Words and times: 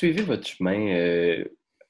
poursuivez 0.00 0.22
votre 0.22 0.46
chemin 0.46 0.94
euh, 0.94 1.44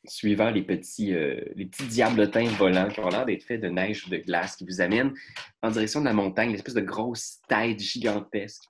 suivant 0.04 0.50
les 0.50 0.62
petits, 0.62 1.14
euh, 1.14 1.44
les 1.54 1.66
petits 1.66 1.86
diablotins 1.86 2.48
volants 2.58 2.88
qui 2.88 2.98
ont 2.98 3.08
l'air 3.08 3.24
d'être 3.24 3.44
faits 3.44 3.60
de 3.60 3.68
neige 3.68 4.04
ou 4.04 4.10
de 4.10 4.16
glace 4.16 4.56
qui 4.56 4.64
vous 4.64 4.80
amènent 4.80 5.14
en 5.62 5.70
direction 5.70 6.00
de 6.00 6.06
la 6.06 6.12
montagne, 6.12 6.50
l'espèce 6.50 6.74
de 6.74 6.80
grosse 6.80 7.38
tête 7.48 7.78
gigantesque. 7.78 8.64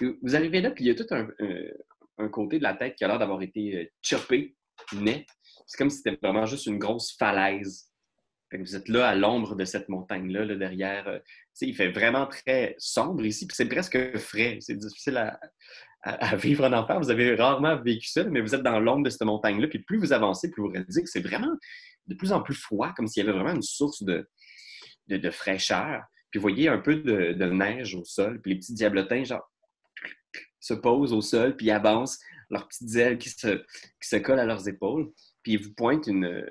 Vous 0.00 0.34
arrivez 0.34 0.60
là, 0.60 0.72
puis 0.72 0.82
il 0.82 0.88
y 0.88 0.90
a 0.90 0.96
tout 0.96 1.06
un, 1.10 2.28
côté 2.30 2.58
de 2.58 2.64
la 2.64 2.74
tête 2.74 2.96
qui 2.96 3.04
a 3.04 3.06
l'air 3.06 3.20
d'avoir 3.20 3.40
été 3.42 3.76
euh, 3.76 3.84
choppé, 4.02 4.56
net. 4.92 5.24
C'est 5.68 5.78
comme 5.78 5.90
si 5.90 5.98
c'était 5.98 6.18
vraiment 6.20 6.46
juste 6.46 6.66
une 6.66 6.78
grosse 6.78 7.16
falaise. 7.16 7.86
Vous 8.52 8.74
êtes 8.74 8.88
là 8.88 9.08
à 9.08 9.14
l'ombre 9.14 9.54
de 9.54 9.64
cette 9.64 9.88
montagne-là, 9.88 10.44
là, 10.44 10.56
derrière. 10.56 11.20
il 11.60 11.76
fait 11.76 11.92
vraiment 11.92 12.26
très 12.26 12.74
sombre 12.78 13.24
ici, 13.24 13.46
puis 13.46 13.54
c'est 13.54 13.68
presque 13.68 14.16
frais. 14.16 14.58
C'est 14.60 14.74
difficile 14.74 15.18
à, 15.18 15.38
à- 16.02 16.36
vivre 16.36 16.64
en 16.64 16.72
enfer. 16.72 16.98
Vous 16.98 17.10
avez 17.10 17.34
rarement 17.34 17.76
vécu 17.80 18.08
ça, 18.08 18.24
mais 18.24 18.40
vous 18.40 18.54
êtes 18.54 18.62
dans 18.62 18.80
l'ombre 18.80 19.04
de 19.04 19.10
cette 19.10 19.22
montagne-là. 19.22 19.68
Puis 19.68 19.80
plus 19.80 19.98
vous 19.98 20.12
avancez, 20.12 20.50
plus 20.50 20.62
vous 20.62 20.68
réalisez 20.68 21.02
que 21.02 21.10
c'est 21.10 21.20
vraiment 21.20 21.52
de 22.06 22.14
plus 22.14 22.32
en 22.32 22.40
plus 22.42 22.54
froid, 22.54 22.92
comme 22.96 23.06
s'il 23.06 23.24
y 23.24 23.28
avait 23.28 23.36
vraiment 23.38 23.54
une 23.54 23.62
source 23.62 24.02
de, 24.02 24.28
de, 25.08 25.30
fraîcheur. 25.30 26.02
Puis 26.30 26.38
vous 26.38 26.42
voyez 26.42 26.68
un 26.68 26.78
peu 26.78 26.96
de, 26.96 27.44
neige 27.50 27.94
au 27.94 28.04
sol. 28.04 28.40
Puis 28.40 28.52
les 28.52 28.58
petits 28.58 28.74
diablotins, 28.74 29.24
genre, 29.24 29.48
se 30.58 30.74
posent 30.74 31.12
au 31.12 31.20
sol, 31.20 31.56
puis 31.56 31.70
avancent, 31.70 32.18
leurs 32.50 32.66
petites 32.68 32.94
ailes 32.96 33.18
qui 33.18 33.30
se, 33.30 33.56
qui 34.00 34.08
se 34.08 34.16
collent 34.16 34.40
à 34.40 34.46
leurs 34.46 34.68
épaules. 34.68 35.12
Puis 35.42 35.52
ils 35.52 35.62
vous 35.62 35.72
pointent 35.74 36.06
une, 36.06 36.44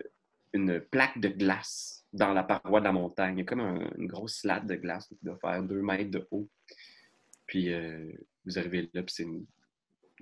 une 0.54 0.80
plaque 0.80 1.20
de 1.20 1.28
glace 1.30 2.06
dans 2.14 2.34
la 2.34 2.44
paroi 2.44 2.80
de 2.80 2.86
la 2.86 2.92
montagne. 2.92 3.46
Comme 3.46 3.60
un- 3.60 3.92
une 3.98 4.08
grosse 4.08 4.40
slate 4.40 4.66
de 4.66 4.76
glace 4.76 5.08
qui 5.08 5.18
doit 5.22 5.38
faire 5.42 5.62
deux 5.64 5.82
mètres 5.82 6.12
de 6.12 6.28
haut. 6.32 6.50
Puis 7.50 7.74
euh, 7.74 8.12
vous 8.46 8.60
arrivez 8.60 8.92
là, 8.94 9.02
puis 9.02 9.12
c'est 9.12 9.24
une 9.24 9.44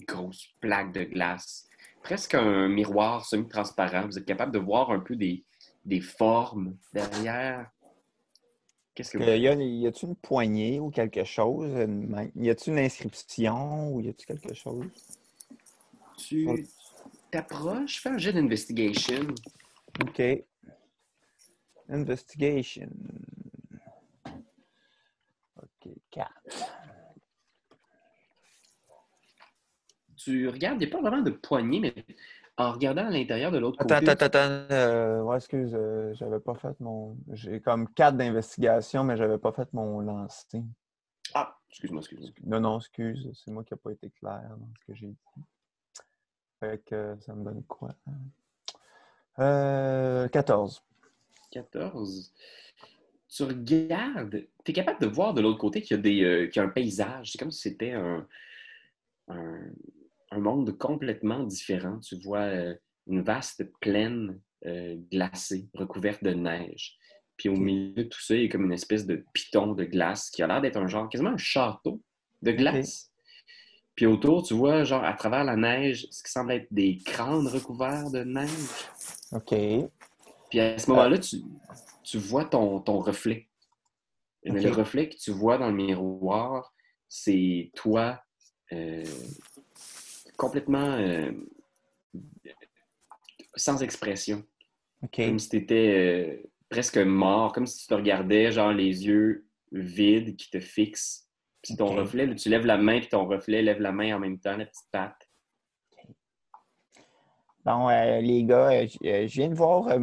grosse 0.07 0.47
plaque 0.61 0.93
de 0.93 1.03
glace. 1.03 1.67
Presque 2.01 2.35
un 2.35 2.69
miroir 2.69 3.25
semi-transparent. 3.25 4.05
Vous 4.05 4.17
êtes 4.17 4.25
capable 4.25 4.53
de 4.53 4.59
voir 4.59 4.91
un 4.91 5.01
peu 5.01 5.17
des, 5.17 5.43
des 5.83 5.99
formes 5.99 6.77
derrière. 6.93 7.69
Qu'est-ce 8.95 9.11
que 9.11 9.17
vous... 9.17 9.25
Euh, 9.25 9.35
y 9.35 9.49
a, 9.49 9.55
y 9.55 9.87
a-tu 9.87 10.05
une 10.05 10.15
poignée 10.15 10.79
ou 10.79 10.89
quelque 10.89 11.25
chose? 11.25 11.69
Une 11.69 12.31
Y 12.37 12.49
a-tu 12.49 12.69
une 12.69 12.79
inscription 12.79 13.93
ou 13.93 13.99
y 13.99 14.07
a-tu 14.07 14.25
quelque 14.25 14.53
chose? 14.53 14.85
Tu 16.17 16.65
t'approches, 17.29 18.01
fais 18.01 18.09
un 18.09 18.17
jet 18.17 18.31
d'investigation. 18.31 19.27
OK. 20.01 20.21
Investigation. 21.89 22.89
OK, 25.57 25.91
4. 26.09 26.31
Tu 30.27 30.49
regardes, 30.49 30.81
il 30.81 30.85
n'y 30.85 30.93
a 30.93 30.97
pas 30.97 31.01
vraiment 31.01 31.21
de 31.21 31.31
poignée, 31.31 31.79
mais 31.79 31.93
en 32.57 32.73
regardant 32.73 33.07
à 33.07 33.09
l'intérieur 33.09 33.49
de 33.49 33.59
l'autre 33.59 33.77
côté... 33.77 33.93
Attends, 33.93 34.11
attends, 34.11 34.25
attends. 34.25 34.67
Euh, 34.71 35.21
ouais, 35.21 35.37
excuse, 35.37 35.71
euh, 35.73 36.13
j'avais 36.15 36.41
pas 36.41 36.53
fait 36.55 36.77
mon. 36.81 37.15
J'ai 37.31 37.61
comme 37.61 37.87
4 37.93 38.17
d'investigation, 38.17 39.05
mais 39.05 39.15
j'avais 39.15 39.37
pas 39.37 39.53
fait 39.53 39.71
mon 39.71 40.01
lancer. 40.01 40.61
Ah, 41.33 41.57
excuse-moi, 41.69 42.01
excuse-moi. 42.01 42.29
Non, 42.43 42.59
non, 42.59 42.79
excuse, 42.79 43.31
c'est 43.33 43.51
moi 43.51 43.63
qui 43.63 43.73
n'ai 43.73 43.79
pas 43.79 43.91
été 43.91 44.09
clair 44.09 44.49
dans 44.49 44.69
ce 44.81 44.85
que 44.85 44.95
j'ai 44.95 45.07
dit. 45.07 45.43
Fait 46.59 46.83
que 46.83 47.15
ça 47.21 47.33
me 47.33 47.45
donne 47.45 47.63
quoi? 47.63 47.95
Euh, 49.39 50.27
14. 50.27 50.83
14. 51.51 52.33
Tu 53.29 53.43
regardes, 53.43 54.45
tu 54.65 54.71
es 54.71 54.73
capable 54.73 54.99
de 54.99 55.07
voir 55.07 55.33
de 55.33 55.39
l'autre 55.39 55.59
côté 55.59 55.81
qu'il 55.81 55.95
y, 55.95 55.99
a 56.01 56.03
des, 56.03 56.21
euh, 56.21 56.47
qu'il 56.47 56.61
y 56.61 56.65
a 56.65 56.67
un 56.67 56.71
paysage. 56.71 57.31
C'est 57.31 57.37
comme 57.37 57.51
si 57.51 57.61
c'était 57.61 57.93
un, 57.93 58.27
un, 59.29 59.59
un 60.31 60.39
monde 60.39 60.77
complètement 60.77 61.43
différent. 61.43 61.99
Tu 61.99 62.17
vois 62.23 62.41
euh, 62.41 62.75
une 63.07 63.21
vaste 63.21 63.63
plaine 63.79 64.39
euh, 64.65 64.95
glacée, 65.11 65.69
recouverte 65.73 66.23
de 66.23 66.31
neige. 66.31 66.97
Puis 67.37 67.49
au 67.49 67.55
milieu 67.55 68.03
de 68.03 68.09
tout 68.09 68.21
ça, 68.21 68.35
il 68.35 68.43
y 68.43 68.45
a 68.45 68.49
comme 68.49 68.65
une 68.65 68.73
espèce 68.73 69.05
de 69.05 69.23
piton 69.33 69.73
de 69.73 69.83
glace 69.83 70.29
qui 70.29 70.41
a 70.41 70.47
l'air 70.47 70.61
d'être 70.61 70.77
un 70.77 70.87
genre, 70.87 71.07
quasiment 71.09 71.31
un 71.31 71.37
château 71.37 72.01
de 72.41 72.51
glace. 72.51 73.11
Puis 73.95 74.05
autour, 74.05 74.43
tu 74.43 74.53
vois, 74.53 74.83
genre, 74.83 75.03
à 75.03 75.13
travers 75.13 75.43
la 75.43 75.55
neige, 75.55 76.07
ce 76.11 76.21
qui 76.23 76.31
semble 76.31 76.51
être 76.51 76.67
des 76.71 76.97
crânes 76.97 77.47
recouverts 77.47 78.11
de 78.11 78.23
neige. 78.23 78.49
OK. 79.31 79.55
Puis 80.49 80.59
à 80.59 80.77
ce 80.77 80.89
moment-là, 80.91 81.17
tu, 81.17 81.37
tu 82.03 82.17
vois 82.17 82.45
ton, 82.45 82.79
ton 82.79 82.99
reflet. 82.99 83.47
Le 84.43 84.69
reflet 84.71 85.09
que 85.09 85.15
tu 85.15 85.31
vois 85.31 85.57
dans 85.57 85.67
le 85.67 85.75
miroir, 85.75 86.73
c'est 87.09 87.71
toi 87.75 88.21
euh, 88.71 89.03
complètement 90.37 90.93
euh, 90.93 91.31
sans 93.55 93.83
expression. 93.83 94.43
Comme 95.13 95.39
si 95.39 95.49
tu 95.49 95.57
étais 95.57 96.43
presque 96.69 96.97
mort, 96.97 97.51
comme 97.53 97.67
si 97.67 97.81
tu 97.81 97.87
te 97.87 97.93
regardais, 97.93 98.51
genre 98.51 98.71
les 98.71 99.05
yeux 99.05 99.47
vides 99.71 100.35
qui 100.35 100.49
te 100.49 100.59
fixent. 100.59 101.27
Puis 101.61 101.75
ton 101.75 101.87
reflet, 101.87 102.33
tu 102.35 102.49
lèves 102.49 102.65
la 102.65 102.77
main, 102.77 102.99
puis 102.99 103.09
ton 103.09 103.25
reflet 103.27 103.61
lève 103.61 103.81
la 103.81 103.91
main 103.91 104.15
en 104.15 104.19
même 104.19 104.39
temps, 104.39 104.55
la 104.55 104.65
petite 104.65 104.87
patte. 104.91 105.26
Bon, 107.67 107.89
euh, 107.89 108.21
les 108.21 108.45
gars, 108.45 108.69
euh, 108.71 108.87
euh, 109.03 109.27
je 109.27 109.41
viens 109.41 109.49
de 109.49 109.53
voir 109.53 109.89
euh, 109.89 109.97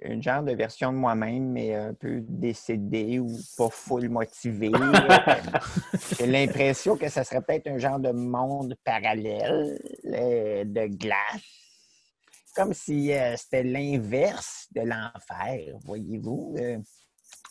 une 0.00 0.22
genre 0.22 0.42
de 0.42 0.52
version 0.52 0.90
de 0.90 0.96
moi-même, 0.96 1.52
mais 1.52 1.74
un 1.74 1.92
peu 1.92 2.22
décédée 2.26 3.18
ou 3.18 3.28
pas 3.58 3.68
full 3.68 4.08
motivée. 4.08 4.72
J'ai 6.18 6.26
l'impression 6.26 6.96
que 6.96 7.10
ça 7.10 7.22
serait 7.22 7.42
peut-être 7.42 7.66
un 7.66 7.76
genre 7.76 8.00
de 8.00 8.10
monde 8.10 8.74
parallèle 8.82 9.78
euh, 10.06 10.64
de 10.64 10.86
glace. 10.96 11.42
Comme 12.56 12.72
si 12.72 13.10
c'était 13.36 13.64
l'inverse 13.64 14.68
de 14.74 14.80
l'enfer, 14.80 15.76
voyez-vous. 15.84 16.56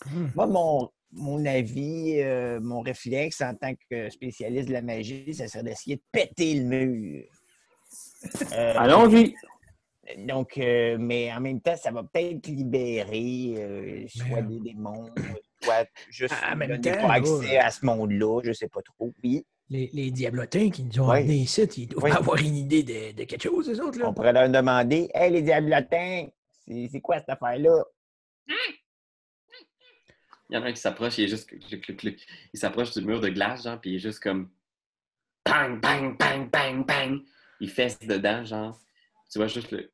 Hmm. 0.06 0.30
moi, 0.34 0.48
mon, 0.48 0.90
mon 1.12 1.46
avis, 1.46 2.20
mon 2.60 2.80
réflexe 2.80 3.40
en 3.40 3.54
tant 3.54 3.74
que 3.88 4.10
spécialiste 4.10 4.66
de 4.66 4.72
la 4.72 4.82
magie, 4.82 5.32
ça 5.32 5.46
serait 5.46 5.62
d'essayer 5.62 5.96
de 5.96 6.02
péter 6.10 6.54
le 6.54 6.64
mur. 6.64 7.24
Euh, 8.52 8.74
Allons-y. 8.76 9.34
donc, 10.18 10.58
euh, 10.58 10.96
mais 10.98 11.32
en 11.32 11.40
même 11.40 11.60
temps, 11.60 11.76
ça 11.76 11.90
va 11.90 12.02
peut-être 12.02 12.46
libérer 12.46 13.54
euh, 13.58 14.04
soit 14.08 14.42
Mais- 14.42 14.58
des 14.58 14.60
démons, 14.72 15.10
soit 15.62 15.86
juste 16.10 16.34
En 16.50 16.56
même 16.56 16.80
temps, 16.80 16.92
pas 16.92 17.14
accès 17.14 17.58
à 17.58 17.70
ce 17.70 17.84
monde-là, 17.86 18.40
je 18.44 18.52
sais 18.52 18.68
pas 18.68 18.82
trop. 18.82 19.12
Oui, 19.22 19.44
Les, 19.70 19.88
les 19.92 20.10
diablotins 20.10 20.70
qui 20.70 20.82
nous 20.84 21.00
ont 21.00 21.10
Oui. 21.10 21.18
amenés 21.18 21.36
ici, 21.36 21.62
ils 21.76 21.86
doivent 21.88 22.04
Oui. 22.04 22.10
avoir 22.12 22.36
une 22.38 22.56
idée 22.56 22.82
de, 22.82 23.12
de 23.16 23.24
quelque 23.24 23.42
chose, 23.42 23.68
les 23.68 23.80
autres. 23.80 23.98
Là. 23.98 24.08
on 24.08 24.14
pourrait 24.14 24.32
leur 24.32 24.48
demander 24.48 25.08
Hey, 25.14 25.30
les 25.32 25.42
diablotins, 25.42 26.26
c'est 26.66 26.88
c'est 26.92 27.00
quoi 27.00 27.18
cette 27.18 27.30
affaire-là? 27.30 27.82
Il 30.50 30.54
y 30.54 30.58
en 30.58 30.62
a 30.62 30.66
un 30.66 30.72
qui 30.72 30.80
s'approche, 30.80 31.16
il 31.18 31.24
est 31.24 31.28
juste. 31.28 31.48
clic, 31.48 31.82
clic, 31.82 31.96
clic. 31.96 32.26
Il 32.52 32.58
s'approche 32.60 32.92
du 32.92 33.00
mur 33.04 33.20
de 33.20 33.28
glace, 33.30 33.64
genre, 33.64 33.80
puis 33.80 33.92
il 33.92 33.96
est 33.96 34.00
juste 34.00 34.20
comme. 34.20 34.50
Bang, 35.46 35.80
bang, 35.80 36.16
bang, 36.18 36.50
bang, 36.50 36.84
bang. 36.86 37.20
Il 37.64 37.70
fesse 37.70 37.98
dedans, 37.98 38.44
genre. 38.44 38.78
Tu 39.32 39.38
vois 39.38 39.46
juste 39.46 39.70
le- 39.70 39.90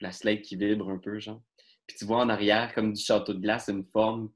la 0.00 0.12
slate 0.12 0.42
qui 0.42 0.54
vibre 0.54 0.88
un 0.88 0.98
peu, 0.98 1.18
genre. 1.18 1.42
Puis 1.88 1.96
tu 1.98 2.04
vois 2.04 2.18
en 2.18 2.28
arrière, 2.28 2.72
comme 2.72 2.92
du 2.92 3.02
château 3.02 3.34
de 3.34 3.40
glace, 3.40 3.66
une 3.68 3.84
forme, 3.84 4.30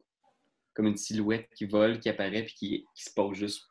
comme 0.74 0.86
une 0.86 0.96
silhouette 0.96 1.48
qui 1.54 1.66
vole, 1.66 2.00
qui 2.00 2.08
apparaît, 2.08 2.42
puis 2.42 2.54
qui, 2.56 2.86
se 2.96 3.10
pose 3.14 3.36
juste 3.36 3.62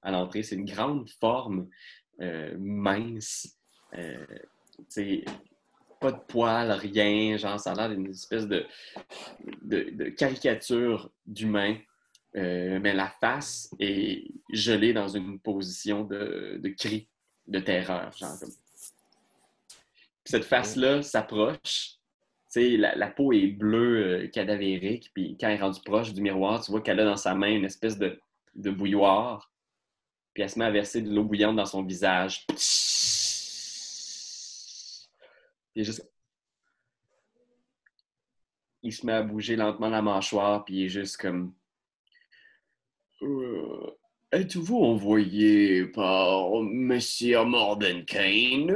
à 0.00 0.10
l'entrée. 0.10 0.42
C'est 0.42 0.54
une 0.54 0.64
grande 0.64 1.10
forme 1.20 1.68
euh, 2.22 2.56
mince. 2.58 3.58
Euh, 3.92 4.24
tu 4.90 5.26
pas 6.00 6.12
de 6.12 6.20
poils, 6.26 6.72
rien. 6.72 7.36
Genre, 7.36 7.60
ça 7.60 7.72
a 7.72 7.74
l'air 7.74 7.90
d'une 7.90 8.10
espèce 8.10 8.48
de 8.48 10.08
caricature 10.08 11.10
d'humain. 11.26 11.76
Euh, 12.36 12.80
mais 12.80 12.94
la 12.94 13.08
face 13.20 13.70
est 13.78 14.24
gelée 14.50 14.92
dans 14.92 15.08
une 15.08 15.38
position 15.38 16.02
de, 16.04 16.58
de 16.60 16.68
cri, 16.70 17.08
de 17.46 17.58
terreur, 17.58 18.12
genre 18.16 18.38
comme. 18.38 18.50
Puis 20.24 20.30
cette 20.30 20.44
face-là 20.44 21.02
s'approche. 21.02 21.98
Tu 22.50 22.60
sais, 22.60 22.76
la, 22.76 22.94
la 22.94 23.10
peau 23.10 23.32
est 23.32 23.48
bleue, 23.48 24.24
euh, 24.24 24.28
cadavérique. 24.28 25.10
Puis 25.12 25.36
quand 25.38 25.48
elle 25.48 25.58
est 25.58 25.62
rendue 25.62 25.82
proche 25.84 26.12
du 26.12 26.22
miroir, 26.22 26.64
tu 26.64 26.70
vois 26.70 26.80
qu'elle 26.80 27.00
a 27.00 27.04
dans 27.04 27.16
sa 27.16 27.34
main 27.34 27.50
une 27.50 27.64
espèce 27.64 27.98
de, 27.98 28.18
de 28.54 28.70
bouilloire. 28.70 29.50
Puis 30.32 30.42
elle 30.42 30.50
se 30.50 30.58
met 30.58 30.64
à 30.64 30.70
verser 30.70 31.02
de 31.02 31.14
l'eau 31.14 31.24
bouillante 31.24 31.56
dans 31.56 31.66
son 31.66 31.82
visage. 31.82 32.46
Il 35.74 35.82
est 35.82 35.84
juste 35.84 36.08
il 38.84 38.92
se 38.92 39.04
met 39.04 39.14
à 39.14 39.22
bouger 39.22 39.56
lentement 39.56 39.88
la 39.88 40.02
mâchoire, 40.02 40.64
puis 40.64 40.74
il 40.74 40.84
est 40.84 40.88
juste 40.88 41.16
comme. 41.16 41.54
Euh, 43.22 43.93
Êtes-vous 44.34 44.78
envoyé 44.78 45.86
par 45.86 46.60
Monsieur 46.60 47.44
Mordenkain? 47.44 48.66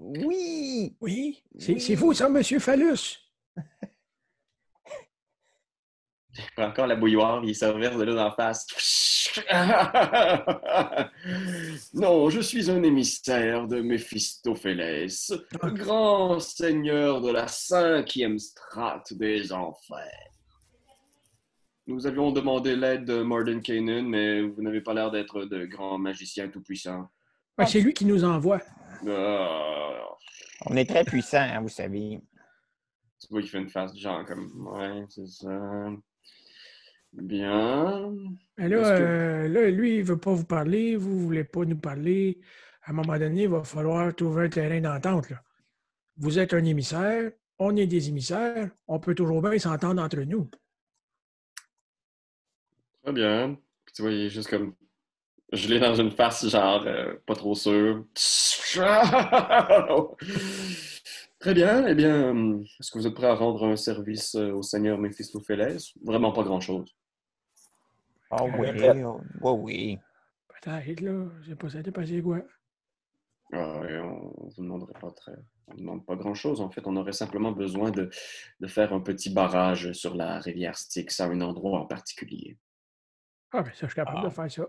Oui! 0.00 0.96
Oui, 1.00 1.44
c'est 1.56 1.74
Oui. 1.74 1.80
c'est 1.80 1.94
vous, 1.94 2.12
ça, 2.12 2.28
Monsieur 2.28 2.58
Phallus? 2.58 3.20
Prend 6.56 6.64
encore 6.66 6.88
la 6.88 6.96
bouilloire, 6.96 7.44
il 7.44 7.54
se 7.54 7.66
reverse 7.66 7.96
de 7.98 8.02
l'eau 8.02 8.16
d'en 8.16 8.32
face. 8.32 8.66
non, 11.94 12.30
je 12.30 12.40
suis 12.40 12.68
un 12.68 12.82
émissaire 12.82 13.68
de 13.68 13.80
Méphistophélès, 13.80 15.32
grand 15.62 16.40
seigneur 16.40 17.20
de 17.20 17.30
la 17.30 17.46
cinquième 17.46 18.40
strate 18.40 19.12
des 19.12 19.52
enfers. 19.52 20.32
Nous 21.90 22.06
avions 22.06 22.30
demandé 22.30 22.76
l'aide 22.76 23.04
de 23.04 23.20
Morden 23.22 23.60
Kanan, 23.60 24.06
mais 24.08 24.42
vous 24.42 24.62
n'avez 24.62 24.80
pas 24.80 24.94
l'air 24.94 25.10
d'être 25.10 25.44
de 25.44 25.66
grand 25.66 25.98
magicien 25.98 26.46
tout-puissant. 26.48 27.10
Ouais, 27.58 27.66
c'est 27.66 27.80
lui 27.80 27.92
qui 27.92 28.04
nous 28.04 28.22
envoie. 28.22 28.60
Ah, 29.08 30.04
On 30.66 30.76
est 30.76 30.88
très 30.88 31.02
puissants, 31.04 31.38
hein, 31.40 31.60
vous 31.60 31.68
savez. 31.68 32.20
tu 33.20 33.26
vois 33.28 33.40
qu'il 33.40 33.50
fait 33.50 33.58
une 33.58 33.68
face 33.68 33.92
du 33.92 34.00
genre 34.00 34.24
comme 34.24 34.68
Ouais, 34.68 35.04
c'est 35.08 35.26
ça. 35.26 35.90
Bien. 37.12 38.14
Mais 38.56 38.68
là, 38.68 38.80
Est-ce 38.80 38.90
que- 38.90 39.02
euh, 39.02 39.48
là, 39.48 39.70
lui, 39.70 39.96
il 39.96 40.04
veut 40.04 40.16
pas 40.18 40.32
vous 40.32 40.44
parler, 40.44 40.94
vous 40.94 41.10
ne 41.16 41.20
voulez 41.22 41.44
pas 41.44 41.64
nous 41.64 41.76
parler. 41.76 42.40
À 42.84 42.90
un 42.92 42.94
moment 42.94 43.18
donné, 43.18 43.42
il 43.42 43.48
va 43.48 43.64
falloir 43.64 44.14
trouver 44.14 44.44
un 44.44 44.48
terrain 44.48 44.80
d'entente. 44.80 45.28
là. 45.30 45.42
Vous 46.18 46.38
êtes 46.38 46.54
un 46.54 46.64
émissaire, 46.64 47.32
on 47.58 47.74
est 47.76 47.88
des 47.88 48.08
émissaires, 48.10 48.70
on 48.86 49.00
peut 49.00 49.16
toujours 49.16 49.42
bien 49.42 49.58
s'entendre 49.58 50.00
entre 50.00 50.20
nous. 50.20 50.48
Très 53.02 53.12
bien. 53.12 53.56
Puis 53.84 53.94
tu 53.94 54.02
vois, 54.02 54.12
il 54.12 54.26
est 54.26 54.30
juste 54.30 54.48
comme. 54.48 54.74
Je 55.52 55.68
l'ai 55.68 55.80
dans 55.80 55.96
une 55.96 56.12
face, 56.12 56.46
genre, 56.48 56.84
euh, 56.86 57.14
pas 57.26 57.34
trop 57.34 57.56
sûr. 57.56 58.04
Très 61.40 61.54
bien. 61.54 61.86
Eh 61.88 61.94
bien, 61.94 62.60
est-ce 62.78 62.90
que 62.90 62.98
vous 62.98 63.06
êtes 63.06 63.14
prêt 63.14 63.26
à 63.26 63.34
rendre 63.34 63.66
un 63.66 63.74
service 63.74 64.34
euh, 64.36 64.52
au 64.52 64.62
seigneur 64.62 64.98
Méphistophélès? 64.98 65.92
Vraiment 66.04 66.32
pas 66.32 66.44
grand-chose. 66.44 66.94
Ah 68.30 68.44
oui, 68.44 68.68
Euh, 68.68 69.12
oh, 69.42 69.52
oui, 69.52 69.62
oui. 69.62 69.98
Peut-être, 70.62 71.00
là. 71.00 71.26
Je 71.42 71.48
sais 71.48 71.56
pas, 71.56 71.68
ça 71.68 71.78
c'est 71.82 72.22
quoi. 72.22 72.42
Ah, 73.52 73.80
et 73.88 73.98
on 73.98 74.32
ne 74.46 74.50
vous 74.54 74.62
demanderait 74.62 75.00
pas 75.00 75.10
très. 75.10 75.34
On 75.66 75.74
ne 75.74 75.78
demande 75.78 76.06
pas 76.06 76.14
grand-chose. 76.14 76.60
En 76.60 76.70
fait, 76.70 76.86
on 76.86 76.94
aurait 76.96 77.12
simplement 77.12 77.50
besoin 77.50 77.90
de, 77.90 78.08
de 78.60 78.66
faire 78.68 78.92
un 78.92 79.00
petit 79.00 79.30
barrage 79.30 79.92
sur 79.92 80.14
la 80.14 80.38
rivière 80.38 80.76
Styx 80.76 81.18
à 81.18 81.26
un 81.26 81.40
endroit 81.40 81.80
en 81.80 81.86
particulier. 81.86 82.56
Ah, 83.52 83.62
ben 83.62 83.70
ça, 83.74 83.80
je 83.82 83.86
suis 83.86 83.94
capable 83.94 84.18
Ah. 84.22 84.28
de 84.28 84.30
faire 84.30 84.50
ça. 84.50 84.66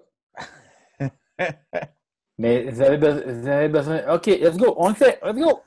Mais 2.37 2.63
vous 2.71 2.81
avez, 2.81 2.97
be- 2.97 3.23
vous 3.31 3.47
avez 3.47 3.69
besoin. 3.69 4.15
OK, 4.15 4.25
let's 4.27 4.57
go. 4.57 4.73
On 4.77 4.89
le 4.89 4.95
fait. 4.95 5.19
Let's 5.23 5.35
go. 5.39 5.59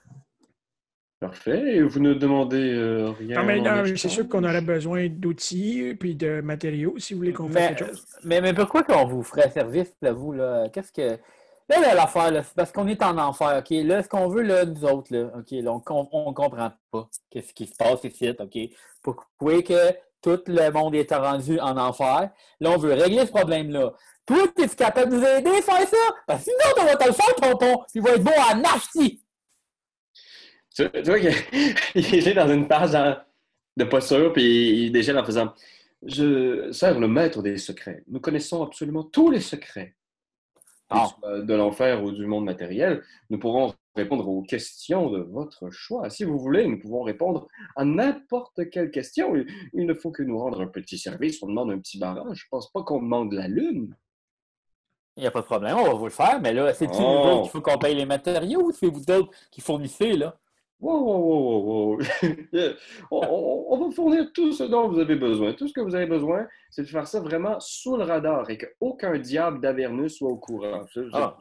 Parfait. 1.20 1.76
Et 1.76 1.82
vous 1.82 2.00
ne 2.00 2.14
demandez 2.14 2.72
euh, 2.75 3.11
rien. 3.11 3.43
Non, 3.62 3.82
mais 3.82 3.96
c'est 3.96 4.08
sûr 4.08 4.28
qu'on 4.28 4.44
aurait 4.44 4.61
besoin 4.61 5.08
d'outils 5.08 5.94
puis 5.99 6.14
de 6.16 6.40
matériaux 6.43 6.99
si 6.99 7.14
vous 7.14 7.20
voulez 7.20 7.32
qu'on 7.32 7.49
fasse 7.49 7.55
Mais, 7.70 7.75
quelque 7.76 7.87
chose. 7.87 8.06
mais, 8.25 8.40
mais 8.40 8.52
pourquoi 8.52 8.82
qu'on 8.82 9.06
vous 9.06 9.22
ferait 9.22 9.49
service, 9.50 9.94
là, 10.02 10.12
vous, 10.12 10.32
là? 10.32 10.69
Qu'est-ce 10.70 10.93
que. 10.93 11.19
Là, 11.70 11.81
là, 11.81 11.94
l'affaire, 11.94 12.31
là, 12.31 12.43
c'est 12.43 12.55
parce 12.55 12.72
qu'on 12.72 12.87
est 12.88 13.02
en 13.02 13.17
enfer, 13.17 13.56
OK? 13.58 13.70
Là, 13.70 14.02
ce 14.02 14.08
qu'on 14.08 14.28
veut, 14.28 14.43
là, 14.43 14.67
nous 14.67 14.84
autres, 14.84 15.14
là, 15.17 15.31
OK? 15.38 15.50
Là, 15.52 15.72
on, 15.72 16.08
on 16.12 16.34
comprend 16.34 16.72
pas 16.90 17.08
qu'est-ce 17.31 17.55
qui 17.55 17.67
se 17.67 17.75
passe 17.76 18.05
ici, 18.05 18.28
OK? 18.38 18.58
Pourquoi 19.02 19.62
que 19.62 19.93
tout 20.24 20.42
le 20.46 20.70
monde 20.70 20.94
est 20.94 21.12
rendu 21.12 21.60
en 21.60 21.76
enfer? 21.76 22.30
Là, 22.60 22.70
on 22.70 22.78
veut 22.78 22.94
régler 22.94 23.26
ce 23.26 23.30
problème-là. 23.30 23.92
Toi, 24.26 24.46
es-tu 24.58 24.74
capable 24.74 25.12
de 25.12 25.16
nous 25.16 25.24
aider 25.24 25.50
à 25.50 25.62
faire 25.62 25.88
ça? 25.88 26.38
Sinon, 26.38 26.56
on 26.80 26.84
va 26.84 26.96
te 26.96 27.06
le 27.06 27.12
faire, 27.12 27.34
ton 27.34 27.56
pont, 27.58 27.76
puis 27.76 27.96
il 27.96 28.02
va 28.02 28.10
être 28.12 28.24
beau 28.24 28.32
à 28.50 28.54
nasty! 28.54 29.20
Tu, 30.74 30.82
vois 31.04 31.20
qu'il 31.20 31.28
est 32.28 32.34
dans 32.34 32.48
une 32.48 32.66
genre, 32.68 33.16
de 33.76 34.00
sûr, 34.00 34.32
puis 34.32 34.86
il 34.86 34.92
déchire 34.92 35.16
en 35.16 35.24
faisant 35.24 35.52
Je 36.04 36.72
sers 36.72 36.98
le 36.98 37.06
maître 37.06 37.42
des 37.42 37.58
secrets. 37.58 38.02
Nous 38.08 38.18
connaissons 38.18 38.64
absolument 38.64 39.04
tous 39.04 39.30
les 39.30 39.40
secrets, 39.40 39.94
Ah. 40.94 41.41
de 41.41 41.55
l'enfer 41.55 42.02
ou 42.05 42.12
du 42.12 42.26
monde 42.26 42.44
matériel. 42.44 43.02
Nous 43.31 43.38
pourrons 43.38 43.75
répondre 43.96 44.29
aux 44.29 44.43
questions 44.43 45.11
de 45.11 45.20
votre 45.20 45.70
choix. 45.70 46.11
Si 46.11 46.25
vous 46.25 46.38
voulez, 46.38 46.67
nous 46.67 46.79
pouvons 46.79 47.02
répondre 47.02 47.46
à 47.76 47.85
n'importe 47.85 48.69
quelle 48.70 48.91
question. 48.91 49.35
Il, 49.73 49.87
ne 49.87 49.94
faut 49.94 50.11
que 50.11 50.23
nous 50.23 50.38
rendre 50.38 50.61
un 50.61 50.67
petit 50.67 50.99
service. 50.99 51.43
On 51.43 51.46
demande 51.46 51.70
un 51.70 51.79
petit 51.79 51.99
barrage. 51.99 52.43
Je 52.43 52.46
pense 52.50 52.70
pas 52.73 52.82
qu'on 52.82 53.00
demande 53.00 53.32
la 53.32 53.49
lune. 53.49 53.96
Il 55.17 55.20
n'y 55.20 55.29
a 55.29 55.31
pas 55.31 55.43
de 55.43 55.46
problème, 55.46 55.76
on 55.76 55.85
va 55.85 55.94
vous 55.94 56.06
le 56.06 56.11
faire, 56.11 56.41
mais 56.41 56.52
là, 56.52 56.75
c'est-tu 56.75 56.99
Oh. 56.99 57.05
autres 57.05 57.43
qu'il 57.43 57.50
faut 57.52 57.61
qu'on 57.61 57.79
paye 57.79 57.94
les 57.94 58.05
matériaux 58.05 58.64
ou 58.64 58.73
c'est 58.73 58.88
vous 58.88 59.08
autres 59.12 59.31
qui 59.52 59.61
fournissez, 59.61 60.14
là? 60.14 60.37
Wow, 60.84 61.00
wow, 61.02 61.19
wow, 61.19 61.96
wow, 61.96 61.98
on, 63.10 63.22
on- 63.26 63.66
on 63.70 63.86
va 63.88 63.94
fournir 63.94 64.31
tout 64.34 64.52
ce 64.52 64.64
dont 64.64 64.86
vous 64.88 64.98
avez 64.98 65.16
besoin. 65.16 65.54
Tout 65.54 65.66
ce 65.66 65.72
que 65.72 65.81
vous 65.81 65.94
avez 65.94 66.04
besoin, 66.04 66.46
c'est 66.69 66.82
de 66.82 66.88
faire 66.88 67.06
ça 67.06 67.20
vraiment 67.20 67.58
sous 67.58 67.96
le 67.96 68.04
radar 68.04 68.50
et 68.50 68.58
qu'aucun 68.58 69.19
diable 69.19 69.60
d'Avernus 69.62 70.14
soit 70.19 70.28
au 70.28 70.36
courant. 70.36 70.84
Ah. 71.14 71.38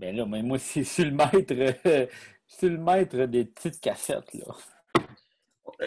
Ben 0.00 0.16
là, 0.16 0.26
mais 0.26 0.42
moi, 0.42 0.58
c'est 0.58 0.82
sur 0.82 1.04
le 1.04 1.12
maître, 1.12 1.54
euh, 1.86 2.06
sur 2.48 2.68
le 2.68 2.78
maître 2.78 3.16
des 3.26 3.44
petites 3.44 3.80
cassettes, 3.80 4.34
là. 4.34 4.54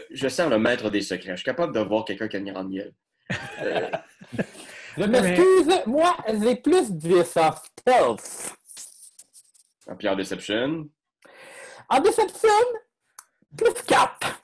Je 0.10 0.30
sers 0.30 0.50
le 0.50 0.58
maître 0.58 0.90
des 0.90 1.02
secrets. 1.02 1.32
Je 1.32 1.36
suis 1.38 1.46
capable 1.46 1.74
de 1.76 1.82
voir 1.82 2.06
quelqu'un 2.06 2.30
qui 2.30 2.38
a 2.38 2.40
grande 2.40 2.72
gueule. 2.72 2.94
Euh, 3.64 3.90
Je 4.98 5.04
m'excuse, 5.04 5.82
moi, 5.86 6.16
j'ai 6.42 6.56
plus 6.56 6.90
de 6.92 7.22
stealth. 7.24 8.56
en 9.88 9.96
Pierre 9.98 10.16
Deception. 10.16 10.88
En 11.90 12.02
déception, 12.02 12.50
plus 13.56 13.74
4. 13.88 14.42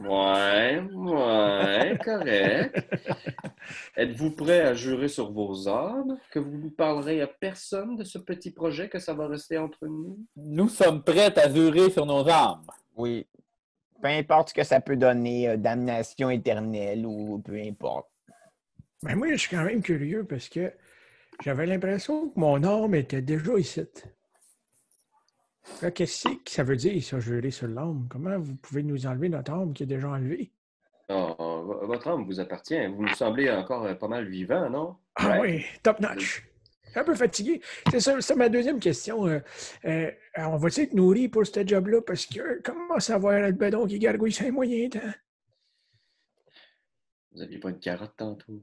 Ouais, 0.00 0.80
ouais, 0.80 1.98
correct. 2.02 2.88
Êtes-vous 3.96 4.30
prêt 4.32 4.62
à 4.62 4.74
jurer 4.74 5.08
sur 5.08 5.30
vos 5.30 5.68
âmes 5.68 6.18
que 6.30 6.38
vous 6.38 6.56
ne 6.56 6.70
parlerez 6.70 7.20
à 7.20 7.26
personne 7.26 7.96
de 7.96 8.04
ce 8.04 8.18
petit 8.18 8.50
projet, 8.50 8.88
que 8.88 8.98
ça 8.98 9.14
va 9.14 9.28
rester 9.28 9.58
entre 9.58 9.86
nous? 9.86 10.18
Nous 10.34 10.68
sommes 10.68 11.04
prêts 11.04 11.38
à 11.38 11.52
jurer 11.52 11.90
sur 11.90 12.06
nos 12.06 12.28
âmes. 12.28 12.66
Oui. 12.96 13.26
Peu 14.00 14.08
importe 14.08 14.48
ce 14.48 14.54
que 14.54 14.64
ça 14.64 14.80
peut 14.80 14.96
donner, 14.96 15.50
euh, 15.50 15.56
damnation 15.56 16.30
éternelle 16.30 17.06
ou 17.06 17.38
peu 17.38 17.54
importe. 17.60 18.08
Ben 19.04 19.14
moi, 19.14 19.28
je 19.30 19.36
suis 19.36 19.54
quand 19.54 19.64
même 19.64 19.82
curieux 19.82 20.24
parce 20.24 20.48
que 20.48 20.72
j'avais 21.44 21.66
l'impression 21.66 22.28
que 22.30 22.40
mon 22.40 22.64
âme 22.64 22.94
était 22.96 23.22
déjà 23.22 23.56
ici. 23.56 23.82
Qu'est-ce 25.94 26.28
que 26.28 26.50
ça 26.50 26.64
veut 26.64 26.76
dire, 26.76 27.02
ça, 27.02 27.20
jurer 27.20 27.50
sur 27.50 27.68
l'âme? 27.68 28.06
Comment 28.10 28.38
vous 28.38 28.54
pouvez 28.56 28.82
nous 28.82 29.06
enlever 29.06 29.28
notre 29.28 29.52
âme 29.52 29.72
qui 29.72 29.84
est 29.84 29.86
déjà 29.86 30.08
enlevée? 30.08 30.50
Vo- 31.08 31.86
votre 31.86 32.08
âme 32.08 32.24
vous 32.24 32.40
appartient. 32.40 32.86
Vous 32.88 33.02
nous 33.02 33.14
semblez 33.14 33.50
encore 33.50 33.84
euh, 33.84 33.94
pas 33.94 34.08
mal 34.08 34.26
vivant, 34.28 34.68
non? 34.70 34.96
Ah 35.16 35.30
Ouais. 35.32 35.40
oui, 35.40 35.64
top 35.82 36.00
notch. 36.00 36.42
Un 36.94 37.04
peu 37.04 37.14
fatigué. 37.14 37.60
C'est 37.90 38.00
ça, 38.00 38.20
c'est 38.20 38.34
ma 38.36 38.48
deuxième 38.48 38.78
question. 38.80 39.26
Euh, 39.26 39.40
euh, 39.86 40.10
on 40.36 40.56
va-tu 40.56 40.82
être 40.82 40.92
nourri 40.94 41.28
pour 41.28 41.46
ce 41.46 41.66
job-là? 41.66 42.00
Parce 42.02 42.26
que 42.26 42.60
comment 42.62 42.98
savoir 43.00 43.40
le 43.40 43.52
bedon 43.52 43.86
qui 43.86 43.98
gargouille 43.98 44.36
un 44.46 44.50
moyen 44.50 44.88
temps? 44.88 45.00
Vous 47.32 47.38
n'aviez 47.40 47.58
pas 47.58 47.70
une 47.70 47.78
carotte 47.78 48.14
tantôt? 48.16 48.62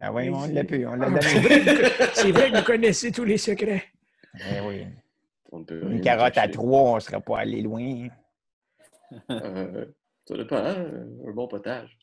Ah 0.00 0.12
oui, 0.12 0.28
on 0.30 0.46
l'a 0.46 0.64
pu, 0.64 0.86
on 0.86 0.94
l'a 0.94 1.06
Ah, 1.06 1.10
donné. 1.10 1.20
c'est 1.22 1.40
vrai 1.40 2.30
vrai 2.32 2.50
que 2.52 2.56
vous 2.58 2.64
connaissez 2.64 3.10
tous 3.12 3.24
les 3.24 3.38
secrets. 3.38 3.84
Eh 4.34 4.60
oui. 4.66 4.86
On 5.50 5.60
ne 5.60 5.64
peut 5.64 5.82
Une 5.90 6.00
carotte 6.00 6.36
à 6.38 6.48
trois, 6.48 6.82
on 6.82 6.94
ne 6.96 7.00
serait 7.00 7.20
pas 7.20 7.38
allé 7.38 7.62
loin. 7.62 8.08
Euh, 9.30 9.86
ça 10.26 10.36
dépend, 10.36 10.56
hein? 10.56 10.76
Un 11.26 11.32
bon 11.32 11.48
potage. 11.48 11.96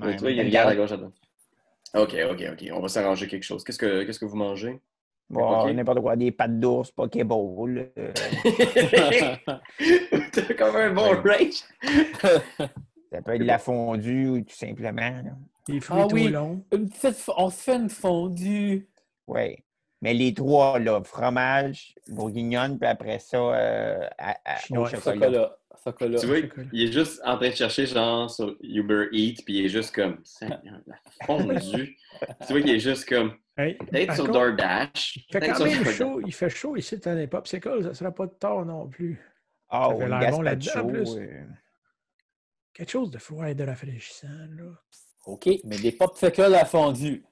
Ouais, 0.00 0.14
tu 0.16 0.20
vois, 0.22 0.30
il 0.32 0.40
une 0.40 0.46
regarde 0.46 0.70
à 0.70 0.76
gauche, 0.76 0.92
à 0.92 0.96
droite. 0.96 1.14
OK, 1.94 2.16
OK, 2.30 2.44
OK. 2.52 2.68
On 2.72 2.80
va 2.80 2.88
s'arranger 2.88 3.28
quelque 3.28 3.44
chose. 3.44 3.62
Qu'est-ce 3.64 3.78
que, 3.78 4.02
qu'est-ce 4.02 4.18
que 4.18 4.24
vous 4.24 4.36
mangez? 4.36 4.80
Bon, 5.30 5.64
Ok. 5.64 5.72
n'importe 5.74 6.00
quoi, 6.00 6.16
des 6.16 6.30
pâtes 6.32 6.58
d'ours, 6.60 6.90
Pokéball. 6.92 7.90
euh, 7.98 8.12
T'as 10.32 10.54
comme 10.54 10.76
un 10.76 10.92
bon 10.92 11.08
range. 11.14 11.64
ça 13.12 13.22
peut 13.22 13.34
être 13.34 13.40
de 13.40 13.44
la 13.44 13.58
fondue 13.58 14.28
ou 14.28 14.40
tout 14.42 14.54
simplement. 14.54 15.00
là. 15.22 15.30
Les 15.68 15.80
fruits 15.80 16.00
Ah 16.02 16.06
oui. 16.12 16.28
longs. 16.28 16.64
Une 16.72 16.88
petite 16.88 17.28
on 17.36 17.50
se 17.50 17.62
fait 17.62 17.76
une 17.76 17.88
fondue. 17.90 18.88
Oui. 19.26 19.56
Mais 20.02 20.12
les 20.14 20.34
trois, 20.34 20.78
là, 20.78 21.02
fromage, 21.04 21.94
bourguignonne, 22.08 22.78
puis 22.78 22.88
après 22.88 23.18
ça, 23.18 23.38
euh, 23.38 24.06
à- 24.18 24.36
à- 24.44 24.56
au 24.56 24.60
Chinois, 24.60 24.90
chocolat. 24.90 25.16
Chocolat. 25.26 25.56
Chocolat. 25.84 26.18
Tu 26.18 26.26
vois, 26.26 26.40
chocolat. 26.42 26.68
il 26.72 26.82
est 26.88 26.92
juste 26.92 27.20
en 27.24 27.36
train 27.38 27.48
de 27.50 27.54
chercher 27.54 27.86
genre 27.86 28.30
sur 28.30 28.56
Uber 28.60 29.06
Eats, 29.12 29.42
puis 29.44 29.58
il 29.58 29.66
est 29.66 29.68
juste 29.68 29.94
comme 29.94 30.22
fondue. 31.26 31.96
tu 32.46 32.52
vois 32.52 32.60
qu'il 32.62 32.70
est 32.70 32.80
juste 32.80 33.08
comme 33.08 33.34
Hey, 33.58 33.74
peut-être 33.74 34.14
sur 34.14 34.26
contre, 34.26 34.38
DoorDash. 34.38 35.16
il 35.16 35.22
fait 35.32 35.40
peut-être 35.40 35.52
quand 35.52 35.56
sur 35.56 35.82
même 35.82 35.84
chaud. 35.94 36.20
Il 36.26 36.34
fait 36.34 36.50
chaud 36.50 36.76
ici 36.76 36.98
dans 36.98 37.14
les 37.16 37.26
popsicles. 37.26 37.82
Ça 37.84 37.88
ne 37.88 37.94
sera 37.94 38.12
pas 38.12 38.26
de 38.26 38.32
tort 38.32 38.66
non 38.66 38.86
plus. 38.86 39.18
Ah, 39.70 39.88
Ça 39.90 39.96
fait 39.96 40.04
au 40.04 40.08
l'air 40.08 40.30
bon 40.30 40.42
là-dedans, 40.42 40.86
plus. 40.88 41.16
euh, 41.16 41.42
Quelque 42.74 42.90
chose 42.90 43.10
de 43.10 43.16
froid 43.18 43.48
et 43.48 43.54
de 43.54 43.64
rafraîchissant. 43.64 44.28
Là. 44.28 44.64
OK, 45.24 45.48
mais 45.64 45.78
des 45.78 45.92
popsicles 45.92 46.42
à 46.54 46.66
fondue. 46.66 47.24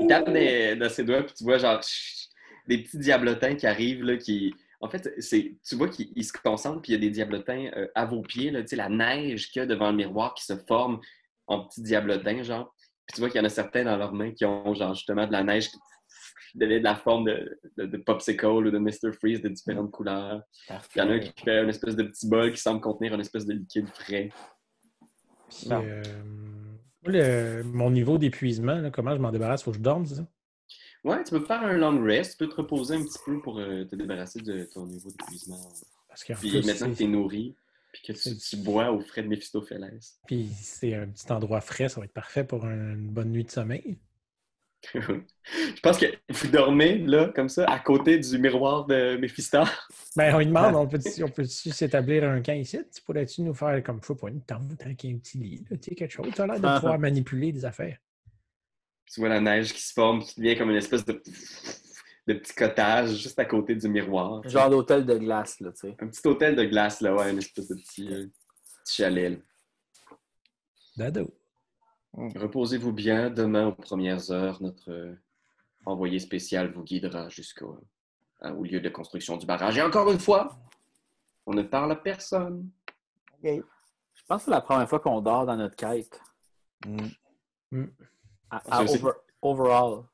Il 0.00 0.06
tape 0.08 0.32
des- 0.32 0.76
dans 0.76 0.88
ses 0.88 1.04
doigts, 1.04 1.22
puis 1.22 1.34
tu 1.34 1.44
vois 1.44 1.58
genre 1.58 1.82
chut, 1.82 2.28
des 2.66 2.78
petits 2.78 2.98
diablotins 2.98 3.54
qui 3.54 3.66
arrivent, 3.66 4.02
là, 4.02 4.16
qui. 4.16 4.54
En 4.80 4.88
fait, 4.88 5.14
c'est, 5.18 5.56
tu 5.66 5.76
vois 5.76 5.88
qu'ils 5.88 6.12
ils 6.14 6.24
se 6.24 6.32
concentrent, 6.32 6.82
puis 6.82 6.92
il 6.92 6.96
y 6.96 6.98
a 6.98 7.00
des 7.00 7.10
diablotins 7.10 7.70
euh, 7.76 7.86
à 7.94 8.04
vos 8.04 8.20
pieds, 8.20 8.50
là, 8.50 8.60
tu 8.62 8.68
sais, 8.68 8.76
la 8.76 8.88
neige 8.88 9.50
qu'il 9.50 9.60
y 9.60 9.62
a 9.62 9.66
devant 9.66 9.90
le 9.90 9.96
miroir 9.96 10.34
qui 10.34 10.44
se 10.44 10.56
forme 10.68 11.00
en 11.46 11.64
petits 11.66 11.82
diablotins, 11.82 12.42
genre. 12.42 12.74
Puis 13.06 13.14
tu 13.14 13.20
vois 13.20 13.30
qu'il 13.30 13.38
y 13.38 13.42
en 13.42 13.46
a 13.46 13.50
certains 13.50 13.84
dans 13.84 13.96
leurs 13.96 14.12
mains 14.12 14.32
qui 14.32 14.44
ont, 14.44 14.74
genre, 14.74 14.94
justement 14.94 15.26
de 15.26 15.32
la 15.32 15.42
neige 15.44 15.70
qui 15.70 15.78
de 16.54 16.66
la 16.66 16.94
forme 16.94 17.24
de, 17.24 17.60
de, 17.76 17.86
de 17.86 17.96
Popsicle 17.96 18.46
ou 18.46 18.70
de 18.70 18.78
Mr. 18.78 19.12
Freeze 19.12 19.42
de 19.42 19.48
différentes 19.48 19.90
couleurs. 19.90 20.40
Il 20.94 20.98
y 20.98 21.02
en 21.02 21.10
a 21.10 21.14
un 21.14 21.18
qui 21.18 21.32
fait 21.42 21.62
une 21.62 21.68
espèce 21.68 21.96
de 21.96 22.04
petit 22.04 22.28
bol 22.28 22.52
qui 22.52 22.60
semble 22.60 22.80
contenir 22.80 23.12
une 23.14 23.20
espèce 23.20 23.44
de 23.44 23.54
liquide 23.54 23.88
frais. 23.88 24.30
Puis, 25.50 25.68
euh, 25.72 26.02
le- 27.06 27.62
mon 27.64 27.90
niveau 27.90 28.18
d'épuisement, 28.18 28.90
comment 28.90 29.14
je 29.14 29.20
m'en 29.20 29.30
débarrasse? 29.32 29.62
Faut 29.62 29.70
que 29.70 29.76
je 29.78 29.82
dorme, 29.82 30.06
c'est 30.06 30.16
ça? 30.16 30.26
Ouais, 31.04 31.22
tu 31.22 31.30
peux 31.32 31.44
faire 31.44 31.62
un 31.62 31.74
long 31.74 32.02
rest, 32.02 32.32
tu 32.32 32.38
peux 32.38 32.48
te 32.48 32.56
reposer 32.56 32.94
un 32.94 33.02
petit 33.02 33.18
peu 33.24 33.40
pour 33.42 33.58
euh, 33.58 33.84
te 33.84 33.94
débarrasser 33.94 34.40
de 34.40 34.64
ton 34.72 34.86
niveau 34.86 35.10
d'épuisement. 35.10 35.60
Parce 36.08 36.24
Puis 36.24 36.34
plus, 36.34 36.66
maintenant 36.66 36.90
que 36.90 36.96
tu 36.96 37.04
es 37.04 37.06
nourri, 37.08 37.54
puis 37.92 38.02
que 38.06 38.12
tu, 38.12 38.36
tu 38.36 38.56
bois 38.56 38.90
au 38.90 39.00
frais 39.00 39.22
de 39.22 39.28
Méphistophélès. 39.28 40.18
puis 40.26 40.48
c'est 40.54 40.94
un 40.94 41.06
petit 41.08 41.30
endroit 41.30 41.60
frais, 41.60 41.88
ça 41.88 42.00
va 42.00 42.06
être 42.06 42.12
parfait 42.14 42.44
pour 42.44 42.64
une 42.64 43.08
bonne 43.10 43.30
nuit 43.30 43.44
de 43.44 43.50
sommeil. 43.50 43.98
Je 44.92 45.80
pense 45.82 45.98
que 45.98 46.06
vous 46.30 46.48
dormez, 46.48 46.98
là, 46.98 47.32
comme 47.34 47.48
ça, 47.48 47.64
à 47.66 47.78
côté 47.78 48.18
du 48.18 48.38
miroir 48.38 48.86
de 48.86 49.16
Méphistor. 49.16 49.68
Ben, 50.16 50.34
on 50.34 50.38
lui 50.38 50.46
demande, 50.46 50.74
on 50.74 50.86
peut-tu 50.86 51.22
on 51.22 51.28
peut 51.28 51.44
s'établir 51.44 52.24
un 52.24 52.40
camp 52.42 52.54
ici? 52.54 52.78
Tu 52.94 53.02
pourrais-tu 53.02 53.42
nous 53.42 53.54
faire 53.54 53.82
comme 53.82 54.00
faut 54.02 54.14
pas 54.14 54.28
une 54.28 54.42
tente 54.42 54.80
avec 54.80 55.04
un 55.04 55.16
petit 55.18 55.38
lit, 55.38 55.64
là, 55.70 55.76
tu 55.76 55.90
sais, 55.90 55.94
quelque 55.94 56.12
chose? 56.12 56.28
Tu 56.34 56.40
as 56.40 56.46
l'air 56.46 56.60
de 56.60 56.80
pouvoir 56.80 56.98
manipuler 56.98 57.52
des 57.52 57.64
affaires. 57.64 57.98
Tu 59.12 59.20
vois 59.20 59.28
la 59.28 59.40
neige 59.40 59.72
qui 59.72 59.82
se 59.82 59.92
forme, 59.92 60.22
qui 60.22 60.40
devient 60.40 60.56
comme 60.56 60.70
une 60.70 60.76
espèce 60.76 61.04
de, 61.04 61.22
de 62.26 62.34
petit 62.34 62.54
cottage 62.54 63.10
juste 63.16 63.38
à 63.38 63.44
côté 63.44 63.74
du 63.74 63.88
miroir. 63.88 64.46
Genre 64.48 64.70
d'hôtel 64.70 65.04
de 65.04 65.16
glace, 65.18 65.60
là, 65.60 65.72
tu 65.72 65.80
sais. 65.88 65.96
Un 66.00 66.08
petit 66.08 66.26
hôtel 66.26 66.56
de 66.56 66.64
glace, 66.64 67.00
là, 67.00 67.14
ouais, 67.14 67.30
une 67.30 67.38
espèce 67.38 67.68
de 67.68 67.74
petit, 67.74 68.08
euh, 68.12 68.26
petit 68.84 68.96
chalet. 68.96 69.30
là. 69.32 69.36
Dado. 70.96 71.34
Reposez-vous 72.16 72.92
bien. 72.92 73.30
Demain, 73.30 73.66
aux 73.68 73.72
premières 73.72 74.30
heures, 74.30 74.62
notre 74.62 75.16
envoyé 75.84 76.18
spécial 76.18 76.70
vous 76.72 76.82
guidera 76.82 77.28
jusqu'au 77.28 77.78
au 78.42 78.62
lieu 78.64 78.80
de 78.80 78.88
construction 78.88 79.36
du 79.36 79.46
barrage. 79.46 79.78
Et 79.78 79.82
encore 79.82 80.10
une 80.10 80.18
fois, 80.18 80.56
on 81.46 81.54
ne 81.54 81.62
parle 81.62 81.92
à 81.92 81.96
personne. 81.96 82.68
Je 83.42 83.60
pense 84.28 84.40
que 84.40 84.44
c'est 84.46 84.50
la 84.50 84.60
première 84.60 84.88
fois 84.88 85.00
qu'on 85.00 85.20
dort 85.20 85.46
dans 85.46 85.56
notre 85.56 85.76
quête. 85.76 86.20
Mm. 87.70 87.84
À- 88.50 88.60
Ça, 88.60 88.76
à 88.78 88.86
c'est- 88.86 89.02
over- 89.02 89.12
overall. 89.42 90.04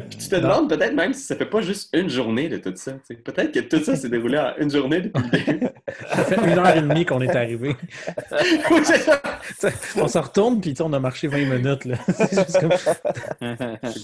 Puis 0.10 0.18
tu 0.18 0.28
te 0.28 0.36
demandes 0.36 0.68
peut-être 0.68 0.94
même 0.94 1.12
si 1.14 1.22
ça 1.22 1.36
fait 1.36 1.46
pas 1.46 1.60
juste 1.60 1.88
une 1.96 2.08
journée 2.08 2.48
de 2.48 2.56
tout 2.56 2.72
ça. 2.74 2.92
Peut-être 3.24 3.52
que 3.52 3.60
tout 3.60 3.82
ça 3.84 3.94
s'est 3.96 4.08
déroulé 4.08 4.38
en 4.38 4.52
une 4.58 4.70
journée 4.70 5.00
depuis 5.02 5.22
le 5.22 5.44
début. 5.44 5.66
Ça 6.08 6.24
fait 6.24 6.50
une 6.52 6.58
heure 6.58 6.76
et 6.76 6.80
demie 6.80 7.04
qu'on 7.04 7.20
est 7.20 7.34
arrivé. 7.36 7.76
On 9.96 10.08
se 10.08 10.18
retourne, 10.18 10.60
puis 10.60 10.74
on 10.80 10.92
a 10.92 10.98
marché 11.00 11.28
20 11.28 11.38
minutes. 11.56 11.84
Là. 11.84 11.96
C'est 12.08 12.60
comme- 12.60 12.70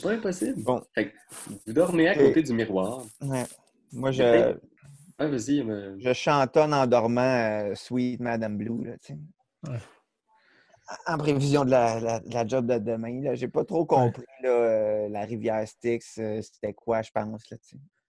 pas 0.02 0.10
impossible. 0.12 0.62
Bon. 0.62 0.80
Fait 0.94 1.06
que 1.08 1.12
vous 1.66 1.72
dormez 1.72 2.08
à 2.08 2.14
côté 2.14 2.42
du 2.42 2.52
miroir. 2.52 3.02
Ouais. 3.22 3.44
Moi, 3.92 4.12
je, 4.12 4.54
Ah, 5.18 5.26
vas-y. 5.26 5.62
mais- 5.64 5.98
je 5.98 6.12
chantonne 6.12 6.72
en 6.74 6.86
dormant 6.86 7.20
euh, 7.22 7.74
Sweet 7.74 8.20
Madame 8.20 8.56
Blue. 8.56 8.84
Là. 8.84 9.72
En 11.06 11.18
prévision 11.18 11.64
de 11.64 11.70
la, 11.70 12.00
la- 12.00 12.20
de 12.20 12.34
la 12.34 12.46
job 12.46 12.66
de 12.66 12.78
demain. 12.78 13.34
Je 13.34 13.44
n'ai 13.44 13.50
pas 13.50 13.64
trop 13.64 13.84
compris 13.86 14.24
là, 14.42 14.48
euh, 14.48 15.08
la 15.08 15.24
rivière 15.24 15.66
Styx. 15.66 16.18
euh, 16.18 16.42
C'était 16.42 16.72
quoi, 16.74 17.02
je 17.02 17.10
pense. 17.12 17.48
Là. 17.50 17.56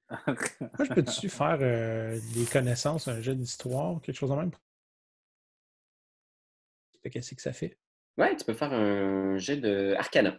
Moi, 0.27 0.35
je 0.85 0.93
peux-tu 0.93 1.29
faire 1.29 1.57
euh, 1.61 2.19
des 2.33 2.45
connaissances, 2.45 3.07
un 3.07 3.21
jeu 3.21 3.35
d'histoire, 3.35 4.01
quelque 4.01 4.15
chose 4.15 4.29
de 4.31 4.35
même? 4.35 4.51
Qu'est-ce 7.11 7.33
que 7.35 7.41
ça 7.41 7.53
fait? 7.53 7.77
Ouais, 8.17 8.35
tu 8.35 8.45
peux 8.45 8.53
faire 8.53 8.73
un 8.73 9.37
jet 9.37 9.57
de 9.57 9.95
Arcana. 9.97 10.37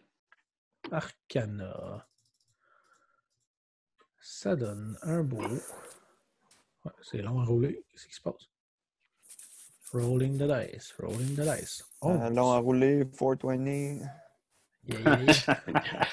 Arcana. 0.91 2.07
Ça 4.21 4.55
donne 4.55 4.97
un 5.03 5.23
beau. 5.23 5.43
Ouais, 6.85 6.93
c'est 7.03 7.23
long 7.23 7.41
à 7.41 7.45
rouler. 7.45 7.85
Qu'est-ce 7.91 8.07
qui 8.07 8.15
se 8.15 8.21
passe? 8.21 8.49
Rolling 9.93 10.39
the 10.39 10.47
dice, 10.47 10.95
rolling 10.99 11.35
the 11.37 11.43
dice. 11.45 11.85
Oh, 12.01 12.11
Euh, 12.11 12.31
long 12.31 12.53
à 12.53 12.59
rouler, 12.59 13.05
420. 13.19 13.99
yeah, 14.89 14.99
yeah, 14.99 15.21
yeah. 15.23 16.07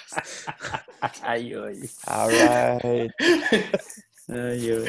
aïe, 1.23 1.55
aïe. 1.55 1.89
All 2.05 2.29
right. 2.29 3.11
Aïe, 4.29 4.71
aïe. 4.71 4.85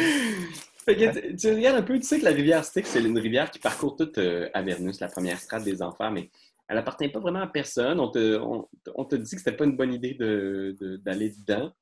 Fait 0.85 0.97
que 0.97 1.29
tu, 1.31 1.37
tu 1.37 1.55
regardes 1.55 1.79
un 1.79 1.83
peu, 1.83 1.97
tu 1.99 2.03
sais 2.07 2.19
que 2.19 2.25
la 2.25 2.31
rivière 2.33 2.63
Styx, 2.65 2.89
c'est 2.91 3.03
une 3.03 3.19
rivière 3.19 3.51
qui 3.51 3.59
parcourt 3.59 3.97
toute 3.97 4.19
euh, 4.19 4.51
Avernus, 4.53 5.01
la 5.01 5.09
première 5.09 5.39
strate 5.39 5.65
des 5.65 5.81
enfers, 5.83 6.11
mais 6.11 6.31
elle 6.69 6.77
appartient 6.79 7.09
pas 7.09 7.21
vraiment 7.21 7.41
à 7.43 7.47
personne. 7.47 8.01
On 8.01 8.09
te, 8.11 8.37
on, 8.39 8.69
on 8.95 9.05
te 9.07 9.17
dit 9.17 9.31
que 9.31 9.39
c'était 9.39 9.57
pas 9.57 9.65
une 9.65 9.77
bonne 9.77 9.95
idée 9.95 10.15
de- 10.15 10.77
de- 10.79 10.97
d'aller 10.99 11.31
dedans, 11.31 11.73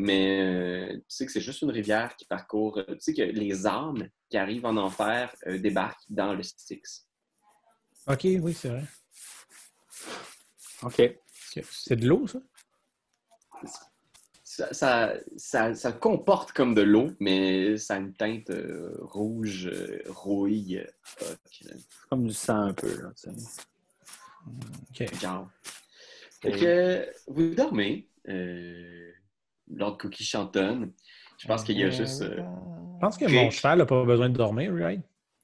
mais 0.00 0.40
euh, 0.40 0.96
tu 0.96 1.04
sais 1.08 1.26
que 1.26 1.32
c'est 1.32 1.40
juste 1.40 1.60
une 1.62 1.70
rivière 1.70 2.16
qui 2.16 2.24
parcourt. 2.24 2.78
euh, 2.78 2.94
Tu 2.94 3.00
sais 3.00 3.14
que 3.14 3.22
les 3.22 3.66
âmes 3.66 4.08
qui 4.30 4.36
arrivent 4.38 4.64
en 4.64 4.76
enfer 4.76 5.34
euh, 5.46 5.58
débarquent 5.58 6.06
dans 6.08 6.32
le 6.32 6.42
Styx. 6.42 7.06
Ok, 8.06 8.24
oui, 8.24 8.54
c'est 8.54 8.68
vrai. 8.70 8.84
OK. 10.82 11.02
C'est 11.70 11.96
de 11.96 12.06
l'eau, 12.06 12.26
ça? 12.26 12.40
Ça, 14.42 14.72
ça, 14.72 15.14
ça, 15.36 15.74
ça 15.74 15.92
comporte 15.92 16.52
comme 16.52 16.74
de 16.74 16.82
l'eau, 16.82 17.10
mais 17.20 17.76
ça 17.76 17.94
a 17.94 17.98
une 17.98 18.14
teinte 18.14 18.50
euh, 18.50 18.96
rouge, 19.00 19.66
euh, 19.66 20.02
rouille, 20.08 20.78
euh. 20.78 21.34
Comme 22.08 22.26
du 22.26 22.32
sang 22.32 22.62
un 22.62 22.72
peu, 22.72 23.02
là, 23.02 23.12
tu 23.14 23.30
sais. 23.30 23.62
Ok. 24.90 25.20
Genre. 25.20 25.48
Fait 26.40 26.52
que 26.52 27.12
vous 27.26 27.54
dormez. 27.54 28.08
Euh, 28.28 29.12
Lord 29.74 29.98
Cookie 29.98 30.24
chantonne. 30.24 30.92
Je 31.38 31.46
pense 31.46 31.62
qu'il 31.64 31.78
y 31.78 31.84
a 31.84 31.90
juste. 31.90 32.22
euh, 32.22 32.36
Je 32.36 33.00
pense 33.00 33.16
que 33.16 33.24
mon 33.32 33.50
cheval 33.50 33.78
n'a 33.78 33.86
pas 33.86 34.04
besoin 34.04 34.28
de 34.28 34.36
dormir, 34.36 34.74
right? 34.74 35.00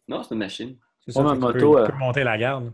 Non, 0.09 0.23
c'est 0.23 0.35
une 0.35 0.41
machine. 0.41 0.77
C'est 1.01 1.13
ça, 1.13 1.23
ma 1.23 1.35
moto, 1.35 1.53
peut, 1.53 1.59
il 1.81 1.83
euh, 1.83 1.87
peut 1.87 1.97
monter 1.99 2.25
la 2.25 2.37
garde. 2.37 2.73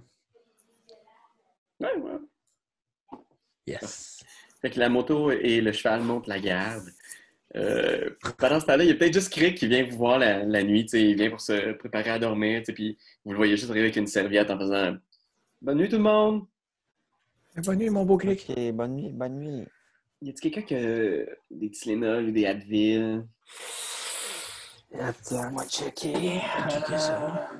Ouais, 1.80 1.94
ouais. 1.96 3.18
Yes. 3.66 4.24
Fait 4.60 4.70
que 4.70 4.78
la 4.78 4.88
moto 4.88 5.30
et 5.30 5.60
le 5.60 5.72
cheval 5.72 6.02
montent 6.02 6.26
la 6.26 6.40
garde. 6.40 6.88
Euh, 7.54 8.10
pendant 8.38 8.58
ce 8.60 8.66
temps-là, 8.66 8.84
il 8.84 8.88
y 8.88 8.92
a 8.92 8.94
peut-être 8.94 9.12
juste 9.12 9.30
Crick 9.32 9.56
qui 9.58 9.66
vient 9.68 9.84
vous 9.84 9.96
voir 9.98 10.18
la, 10.18 10.42
la 10.44 10.62
nuit. 10.62 10.84
tu 10.84 10.90
sais, 10.90 11.02
Il 11.10 11.16
vient 11.16 11.30
pour 11.30 11.40
se 11.40 11.72
préparer 11.72 12.10
à 12.10 12.18
dormir. 12.18 12.62
Puis 12.66 12.96
vous 13.24 13.32
le 13.32 13.36
voyez 13.36 13.56
juste 13.56 13.70
arriver 13.70 13.86
avec 13.86 13.96
une 13.96 14.06
serviette 14.06 14.50
en 14.50 14.58
faisant 14.58 14.96
Bonne 15.60 15.78
nuit 15.78 15.88
tout 15.88 15.96
le 15.96 16.02
monde. 16.02 16.46
Bonne 17.56 17.78
nuit, 17.78 17.90
mon 17.90 18.04
beau 18.04 18.16
clic. 18.16 18.46
OK, 18.48 18.72
bonne 18.72 18.94
nuit, 18.96 19.12
bonne 19.12 19.38
nuit. 19.38 19.66
Y 20.24 20.28
a-t-il 20.30 20.52
quelqu'un 20.52 20.62
qui 20.62 20.74
a 20.76 21.24
des 21.50 21.70
Tylenol 21.70 22.26
ou 22.26 22.30
des 22.30 22.46
Advil? 22.46 23.26
Attends, 24.98 25.50
moi 25.50 25.64
checker. 25.66 26.40
checker 26.70 26.98
ça? 26.98 27.50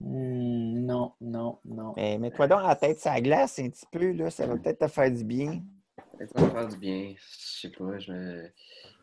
Hmm, 0.00 0.86
non, 0.86 1.12
non, 1.20 1.58
non. 1.64 1.92
Mais 1.96 2.16
mets-toi 2.18 2.46
donc 2.46 2.62
la 2.62 2.76
tête 2.76 2.98
sur 3.00 3.10
la 3.10 3.20
glace 3.20 3.58
un 3.58 3.68
petit 3.68 3.84
peu, 3.90 4.12
là. 4.12 4.30
Ça 4.30 4.46
va 4.46 4.56
peut-être 4.56 4.78
te 4.78 4.88
faire 4.88 5.10
du 5.10 5.24
bien. 5.24 5.60
Ça 6.18 6.40
va 6.40 6.50
faire 6.50 6.68
du 6.68 6.76
bien. 6.78 7.14
Je 7.16 7.60
sais 7.60 7.70
pas. 7.70 7.98
Je 7.98 8.12
me- 8.12 8.50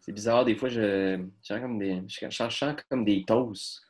C'est 0.01 0.13
bizarre. 0.13 0.45
Des 0.45 0.55
fois, 0.55 0.69
je, 0.69 1.17
je 1.41 1.47
sens 1.47 1.59
comme 1.59 1.77
des, 1.77 2.01
je 2.07 2.25
sens- 2.29 2.49
je 2.51 2.57
sens 2.57 2.75
comme 2.89 3.05
des 3.05 3.23
toasts. 3.25 3.81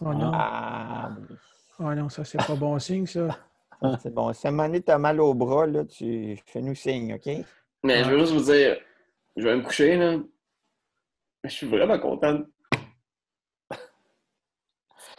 Oh 0.00 0.12
non. 0.12 0.30
Ah, 0.34 1.10
Oh 1.78 1.94
non, 1.94 2.08
ça, 2.10 2.24
c'est 2.24 2.38
pas 2.44 2.54
bon 2.56 2.78
signe, 2.78 3.06
ça. 3.06 3.28
c'est 4.02 4.12
bon. 4.12 4.32
Si 4.32 4.46
à 4.46 4.50
un 4.50 4.52
moment 4.52 4.68
donné, 4.68 4.82
t'as 4.82 4.98
mal 4.98 5.20
au 5.20 5.34
bras, 5.34 5.66
là, 5.66 5.84
tu 5.84 6.38
fais-nous 6.46 6.74
signe, 6.74 7.14
OK? 7.14 7.44
Mais 7.82 8.04
je 8.04 8.10
veux 8.10 8.18
juste 8.18 8.32
vous 8.32 8.52
dire, 8.52 8.78
je 9.36 9.42
vais 9.42 9.56
me 9.56 9.62
coucher, 9.62 9.96
là. 9.96 10.18
Je 11.44 11.48
suis 11.50 11.66
vraiment 11.66 11.98
content. 11.98 12.34
de- 12.34 12.46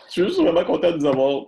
Je 0.08 0.12
suis 0.12 0.24
juste 0.26 0.40
vraiment 0.42 0.64
content 0.66 0.92
de 0.92 0.98
vous 0.98 1.06
avoir. 1.08 1.46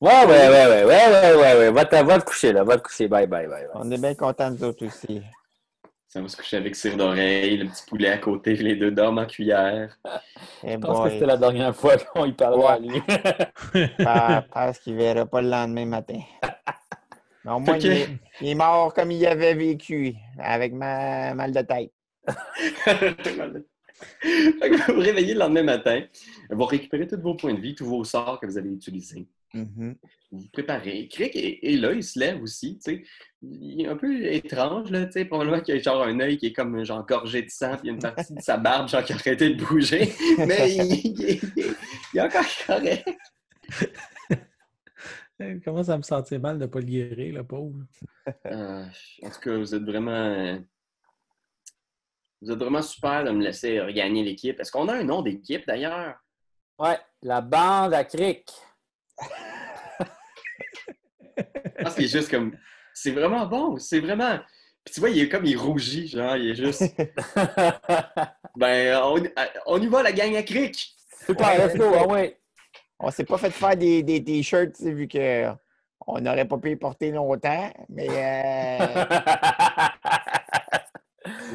Ouais, 0.00 0.26
ouais, 0.26 0.48
ouais, 0.48 0.66
ouais, 0.66 0.84
ouais, 0.84 1.06
ouais, 1.08 1.34
ouais, 1.34 1.58
ouais. 1.58 1.70
Va, 1.70 1.84
te, 1.84 1.96
va 1.96 2.18
te 2.18 2.24
coucher, 2.24 2.52
là. 2.52 2.64
Va 2.64 2.76
te 2.78 2.82
coucher. 2.82 3.08
Bye, 3.08 3.26
bye, 3.26 3.46
bye. 3.46 3.66
bye. 3.66 3.70
On 3.74 3.90
est 3.90 3.98
bien 4.00 4.14
contents, 4.14 4.50
nous 4.50 4.64
autres 4.64 4.86
aussi. 4.86 5.22
Ça 6.14 6.22
va 6.22 6.28
se 6.28 6.36
coucher 6.36 6.58
avec 6.58 6.76
cire 6.76 6.96
d'oreille, 6.96 7.56
le 7.56 7.66
petit 7.66 7.82
poulet 7.88 8.08
à 8.08 8.18
côté, 8.18 8.54
les 8.54 8.76
deux 8.76 8.92
dorment 8.92 9.18
en 9.18 9.26
cuillère. 9.26 9.98
Eh 10.62 10.74
Je 10.74 10.76
pense 10.76 11.04
que 11.04 11.10
c'était 11.10 11.26
la 11.26 11.36
dernière 11.36 11.74
fois 11.74 11.96
qu'on 12.14 12.24
y 12.24 12.32
parlait 12.32 12.64
à 12.64 12.78
lui. 12.78 13.00
pa- 13.98 14.44
parce 14.48 14.78
qu'il 14.78 14.92
ne 14.94 14.98
verra 14.98 15.26
pas 15.26 15.42
le 15.42 15.48
lendemain 15.48 15.86
matin. 15.86 16.20
Mais 17.44 17.50
au 17.50 17.58
moins, 17.58 17.74
Fait 17.74 17.80
que- 17.80 17.86
il, 17.86 17.92
est, 17.94 18.08
il 18.42 18.48
est 18.50 18.54
mort 18.54 18.94
comme 18.94 19.10
il 19.10 19.26
avait 19.26 19.54
vécu, 19.54 20.14
avec 20.38 20.72
ma 20.72 21.34
mal 21.34 21.50
de 21.50 21.62
tête. 21.62 21.90
Vous 24.22 24.94
vous 24.94 25.00
réveillez 25.00 25.34
le 25.34 25.40
lendemain 25.40 25.64
matin, 25.64 26.00
vous 26.48 26.64
récupérez 26.64 27.08
tous 27.08 27.20
vos 27.20 27.34
points 27.34 27.54
de 27.54 27.60
vie, 27.60 27.74
tous 27.74 27.86
vos 27.86 28.04
sorts 28.04 28.38
que 28.38 28.46
vous 28.46 28.56
avez 28.56 28.70
utilisés. 28.70 29.26
Mhm. 29.54 29.96
Vous 30.32 30.38
vous 30.40 30.48
préparez. 30.52 31.06
Crick 31.08 31.36
est, 31.36 31.60
est 31.62 31.76
là, 31.76 31.92
il 31.92 32.02
se 32.02 32.18
lève 32.18 32.42
aussi, 32.42 32.76
tu 32.84 32.92
sais. 32.96 33.04
Il 33.40 33.82
est 33.82 33.86
un 33.88 33.96
peu 33.96 34.24
étrange, 34.26 34.90
là, 34.90 35.06
tu 35.06 35.12
sais. 35.12 35.24
Probablement 35.24 35.60
qu'il 35.60 35.74
a 35.76 35.78
genre 35.78 36.02
un 36.02 36.18
œil 36.20 36.36
qui 36.38 36.46
est 36.46 36.52
comme 36.52 36.84
genre 36.84 37.06
gorgé 37.06 37.42
de 37.42 37.50
sang, 37.50 37.76
puis 37.76 37.82
il 37.84 37.86
y 37.86 37.90
a 37.90 37.92
une 37.94 38.00
partie 38.02 38.34
de 38.34 38.40
sa 38.40 38.56
barbe, 38.56 38.88
genre 38.88 39.04
qui 39.04 39.12
a 39.12 39.16
arrêté 39.16 39.50
de 39.54 39.64
bouger. 39.64 40.12
Mais 40.38 40.74
il, 40.74 40.92
il- 40.92 41.20
il- 41.56 41.74
il 42.14 42.18
est 42.18 42.22
encore 42.22 42.44
correct. 42.66 43.08
Il 45.40 45.60
commence 45.62 45.88
à 45.88 45.96
me 45.98 46.02
sentir 46.02 46.38
mal 46.40 46.58
de 46.58 46.62
ne 46.62 46.66
pas 46.68 46.78
le 46.78 46.84
guérir, 46.86 47.34
le 47.34 47.44
pauvre. 47.44 47.80
Euh, 48.46 48.84
en 49.22 49.30
tout 49.30 49.40
cas, 49.40 49.56
vous 49.56 49.74
êtes 49.74 49.82
vraiment. 49.82 50.58
Vous 52.40 52.52
êtes 52.52 52.58
vraiment 52.58 52.82
super 52.82 53.24
de 53.24 53.30
me 53.32 53.42
laisser 53.42 53.80
regagner 53.80 54.22
l'équipe. 54.22 54.60
Est-ce 54.60 54.70
qu'on 54.70 54.86
a 54.88 54.94
un 54.94 55.02
nom 55.02 55.22
d'équipe 55.22 55.66
d'ailleurs? 55.66 56.14
Ouais, 56.78 56.98
la 57.22 57.40
bande 57.40 57.94
à 57.94 58.04
cric. 58.04 58.48
Je 61.36 61.82
pense 61.82 61.94
qu'il 61.94 62.04
est 62.04 62.08
juste 62.08 62.30
comme. 62.30 62.56
C'est 62.92 63.10
vraiment 63.10 63.46
bon. 63.46 63.78
C'est 63.78 64.00
vraiment. 64.00 64.38
Puis 64.84 64.94
tu 64.94 65.00
vois, 65.00 65.10
il 65.10 65.18
est 65.18 65.28
comme 65.28 65.44
il 65.46 65.56
rougit, 65.56 66.08
genre, 66.08 66.36
il 66.36 66.50
est 66.50 66.54
juste. 66.54 66.82
Ben, 68.56 68.96
on, 69.02 69.20
on 69.66 69.82
y 69.82 69.86
va, 69.88 70.04
la 70.04 70.12
gang 70.12 70.36
à 70.36 70.44
cric! 70.44 70.94
Super, 71.26 71.58
let's 71.58 71.76
go, 71.76 71.90
ah 71.98 72.06
ouais. 72.06 72.38
On 73.00 73.10
s'est 73.10 73.24
pas 73.24 73.36
fait 73.36 73.50
faire 73.50 73.76
des, 73.76 74.04
des 74.04 74.22
t-shirts, 74.22 74.76
tu 74.76 74.84
sais, 74.84 74.92
vu 74.92 75.08
que 75.08 75.48
on 76.06 76.20
n'aurait 76.20 76.44
pas 76.46 76.58
pu 76.58 76.68
les 76.68 76.76
porter 76.76 77.10
longtemps, 77.10 77.72
mais 77.88 78.08
euh, 78.08 79.04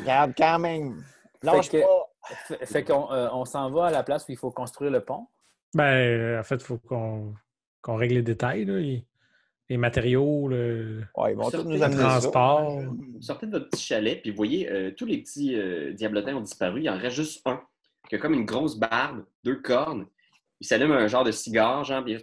regarde 0.02 0.34
quand 0.38 0.60
même. 0.60 1.02
Lâche 1.42 1.70
que- 1.70 1.78
pas. 1.82 2.66
fait 2.66 2.84
qu'on 2.84 3.10
euh, 3.14 3.30
on 3.32 3.46
s'en 3.46 3.72
va 3.72 3.86
à 3.86 3.92
la 3.92 4.04
place 4.04 4.28
où 4.28 4.32
il 4.34 4.38
faut 4.38 4.52
construire 4.52 4.92
le 4.92 5.00
pont. 5.06 5.28
Ben, 5.74 6.38
en 6.38 6.44
fait, 6.44 6.56
il 6.56 6.66
faut 6.66 6.80
qu'on 6.80 7.34
qu'on 7.82 7.96
règle 7.96 8.16
les 8.16 8.22
détails, 8.22 8.66
là, 8.66 8.78
les, 8.80 9.06
les 9.70 9.78
matériaux, 9.78 10.48
le, 10.48 11.04
Ouais, 11.16 11.32
ils 11.34 11.36
vont 11.38 11.46
tous 11.46 11.58
Sortez 11.58 11.70
nous 11.78 11.84
amener 11.84 11.98
ça. 11.98 12.04
transport. 12.20 12.82
Vous 12.82 13.22
sortez 13.22 13.46
de 13.48 13.52
votre 13.52 13.70
petit 13.70 13.84
chalet, 13.84 14.22
puis 14.22 14.32
vous 14.32 14.38
voyez, 14.38 14.70
euh, 14.72 14.92
tous 14.92 15.06
les 15.06 15.20
petits 15.20 15.56
euh, 15.56 15.94
diablotins 15.94 16.36
ont 16.36 16.42
disparu. 16.42 16.82
Il 16.82 16.90
en 16.90 16.98
reste 16.98 17.16
juste 17.16 17.42
un, 17.46 17.62
qui 18.10 18.16
a 18.16 18.18
comme 18.18 18.34
une 18.34 18.46
grosse 18.46 18.78
barbe, 18.78 19.26
deux 19.44 19.58
cornes. 19.62 20.08
Il 20.60 20.68
s'allume 20.68 20.92
un 20.92 21.08
genre 21.08 21.24
de 21.24 21.32
cigare, 21.32 21.84
genre, 21.84 22.04
puis 22.04 22.14
il... 22.14 22.20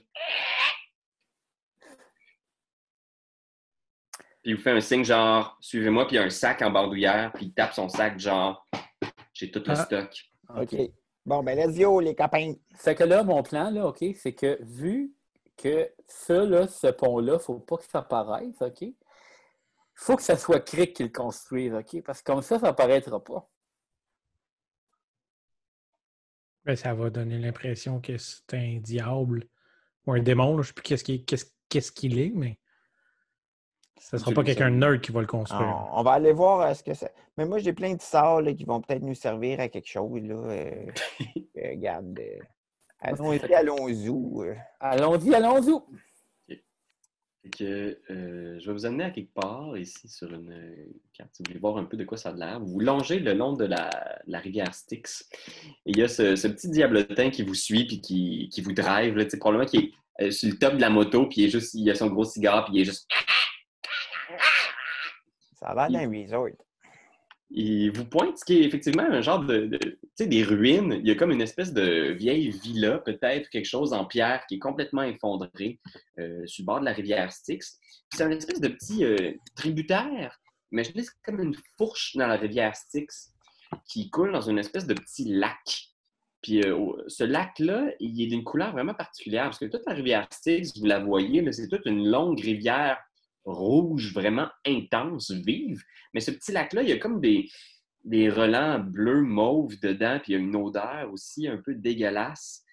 Puis 4.42 4.52
il 4.52 4.56
vous 4.56 4.62
fait 4.62 4.70
un 4.70 4.80
signe 4.80 5.04
genre, 5.04 5.56
suivez-moi, 5.60 6.06
puis 6.06 6.16
il 6.16 6.18
y 6.20 6.22
a 6.22 6.24
un 6.26 6.30
sac 6.30 6.62
en 6.62 6.70
bardouillère, 6.70 7.32
puis 7.32 7.46
il 7.46 7.52
tape 7.52 7.72
son 7.72 7.88
sac 7.88 8.18
genre, 8.18 8.64
j'ai 9.32 9.50
tout 9.50 9.60
le 9.66 9.70
Ah. 9.72 9.76
stock. 9.76 10.10
OK. 10.56 10.76
Bon, 11.24 11.42
ben, 11.42 11.58
let's 11.58 11.76
go, 11.76 11.98
les 12.00 12.14
copains. 12.14 12.54
Fait 12.76 12.94
que 12.94 13.02
là, 13.02 13.24
mon 13.24 13.42
plan, 13.42 13.70
là, 13.70 13.86
OK, 13.88 14.04
c'est 14.14 14.32
que 14.34 14.58
vu 14.62 15.12
que 15.56 15.90
ça, 16.06 16.44
là, 16.44 16.68
ce 16.68 16.88
pont-là, 16.88 17.32
il 17.32 17.36
ne 17.36 17.38
faut 17.38 17.58
pas 17.58 17.76
que 17.78 17.84
ça 17.84 18.02
paraisse, 18.02 18.60
OK? 18.60 18.82
Il 18.82 18.94
faut 19.94 20.16
que 20.16 20.22
ça 20.22 20.36
soit 20.36 20.60
Crick 20.60 20.94
qui 20.94 21.02
le 21.04 21.08
construise, 21.10 21.72
OK? 21.72 22.02
Parce 22.02 22.20
que 22.22 22.32
comme 22.32 22.42
ça, 22.42 22.58
ça 22.58 22.68
ne 22.68 22.72
paraîtra 22.72 23.22
pas. 23.22 23.48
Ben, 26.64 26.76
ça 26.76 26.94
va 26.94 27.10
donner 27.10 27.38
l'impression 27.38 28.00
que 28.00 28.18
c'est 28.18 28.52
un 28.54 28.78
diable 28.80 29.46
ou 30.06 30.12
un 30.12 30.20
démon. 30.20 30.56
là. 30.56 30.56
Je 30.56 30.58
ne 30.58 30.62
sais 30.64 30.72
plus 30.74 30.82
qu'est-ce 30.82 31.04
qu'il 31.04 31.24
qu'est-ce- 31.24 31.52
qu'est-ce 31.68 31.92
qu'il 31.92 32.18
est, 32.18 32.32
mais 32.34 32.58
ce 34.00 34.16
ne 34.16 34.20
sera 34.20 34.32
pas 34.32 34.42
quelqu'un 34.44 34.70
nerd 34.70 35.00
qui 35.00 35.12
va 35.12 35.20
le 35.20 35.26
construire. 35.26 35.62
On, 35.92 36.00
on 36.00 36.02
va 36.02 36.12
aller 36.12 36.32
voir 36.32 36.60
euh, 36.62 36.74
ce 36.74 36.82
que 36.82 36.92
c'est. 36.94 37.14
Mais 37.36 37.44
moi, 37.46 37.58
j'ai 37.58 37.72
plein 37.72 37.94
de 37.94 38.02
sorts 38.02 38.40
là, 38.42 38.52
qui 38.52 38.64
vont 38.64 38.80
peut-être 38.80 39.02
nous 39.02 39.14
servir 39.14 39.60
à 39.60 39.68
quelque 39.68 39.86
chose. 39.88 40.20
Là. 40.22 40.34
euh, 40.34 40.86
euh, 41.56 41.70
regarde. 41.70 42.18
euh, 42.18 42.38
allons-y, 43.00 43.54
allons-y. 43.54 44.56
Allons-y, 44.80 45.34
allons-y. 45.34 45.72
Fait 47.42 47.50
que 47.50 48.00
euh, 48.10 48.58
je 48.58 48.66
vais 48.66 48.72
vous 48.72 48.86
amener 48.86 49.04
à 49.04 49.10
quelque 49.10 49.32
part 49.32 49.76
ici 49.78 50.08
sur 50.08 50.32
une 50.32 50.50
euh, 50.50 50.86
carte. 51.12 51.30
Si 51.32 51.42
vous 51.42 51.50
voulez 51.50 51.60
voir 51.60 51.76
un 51.76 51.84
peu 51.84 51.96
de 51.96 52.04
quoi 52.04 52.18
ça 52.18 52.30
a 52.30 52.32
l'air, 52.32 52.60
vous 52.60 52.80
longez 52.80 53.20
le 53.20 53.34
long 53.34 53.52
de 53.52 53.64
la, 53.64 53.90
la 54.26 54.38
rivière 54.40 54.74
Styx. 54.74 55.28
Et 55.86 55.92
il 55.92 55.98
y 55.98 56.02
a 56.02 56.08
ce, 56.08 56.34
ce 56.34 56.48
petit 56.48 56.68
diablotin 56.68 57.30
qui 57.30 57.44
vous 57.44 57.54
suit 57.54 57.86
puis 57.86 58.00
qui, 58.00 58.48
qui 58.52 58.62
vous 58.62 58.72
drive. 58.72 59.16
Là, 59.16 59.24
probablement 59.38 59.66
qui 59.66 59.76
est 59.76 59.92
euh, 60.22 60.30
sur 60.30 60.48
le 60.48 60.58
top 60.58 60.74
de 60.74 60.80
la 60.80 60.90
moto, 60.90 61.26
puis 61.26 61.42
il, 61.42 61.44
est 61.44 61.50
juste, 61.50 61.74
il 61.74 61.88
a 61.90 61.94
son 61.94 62.08
gros 62.08 62.24
cigare, 62.24 62.64
puis 62.64 62.74
il 62.76 62.80
est 62.80 62.84
juste. 62.84 63.06
Ça 65.52 65.68
a 65.68 65.88
l'air 65.88 66.08
d'un 66.08 66.22
resort. 66.22 66.48
Il 67.50 67.90
vous 67.92 68.04
pointe 68.04 68.38
ce 68.38 68.44
qui 68.44 68.54
est 68.54 68.64
effectivement 68.64 69.04
un 69.04 69.20
genre 69.20 69.44
de, 69.44 69.78
tu 69.80 69.98
sais, 70.16 70.26
des 70.26 70.42
ruines. 70.42 70.98
Il 70.98 71.06
y 71.06 71.12
a 71.12 71.14
comme 71.14 71.30
une 71.30 71.40
espèce 71.40 71.72
de 71.72 72.10
vieille 72.10 72.50
villa, 72.50 72.98
peut-être 72.98 73.48
quelque 73.50 73.66
chose 73.66 73.92
en 73.92 74.04
pierre 74.04 74.44
qui 74.48 74.56
est 74.56 74.58
complètement 74.58 75.02
effondré 75.02 75.78
euh, 76.18 76.44
sur 76.46 76.62
le 76.62 76.66
bord 76.66 76.80
de 76.80 76.84
la 76.84 76.92
rivière 76.92 77.32
Styx. 77.32 77.78
C'est 78.12 78.24
un 78.24 78.30
espèce 78.30 78.60
de 78.60 78.68
petit 78.68 79.04
euh, 79.04 79.32
tributaire. 79.54 80.40
Imaginez 80.72 81.04
c'est 81.04 81.22
comme 81.24 81.40
une 81.40 81.56
fourche 81.78 82.16
dans 82.16 82.26
la 82.26 82.36
rivière 82.36 82.74
Styx 82.74 83.32
qui 83.86 84.10
coule 84.10 84.32
dans 84.32 84.40
une 84.40 84.58
espèce 84.58 84.86
de 84.86 84.94
petit 84.94 85.26
lac. 85.26 85.92
Puis 86.42 86.62
euh, 86.62 86.92
ce 87.06 87.22
lac-là, 87.22 87.92
il 88.00 88.20
est 88.22 88.26
d'une 88.26 88.44
couleur 88.44 88.72
vraiment 88.72 88.94
particulière 88.94 89.44
parce 89.44 89.58
que 89.58 89.66
toute 89.66 89.86
la 89.86 89.94
rivière 89.94 90.26
Styx, 90.32 90.76
vous 90.78 90.86
la 90.86 90.98
voyez, 90.98 91.44
c'est 91.52 91.68
toute 91.68 91.86
une 91.86 92.08
longue 92.08 92.40
rivière 92.40 92.98
rouge, 93.46 94.12
vraiment 94.12 94.48
intense, 94.66 95.30
vive. 95.30 95.82
Mais 96.12 96.20
ce 96.20 96.30
petit 96.30 96.52
lac-là, 96.52 96.82
il 96.82 96.88
y 96.88 96.92
a 96.92 96.98
comme 96.98 97.20
des, 97.20 97.48
des 98.04 98.28
relents 98.28 98.78
bleus, 98.78 99.22
mauves 99.22 99.80
dedans, 99.80 100.18
puis 100.22 100.32
il 100.32 100.36
y 100.36 100.38
a 100.38 100.42
une 100.42 100.54
odeur 100.56 101.10
aussi 101.12 101.48
un 101.48 101.56
peu 101.56 101.74
dégueulasse. 101.74 102.64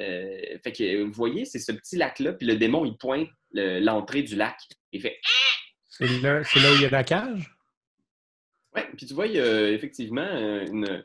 Euh, 0.00 0.58
fait 0.64 0.72
que, 0.72 1.02
vous 1.04 1.12
voyez, 1.12 1.44
c'est 1.44 1.60
ce 1.60 1.70
petit 1.70 1.96
lac-là, 1.96 2.32
puis 2.32 2.46
le 2.46 2.56
démon, 2.56 2.84
il 2.84 2.96
pointe 2.96 3.28
le- 3.52 3.78
l'entrée 3.78 4.22
du 4.22 4.34
lac. 4.34 4.56
Il 4.90 5.00
fait 5.00 5.20
C'est 5.88 6.08
là, 6.20 6.42
c'est 6.42 6.58
là 6.58 6.72
où 6.72 6.74
il 6.74 6.82
y 6.82 6.86
a 6.86 6.90
la 6.90 7.04
cage? 7.04 7.56
Ouais, 8.74 8.88
puis 8.96 9.06
tu 9.06 9.14
vois, 9.14 9.28
il 9.28 9.34
y 9.34 9.40
a 9.40 9.70
effectivement 9.70 10.26
euh, 10.26 10.66
une, 10.66 11.04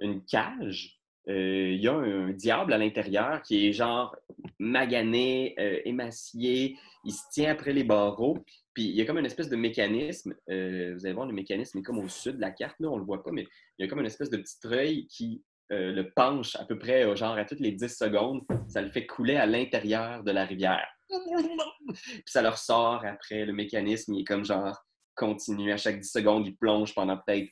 une 0.00 0.24
cage. 0.24 0.98
Euh, 1.28 1.72
il 1.72 1.80
y 1.80 1.88
a 1.88 1.94
un 1.94 2.30
diable 2.30 2.72
à 2.72 2.78
l'intérieur 2.78 3.42
qui 3.42 3.68
est 3.68 3.72
genre 3.72 4.16
magané, 4.58 5.54
euh, 5.58 5.80
émacié. 5.84 6.76
Il 7.04 7.12
se 7.12 7.22
tient 7.32 7.52
après 7.52 7.72
les 7.72 7.84
barreaux. 7.84 8.38
Puis 8.74 8.84
il 8.84 8.94
y 8.96 9.02
a 9.02 9.04
comme 9.04 9.18
une 9.18 9.26
espèce 9.26 9.48
de 9.48 9.56
mécanisme. 9.56 10.34
euh, 10.50 10.94
vous 10.94 11.04
allez 11.04 11.14
voir, 11.14 11.26
le 11.26 11.34
mécanisme 11.34 11.78
est 11.78 11.82
comme 11.82 11.98
au 11.98 12.08
sud 12.08 12.36
de 12.36 12.40
la 12.40 12.50
carte. 12.50 12.76
Là, 12.80 12.88
on 12.88 12.96
le 12.96 13.04
voit 13.04 13.22
pas, 13.22 13.30
mais 13.30 13.46
il 13.78 13.82
y 13.82 13.86
a 13.86 13.88
comme 13.88 14.00
une 14.00 14.06
espèce 14.06 14.30
de 14.30 14.38
petit 14.38 14.58
treuil 14.60 15.06
qui 15.06 15.42
le 15.74 16.02
penche 16.14 16.54
à 16.56 16.66
peu 16.66 16.78
près 16.78 17.16
genre 17.16 17.38
à 17.38 17.46
toutes 17.46 17.60
les 17.60 17.72
10 17.72 17.96
secondes. 17.96 18.42
Ça 18.68 18.82
le 18.82 18.90
fait 18.90 19.06
couler 19.06 19.36
à 19.36 19.46
l'intérieur 19.46 20.22
de 20.22 20.30
la 20.30 20.44
rivière. 20.44 20.86
Puis 21.08 22.22
ça 22.26 22.42
leur 22.42 22.58
sort 22.58 23.02
après. 23.06 23.46
Le 23.46 23.54
mécanisme, 23.54 24.12
il 24.12 24.20
est 24.20 24.24
comme 24.24 24.44
genre 24.44 24.76
continue. 25.14 25.72
À 25.72 25.78
chaque 25.78 25.98
10 25.98 26.10
secondes, 26.10 26.46
il 26.46 26.56
plonge 26.56 26.94
pendant 26.94 27.16
peut-être 27.16 27.48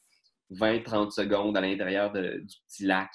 20-30 0.50 1.12
secondes 1.12 1.56
à 1.56 1.60
l'intérieur 1.60 2.12
du 2.12 2.44
petit 2.68 2.84
lac, 2.84 3.10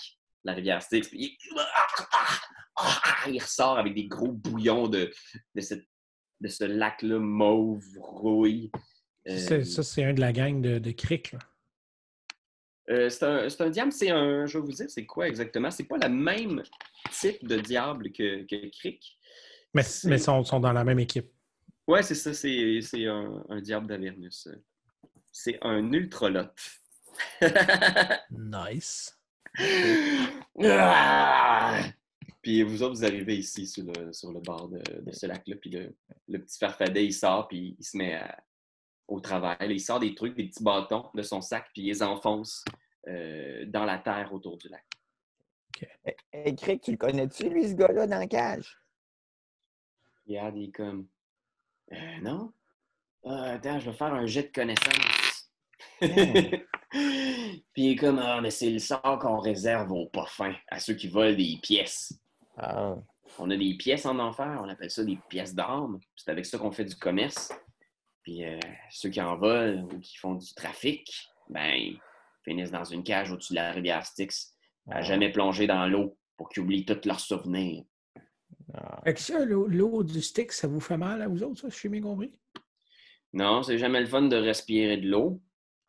la 0.46 0.54
rivière 0.54 0.82
Styx. 0.82 1.10
Puis 1.10 1.38
il... 1.38 3.32
il 3.34 3.42
ressort 3.42 3.78
avec 3.78 3.94
des 3.94 4.06
gros 4.08 4.32
bouillons 4.32 4.88
de, 4.88 5.12
de, 5.56 5.62
cette- 5.62 5.88
de 6.42 6.48
ce 6.48 6.64
lac-là 6.64 7.20
mauve, 7.20 7.84
rouille. 8.00 8.72
Euh, 9.28 9.38
C'est- 9.38 9.64
Ça, 9.64 9.84
c'est 9.84 10.04
un 10.04 10.14
de 10.14 10.22
la 10.22 10.32
gang 10.32 10.62
de, 10.62 10.80
de 10.80 10.92
Crick. 10.92 11.32
là. 11.34 11.40
euh, 12.90 13.10
c'est 13.10 13.62
un, 13.62 13.70
diable, 13.70 13.92
c'est 13.92 14.12
un. 14.12 14.46
Je 14.46 14.58
vais 14.58 14.64
vous 14.66 14.72
dire, 14.72 14.90
c'est 14.90 15.06
quoi 15.06 15.28
exactement? 15.28 15.72
C'est 15.72 15.86
pas 15.86 15.98
le 15.98 16.10
même 16.10 16.62
type 17.12 17.46
de 17.48 17.58
diable 17.60 18.12
que, 18.12 18.44
que 18.44 18.70
Crick. 18.70 19.18
Mais, 19.74 19.84
mais 20.06 20.18
ils 20.18 20.20
sont, 20.22 20.44
sont 20.44 20.60
dans 20.60 20.72
la 20.74 20.84
même 20.84 21.00
équipe. 21.00 21.30
Ouais, 21.88 22.02
c'est 22.04 22.16
ça, 22.16 22.34
c'est 22.34 22.80
c'est 22.82 23.06
un, 23.08 23.44
un 23.50 23.62
diable 23.62 23.88
d'Avernus. 23.88 24.48
C'est 25.32 25.58
un 25.62 25.92
ultralote. 25.92 26.56
Nice. 28.32 29.15
Puis 32.42 32.62
vous 32.64 32.84
autres, 32.84 32.96
vous 32.96 33.06
arrivez 33.06 33.38
ici 33.38 33.66
sur 33.66 33.84
le, 33.84 34.14
sur 34.14 34.32
le 34.32 34.40
bord 34.40 34.68
de, 34.70 34.82
de 35.02 35.12
ce 35.12 35.26
lac-là, 35.26 35.56
puis 35.60 35.72
le, 35.72 35.96
le 36.28 36.40
petit 36.40 36.60
farfadet, 36.60 37.06
il 37.06 37.14
sort, 37.14 37.48
puis 37.48 37.76
il 37.80 37.84
se 37.84 37.98
met 37.98 38.14
à- 38.16 38.44
au 39.08 39.20
travail. 39.20 39.58
Il 39.62 39.80
sort 39.80 40.00
des 40.00 40.14
trucs, 40.14 40.36
des 40.36 40.46
petits 40.48 40.64
bâtons 40.64 41.10
de 41.14 41.22
son 41.24 41.42
sac, 41.42 41.68
puis 41.74 41.84
il 41.84 41.88
les 41.88 42.04
enfonce 42.04 42.64
euh, 43.08 43.66
dans 43.66 43.86
la 43.86 43.98
terre 43.98 44.32
autour 44.34 44.58
du 44.58 44.70
lac. 44.70 44.84
Hey, 46.04 46.16
hey, 46.32 46.56
Crick, 46.56 46.84
tu 46.84 46.92
le 46.92 46.98
connais-tu, 46.98 47.50
lui, 47.50 47.68
ce 47.68 47.74
gars-là, 47.74 48.06
dans 48.08 48.20
la 48.20 48.28
cage? 48.28 48.78
Il 50.28 50.38
regarde, 50.38 50.58
il 50.58 50.70
est 50.70 50.72
comme 50.72 51.08
Euh, 51.92 51.96
Non? 52.22 52.54
Ah, 53.26 53.54
attends, 53.54 53.80
je 53.80 53.90
vais 53.90 53.98
faire 53.98 54.14
un 54.14 54.28
jet 54.28 54.44
de 54.44 54.52
connaissance. 54.52 55.52
puis 57.74 57.84
il 57.84 57.92
est 57.92 57.96
comme 57.96 58.20
Ah, 58.20 58.40
mais 58.42 58.52
c'est 58.52 58.70
le 58.70 58.80
sort 58.80 59.20
qu'on 59.20 59.40
réserve 59.40 59.92
aux 59.92 60.08
pas 60.08 60.26
fins, 60.26 60.56
à 60.70 60.80
ceux 60.80 60.94
qui 60.94 61.08
volent 61.08 61.36
des 61.36 61.58
pièces. 61.62 62.14
Ah, 62.58 62.96
On 63.40 63.50
a 63.52 63.58
des 63.58 63.76
pièces 63.76 64.06
en 64.06 64.18
enfer, 64.20 64.60
on 64.64 64.70
appelle 64.70 64.90
ça 64.92 65.04
des 65.04 65.18
pièces 65.30 65.54
d'armes. 65.54 66.00
C'est 66.16 66.32
avec 66.32 66.46
ça 66.46 66.58
qu'on 66.58 66.72
fait 66.72 66.86
du 66.86 66.96
commerce. 66.96 67.52
Puis 68.24 68.44
euh, 68.46 68.60
ceux 68.90 69.10
qui 69.10 69.22
en 69.22 69.38
volent 69.38 69.84
ou 69.94 70.00
qui 70.00 70.18
font 70.18 70.36
du 70.36 70.54
trafic, 70.56 71.12
ben, 71.50 71.74
ils 71.76 72.00
finissent 72.44 72.72
dans 72.72 72.84
une 72.84 73.04
cage 73.04 73.32
au-dessus 73.32 73.54
de 73.54 73.60
la 73.60 73.72
rivière 73.72 74.06
Styx, 74.06 74.56
à 74.90 75.02
jamais 75.02 75.32
plonger 75.32 75.68
dans 75.68 75.86
l'eau 75.88 76.18
pour 76.38 76.50
qu'ils 76.50 76.64
oublient 76.64 76.86
tous 76.86 77.06
leurs 77.06 77.20
souvenirs. 77.20 77.84
ah. 78.74 79.02
Fait 79.04 79.14
que 79.14 79.20
ça, 79.20 79.44
l'eau 79.46 80.04
du 80.04 80.22
stick, 80.22 80.52
ça 80.52 80.68
vous 80.68 80.80
fait 80.80 80.98
mal 80.98 81.22
à 81.22 81.28
vous 81.28 81.44
autres, 81.44 81.62
ça, 81.62 81.70
je 81.70 81.76
suis 81.76 81.90
bien 81.90 82.02
compris? 82.02 82.32
Non, 83.34 83.64
c'est 83.64 83.78
jamais 83.78 84.00
le 84.00 84.08
fun 84.08 84.24
de 84.24 84.36
respirer 84.38 84.98
de 84.98 85.08
l'eau. 85.10 85.42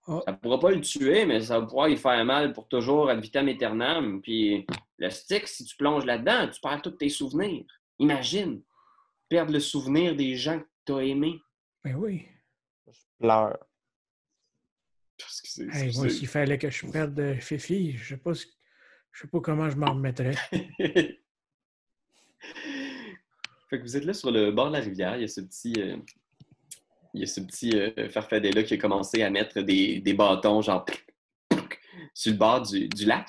Ah. 0.09 0.21
Ça 0.27 0.33
pourra 0.35 0.61
pas 0.61 0.71
le 0.71 0.81
tuer, 0.81 1.27
mais 1.27 1.41
ça 1.41 1.59
va 1.59 1.67
pouvoir 1.67 1.89
lui 1.89 1.97
faire 1.97 2.25
mal 2.25 2.53
pour 2.53 2.69
toujours 2.69 3.11
ad 3.11 3.21
vitam 3.21 3.49
aeternam. 3.49 4.21
Puis 4.23 4.65
le 4.99 5.11
stick, 5.11 5.49
si 5.49 5.65
tu 5.65 5.77
plonges 5.77 6.05
là-dedans, 6.05 6.49
tu 6.49 6.61
perds 6.61 6.83
tous 6.83 6.91
tes 6.93 7.09
souvenirs. 7.09 7.65
Imagine. 7.99 8.63
perdre 9.29 9.53
le 9.53 9.59
souvenir 9.59 10.15
des 10.15 10.37
gens 10.37 10.61
que 10.61 10.67
tu 10.87 10.93
as 10.93 11.03
aimés. 11.03 11.41
Ben 11.83 11.97
oui. 11.97 12.27
Je 12.87 12.93
pleure. 13.19 13.59
Parce 15.19 15.41
que 15.41 15.49
c'est- 15.49 15.67
Hey, 15.77 15.97
moi, 15.97 16.09
s'il 16.09 16.29
fallait 16.29 16.59
que 16.59 16.71
je 16.71 16.87
perde 16.87 17.13
de 17.15 17.35
Fifi, 17.35 17.97
je 17.97 18.11
sais 18.11 18.17
pas 18.19 18.35
ce- 18.35 18.47
je 19.11 19.23
sais 19.23 19.27
pas 19.29 19.41
comment 19.41 19.69
je 19.69 19.77
m'en 19.77 19.93
remettrais. 19.95 20.37
fait 23.69 23.79
que 23.79 23.83
vous 23.83 23.97
êtes 23.97 24.05
là 24.05 24.13
sur 24.15 24.31
le 24.31 24.53
bord 24.53 24.69
de 24.69 24.75
la 24.75 24.81
rivière. 24.81 25.17
Il 25.17 25.23
y 25.23 25.25
a 25.25 25.29
ce 25.29 25.41
petit, 25.41 25.75
euh, 25.79 25.97
il 27.15 27.21
y 27.21 27.25
a 27.25 27.27
ce 27.27 27.41
petit 27.41 27.73
euh, 27.75 28.09
farfadet-là 28.09 28.63
qui 28.63 28.75
a 28.75 28.77
commencé 28.77 29.23
à 29.23 29.31
mettre 29.31 29.61
des, 29.63 30.01
des 30.01 30.15
bâtons, 30.15 30.61
genre, 30.63 30.85
sur 32.15 32.33
le 32.33 32.39
bord 32.39 32.63
du, 32.63 32.89
du 32.89 33.05
lac. 33.05 33.27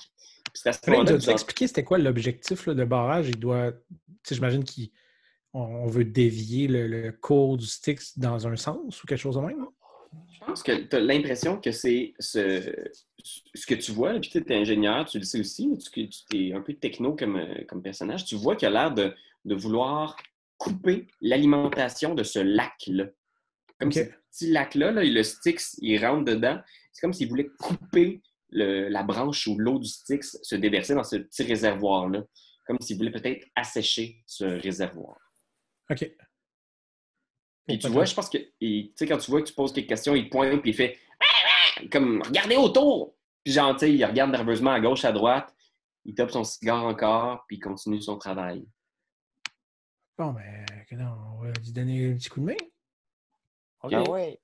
Puis 0.54 0.70
à 0.70 0.74
ce 0.74 0.90
moment-là 0.90 1.16
vous 1.16 1.30
expliquer 1.30 1.68
c'était 1.68 1.84
quoi 1.84 1.98
l'objectif 1.98 2.68
de 2.68 2.84
barrage? 2.84 3.30
Il 3.30 3.40
doit. 3.40 3.72
Tu 3.72 3.78
sais, 4.24 4.36
j'imagine 4.36 4.64
qu'on 4.64 5.60
on 5.60 5.88
veut 5.88 6.06
dévier 6.06 6.68
le, 6.68 6.88
le 6.88 7.12
cours 7.12 7.58
du 7.58 7.66
Styx 7.66 8.18
dans 8.18 8.48
un 8.48 8.56
sens 8.56 9.04
ou 9.04 9.08
quelque 9.08 9.20
chose 9.20 9.36
de 9.36 9.42
même. 9.42 9.66
Je 10.32 10.46
pense 10.46 10.64
que 10.64 10.72
tu 10.72 10.96
as 10.96 11.00
l'impression 11.00 11.60
que 11.60 11.72
c'est 11.72 12.14
ce, 12.20 12.74
ce 13.54 13.66
que 13.66 13.76
tu 13.76 13.92
vois, 13.92 14.20
puis 14.20 14.30
tu 14.30 14.38
es 14.38 14.56
ingénieur, 14.56 15.06
tu 15.06 15.20
le 15.20 15.26
sais 15.26 15.40
aussi, 15.40 15.68
mais 15.68 15.78
tu, 15.78 16.10
tu 16.10 16.48
es 16.48 16.54
un 16.54 16.62
peu 16.62 16.74
techno 16.74 17.16
comme, 17.16 17.36
euh, 17.36 17.64
comme 17.68 17.82
personnage. 17.82 18.26
Tu 18.26 18.36
vois 18.36 18.56
qu'il 18.56 18.68
a 18.70 18.72
l'air 18.72 18.94
de, 18.94 19.14
de 19.46 19.56
vouloir 19.56 20.16
couper 20.58 21.08
l'alimentation 21.22 22.16
de 22.16 22.24
ce 22.24 22.40
lac-là. 22.40 23.06
Comme 23.80 23.92
ce 23.92 24.00
petit 24.32 24.52
lac-là, 24.52 24.92
là, 24.92 25.04
le 25.04 25.24
Styx, 25.24 25.78
il 25.82 26.04
rentre 26.04 26.26
dedans. 26.26 26.60
C'est 26.92 27.02
comme 27.02 27.14
s'il 27.14 27.30
voulait 27.30 27.48
couper 27.60 28.22
le- 28.50 28.90
la 28.90 29.04
branche 29.04 29.46
où 29.48 29.58
l'eau 29.58 29.78
du 29.80 29.88
Styx 29.88 30.40
se 30.42 30.56
déversait 30.56 30.96
dans 30.96 31.04
ce 31.04 31.18
petit 31.18 31.44
réservoir-là. 31.44 32.24
Comme 32.66 32.80
s'il 32.82 32.98
voulait 32.98 33.12
peut-être 33.12 33.46
assécher 33.56 34.24
ce 34.26 34.46
réservoir. 34.46 35.18
OK. 35.90 36.00
Puis 37.68 37.80
tu 37.80 37.88
vois, 37.90 38.06
je 38.06 38.16
pense 38.16 38.30
que, 38.30 38.38
tu 38.38 38.92
sais, 38.96 39.06
quand 39.08 39.18
tu 39.18 39.30
vois 39.32 39.42
que 39.42 39.48
tu 39.48 39.54
poses 39.54 39.74
quelques 39.74 39.90
questions, 39.90 40.16
il 40.16 40.26
te 40.26 40.30
pointe 40.30 40.62
puis 40.62 40.72
il 40.72 40.74
fait 40.74 40.98
comme 41.92 42.22
regardez 42.24 42.56
autour. 42.56 43.16
Puis 43.44 43.54
sais, 43.54 43.94
il 43.94 44.04
regarde 44.06 44.32
nerveusement 44.32 44.72
à 44.72 44.80
gauche, 44.80 45.06
à 45.06 45.12
droite, 45.12 45.54
il 46.06 46.16
tape 46.16 46.32
son 46.32 46.44
cigare 46.44 46.84
encore, 46.84 47.46
puis 47.48 47.58
il 47.58 47.60
continue 47.60 48.02
son 48.02 48.18
travail. 48.18 48.66
Bon, 50.18 50.32
ben, 50.34 50.66
on 50.92 51.44
va 51.44 51.52
lui 51.52 51.72
donner 51.72 52.12
un 52.12 52.16
petit 52.16 52.30
coup 52.30 52.40
de 52.40 52.46
main. 52.46 52.56
OK. 53.84 53.94
Ah 53.94 54.04
ouais. 54.10 54.40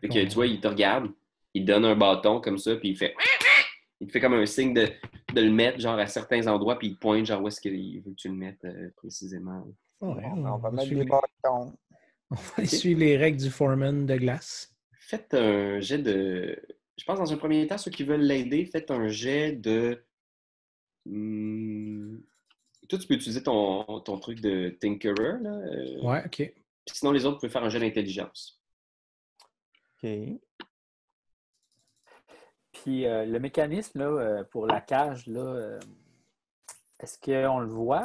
Fait 0.00 0.08
que 0.08 0.24
tu 0.24 0.34
vois, 0.34 0.46
il 0.46 0.60
te 0.60 0.68
regarde, 0.68 1.10
il 1.54 1.62
te 1.64 1.72
donne 1.72 1.84
un 1.84 1.96
bâton 1.96 2.40
comme 2.40 2.58
ça, 2.58 2.76
puis 2.76 2.90
il 2.90 2.96
fait 2.96 3.14
il 4.00 4.06
te 4.06 4.12
fait 4.12 4.20
comme 4.20 4.34
un 4.34 4.46
signe 4.46 4.72
de, 4.74 4.86
de 5.34 5.40
le 5.40 5.50
mettre 5.50 5.80
genre 5.80 5.98
à 5.98 6.06
certains 6.06 6.46
endroits, 6.46 6.78
puis 6.78 6.88
il 6.88 6.94
te 6.94 7.00
pointe 7.00 7.26
genre 7.26 7.42
où 7.42 7.48
est-ce 7.48 7.60
qu'il 7.60 8.00
veut 8.02 8.12
que 8.12 8.16
tu 8.16 8.28
le 8.28 8.34
mettes 8.34 8.64
euh, 8.64 8.90
précisément. 8.96 9.66
Ouais, 10.00 10.22
Bon, 10.22 10.46
on 10.46 10.58
va 10.58 10.70
mettre 10.70 10.88
des 10.90 10.94
les- 10.96 11.04
bâtons. 11.04 11.76
on 12.30 12.34
va 12.36 12.64
suivre 12.66 13.00
les 13.00 13.16
règles 13.16 13.38
du 13.40 13.50
foreman 13.50 14.06
de 14.06 14.16
glace. 14.16 14.72
Faites 15.00 15.34
un 15.34 15.80
jet 15.80 15.98
de. 15.98 16.60
Je 16.96 17.04
pense 17.04 17.18
dans 17.18 17.32
un 17.32 17.36
premier 17.36 17.66
temps, 17.66 17.78
ceux 17.78 17.90
qui 17.90 18.04
veulent 18.04 18.20
l'aider, 18.22 18.66
faites 18.66 18.90
un 18.90 19.08
jet 19.08 19.52
de. 19.52 20.04
Hmm, 21.06 22.18
Toi, 22.88 22.98
tu 22.98 23.06
peux 23.08 23.14
utiliser 23.14 23.42
ton, 23.42 24.00
ton 24.00 24.18
truc 24.18 24.40
de 24.40 24.68
Tinkerer. 24.80 25.38
Là. 25.40 25.50
euh, 25.50 26.00
Ouais, 26.02 26.22
OK. 26.26 26.52
Puis 26.90 26.98
Sinon, 26.98 27.12
les 27.12 27.24
autres, 27.26 27.38
pouvez 27.38 27.50
faire 27.50 27.64
un 27.64 27.68
jet 27.68 27.80
d'intelligence. 27.80 28.60
OK. 30.02 30.08
Puis 32.72 33.06
euh, 33.06 33.24
le 33.24 33.38
mécanisme 33.40 33.98
là, 33.98 34.06
euh, 34.06 34.44
pour 34.44 34.66
la 34.66 34.80
cage, 34.80 35.26
là, 35.26 35.40
euh, 35.40 35.80
est-ce 37.00 37.18
qu'on 37.18 37.58
le 37.60 37.68
voit? 37.68 38.04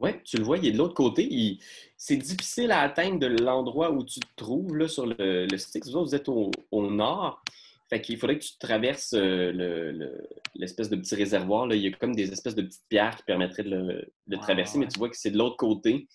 Oui, 0.00 0.10
tu 0.22 0.36
le 0.36 0.44
vois, 0.44 0.58
il 0.58 0.66
est 0.66 0.72
de 0.72 0.78
l'autre 0.78 0.94
côté. 0.94 1.26
Il- 1.28 1.60
C'est 1.96 2.16
difficile 2.16 2.70
à 2.70 2.80
atteindre 2.82 3.18
de 3.18 3.26
l'endroit 3.26 3.90
où 3.90 4.04
tu 4.04 4.20
te 4.20 4.26
trouves 4.36 4.76
là, 4.76 4.86
sur 4.86 5.06
le, 5.06 5.46
le 5.46 5.58
stick. 5.58 5.84
Vous 5.86 6.04
vous 6.04 6.14
êtes 6.14 6.28
au, 6.28 6.50
au 6.70 6.88
nord. 6.90 7.42
Fait 7.90 8.00
qu'il 8.02 8.18
faudrait 8.18 8.38
que 8.38 8.44
tu 8.44 8.56
traverses 8.58 9.14
euh, 9.14 9.50
le- 9.50 9.92
le- 9.92 10.28
l'espèce 10.54 10.90
de 10.90 10.96
petit 10.96 11.14
réservoir. 11.16 11.66
Là. 11.66 11.74
Il 11.74 11.82
y 11.82 11.88
a 11.88 11.92
comme 11.96 12.14
des 12.14 12.30
espèces 12.30 12.54
de 12.54 12.62
petites 12.62 12.86
pierres 12.88 13.16
qui 13.16 13.22
permettraient 13.24 13.64
de 13.64 13.70
le, 13.70 14.12
de 14.28 14.36
Ouais, 14.36 14.42
traverser, 14.42 14.78
ouais. 14.78 14.84
mais 14.84 14.90
tu 14.90 14.98
vois 14.98 15.08
que 15.08 15.16
c'est 15.16 15.30
de 15.30 15.38
l'autre 15.38 15.56
côté. 15.56 16.06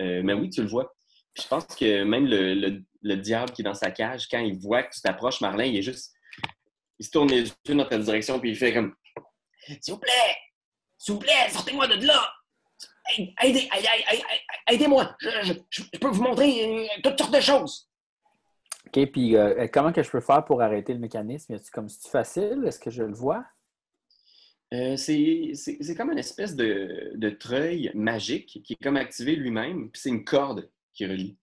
Euh, 0.00 0.22
mais 0.24 0.34
oui, 0.34 0.50
tu 0.50 0.62
le 0.62 0.68
vois. 0.68 0.94
Je 1.36 1.46
pense 1.46 1.64
que 1.66 2.02
même 2.04 2.26
le, 2.26 2.54
le- 2.54 2.82
le 3.02 3.16
diable 3.16 3.52
qui 3.52 3.62
est 3.62 3.64
dans 3.64 3.74
sa 3.74 3.90
cage, 3.90 4.28
quand 4.30 4.38
il 4.40 4.58
voit 4.58 4.82
que 4.82 4.94
tu 4.94 5.00
t'approches, 5.00 5.40
Marlin, 5.40 5.64
il 5.64 5.76
est 5.76 5.82
juste. 5.82 6.12
Il 6.98 7.06
se 7.06 7.10
tourne 7.10 7.28
les 7.30 7.44
yeux 7.66 7.74
dans 7.74 7.86
ta 7.86 7.98
direction, 7.98 8.38
puis 8.38 8.50
il 8.50 8.56
fait 8.56 8.74
comme 8.74 8.94
S'il 9.80 9.94
vous 9.94 10.00
plaît! 10.00 10.36
S'il 10.98 11.14
vous 11.14 11.20
plaît, 11.20 11.48
sortez-moi 11.48 11.86
de 11.86 12.06
là! 12.06 12.30
Aidez- 13.16 13.34
Aidez, 13.42 13.68
aidez- 13.74 14.04
aidez- 14.12 14.24
aidez-moi! 14.70 15.16
Je, 15.20 15.82
peux 15.98 16.08
vous 16.08 16.22
montrer 16.22 16.88
toutes 17.02 17.18
sortes 17.18 17.34
de 17.34 17.40
choses! 17.40 17.88
OK, 18.86 19.06
puis 19.12 19.36
euh, 19.36 19.66
comment 19.72 19.92
que 19.92 20.02
je 20.02 20.10
peux 20.10 20.20
faire 20.20 20.44
pour 20.44 20.60
arrêter 20.62 20.92
le 20.92 20.98
mécanisme? 20.98 21.54
Est-ce 21.54 21.70
comme 21.70 21.88
c'est 21.88 22.10
facile? 22.10 22.62
Est-ce 22.66 22.78
que 22.80 22.90
je 22.90 23.02
le 23.02 23.14
vois? 23.14 23.44
Euh, 24.72 24.96
c'est 24.96 25.50
c'est- 25.54 25.78
c'est 25.80 25.94
comme 25.96 26.12
une 26.12 26.18
espèce 26.18 26.54
de, 26.54 27.12
de 27.16 27.30
treuil 27.30 27.90
magique 27.94 28.60
qui 28.64 28.74
est 28.74 28.82
comme 28.82 28.96
activé 28.96 29.34
lui-même, 29.34 29.90
puis 29.90 30.00
c'est 30.00 30.10
une 30.10 30.24
corde 30.24 30.68
qui 30.94 31.06
relie. 31.06 31.36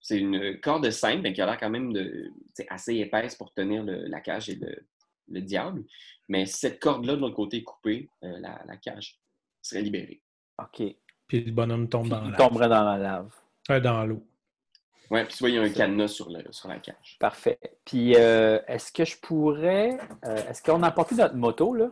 C'est 0.00 0.18
une 0.18 0.60
corde 0.60 0.88
simple, 0.90 1.22
mais 1.22 1.32
qui 1.32 1.40
a 1.40 1.46
l'air 1.46 1.58
quand 1.58 1.70
même 1.70 1.92
de, 1.94 2.30
c'est 2.52 2.66
assez 2.68 2.96
épaisse 2.96 3.34
pour 3.36 3.54
tenir 3.54 3.82
le- 3.84 4.06
la 4.06 4.20
cage 4.20 4.50
et 4.50 4.56
le, 4.56 4.76
le 5.28 5.40
diable. 5.40 5.82
Mais 6.28 6.44
si 6.44 6.58
cette 6.58 6.78
corde-là 6.78 7.16
de 7.16 7.20
l'autre 7.22 7.36
côté 7.36 7.58
est 7.58 7.62
coupée, 7.62 8.10
euh, 8.22 8.38
la, 8.38 8.60
la 8.66 8.76
cage 8.76 9.18
serait 9.62 9.80
libérée. 9.80 10.20
OK. 10.58 10.82
Puis 11.26 11.40
le 11.44 11.52
bonhomme 11.52 11.88
tombe 11.88 12.08
dans 12.10 12.22
il 12.26 12.32
la 12.32 12.36
tomberait 12.36 12.68
dans 12.68 12.84
la 12.84 12.98
lave. 12.98 13.34
euh, 13.70 13.80
dans 13.80 14.04
l'eau. 14.04 14.22
Ouais, 15.10 15.24
puis 15.24 15.36
vois, 15.40 15.48
il 15.48 15.54
y 15.54 15.58
a 15.58 15.62
un 15.62 15.70
cadenas 15.70 16.08
sur, 16.08 16.28
le, 16.30 16.42
sur 16.50 16.68
la 16.68 16.78
cage. 16.80 17.16
Parfait. 17.18 17.58
Puis 17.86 18.14
euh, 18.16 18.58
est-ce 18.68 18.92
que 18.92 19.06
je 19.06 19.16
pourrais. 19.18 19.98
euh, 20.26 20.36
est-ce 20.50 20.62
qu'on 20.62 20.82
a 20.82 20.88
apporté 20.88 21.14
notre 21.14 21.34
moto, 21.36 21.74
là? 21.74 21.90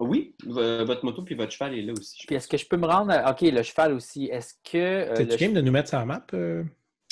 Oui, 0.00 0.34
votre 0.46 1.04
moto 1.04 1.22
puis 1.22 1.34
votre 1.34 1.52
cheval 1.52 1.74
est 1.78 1.82
là 1.82 1.92
aussi. 1.92 2.26
Puis 2.26 2.34
est-ce 2.34 2.48
que 2.48 2.56
je 2.56 2.66
peux 2.66 2.76
me 2.78 2.86
rendre. 2.86 3.12
à- 3.12 3.30
OK, 3.30 3.42
le 3.42 3.62
cheval 3.62 3.92
aussi. 3.92 4.26
Est-ce 4.26 4.54
que. 4.64 4.78
euh, 4.78 5.14
T'es-tu 5.14 5.30
le 5.30 5.36
game 5.36 5.52
de 5.52 5.60
nous 5.60 5.72
mettre 5.72 5.90
sur 5.90 5.98
la 5.98 6.06
map? 6.06 6.26
euh? 6.34 6.64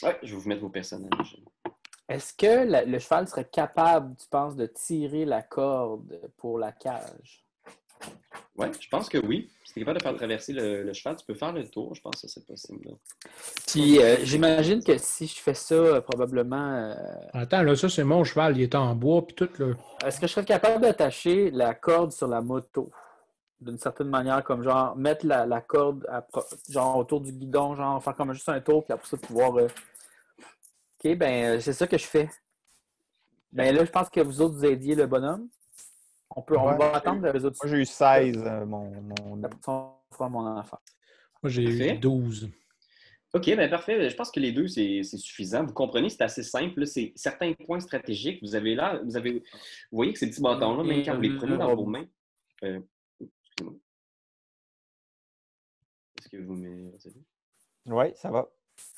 Ouais, 0.02 0.18
je 0.22 0.34
vais 0.34 0.40
vous 0.40 0.48
mettre 0.48 0.62
vos 0.62 0.70
personnages. 0.70 1.36
Est-ce 2.08 2.32
que 2.32 2.66
la- 2.66 2.84
le 2.86 2.98
cheval 2.98 3.28
serait 3.28 3.48
capable, 3.48 4.16
tu 4.16 4.26
penses, 4.28 4.56
de 4.56 4.64
tirer 4.66 5.26
la 5.26 5.42
corde 5.42 6.18
pour 6.38 6.58
la 6.58 6.72
cage? 6.72 7.44
Ouais, 8.56 8.70
je 8.80 8.88
pense 8.88 9.08
que 9.08 9.18
oui. 9.18 9.48
Si 9.64 9.74
tu 9.74 9.80
es 9.80 9.82
capable 9.82 9.98
de 9.98 10.02
faire 10.02 10.16
traverser 10.16 10.52
le, 10.52 10.82
le 10.82 10.92
cheval, 10.92 11.16
tu 11.16 11.24
peux 11.24 11.34
faire 11.34 11.52
le 11.52 11.68
tour. 11.68 11.94
Je 11.94 12.00
pense 12.00 12.20
que 12.20 12.26
c'est 12.28 12.44
possible. 12.44 12.86
là. 12.86 12.92
Puis 13.66 14.02
euh, 14.02 14.16
j'imagine 14.24 14.82
que 14.82 14.98
si 14.98 15.26
je 15.28 15.38
fais 15.38 15.54
ça, 15.54 15.74
euh, 15.74 16.00
probablement. 16.00 16.74
euh, 16.74 16.94
Attends, 17.34 17.62
là, 17.62 17.76
ça, 17.76 17.88
c'est 17.88 18.02
mon 18.04 18.24
cheval. 18.24 18.56
Il 18.56 18.62
est 18.64 18.74
en 18.74 18.94
bois, 18.96 19.24
puis 19.24 19.34
tout, 19.36 19.48
là. 19.58 19.74
Est-ce 20.04 20.20
que 20.20 20.26
je 20.26 20.32
serais 20.32 20.44
capable 20.44 20.82
d'attacher 20.82 21.50
la 21.52 21.74
corde 21.74 22.10
sur 22.12 22.26
la 22.26 22.40
moto? 22.40 22.90
D'une 23.60 23.78
certaine 23.78 24.08
manière, 24.08 24.42
comme 24.44 24.62
genre 24.62 24.96
mettre 24.96 25.26
la, 25.26 25.44
la 25.46 25.60
corde 25.60 26.06
à 26.08 26.24
genre 26.68 26.96
autour 26.96 27.20
du 27.20 27.32
guidon, 27.32 27.74
genre 27.76 28.02
faire 28.02 28.14
comme 28.14 28.32
juste 28.32 28.48
un 28.48 28.60
tour, 28.60 28.84
puis 28.84 28.92
après 28.92 29.06
ça 29.08 29.16
pouvoir. 29.16 29.56
euh, 29.58 29.68
OK, 31.04 31.16
ben 31.16 31.60
c'est 31.60 31.72
ça 31.72 31.86
que 31.86 31.98
je 31.98 32.06
fais. 32.06 32.28
Ben 33.52 33.74
là, 33.74 33.84
je 33.84 33.90
pense 33.90 34.08
que 34.08 34.20
vous 34.20 34.40
autres 34.40 34.54
vous 34.56 34.64
aidiez 34.64 34.94
le 34.94 35.06
bonhomme. 35.06 35.48
On 36.36 36.42
peut 36.42 36.56
on 36.58 36.66
Ouais. 36.68 36.76
va 36.78 36.94
attendre 36.96 37.26
les 37.32 37.44
autres. 37.44 37.56
Moi, 37.62 37.70
j'ai 37.74 37.82
eu 37.82 37.86
16, 37.86 38.36
euh, 38.38 38.66
mon, 38.66 38.90
mon- 39.00 39.42
Après 39.44 40.28
mon 40.30 40.46
enfant. 40.46 40.78
Moi, 41.42 41.50
j'ai 41.50 41.62
eu 41.64 41.98
12. 41.98 42.50
OK, 43.34 43.44
bien 43.44 43.68
parfait. 43.68 44.08
Je 44.08 44.16
pense 44.16 44.30
que 44.30 44.40
les 44.40 44.52
deux, 44.52 44.68
c'est 44.68 45.02
c'est 45.02 45.18
suffisant. 45.18 45.64
Vous 45.64 45.74
comprenez, 45.74 46.08
c'est 46.08 46.22
assez 46.22 46.42
simple. 46.42 46.86
C'est 46.86 47.12
certains 47.14 47.52
points 47.52 47.80
stratégiques. 47.80 48.40
Vous 48.42 48.54
avez 48.54 48.74
là, 48.74 49.00
vous 49.04 49.16
avez. 49.16 49.32
Vous 49.40 49.42
voyez 49.92 50.12
que 50.12 50.18
ces 50.18 50.28
petits 50.30 50.40
bâtons-là, 50.40 50.82
même 50.82 51.04
quand 51.04 51.14
vous 51.14 51.20
les 51.20 51.36
prenez 51.36 51.56
dans 51.58 51.74
vos 51.74 51.84
mains. 51.86 52.06
euh, 52.64 52.80
Excusez-moi. 53.20 53.74
Est-ce 56.18 56.28
que 56.30 56.36
vous 56.38 56.54
me. 56.54 56.90
Oui, 57.86 58.06
ça 58.16 58.30
va. 58.30 58.48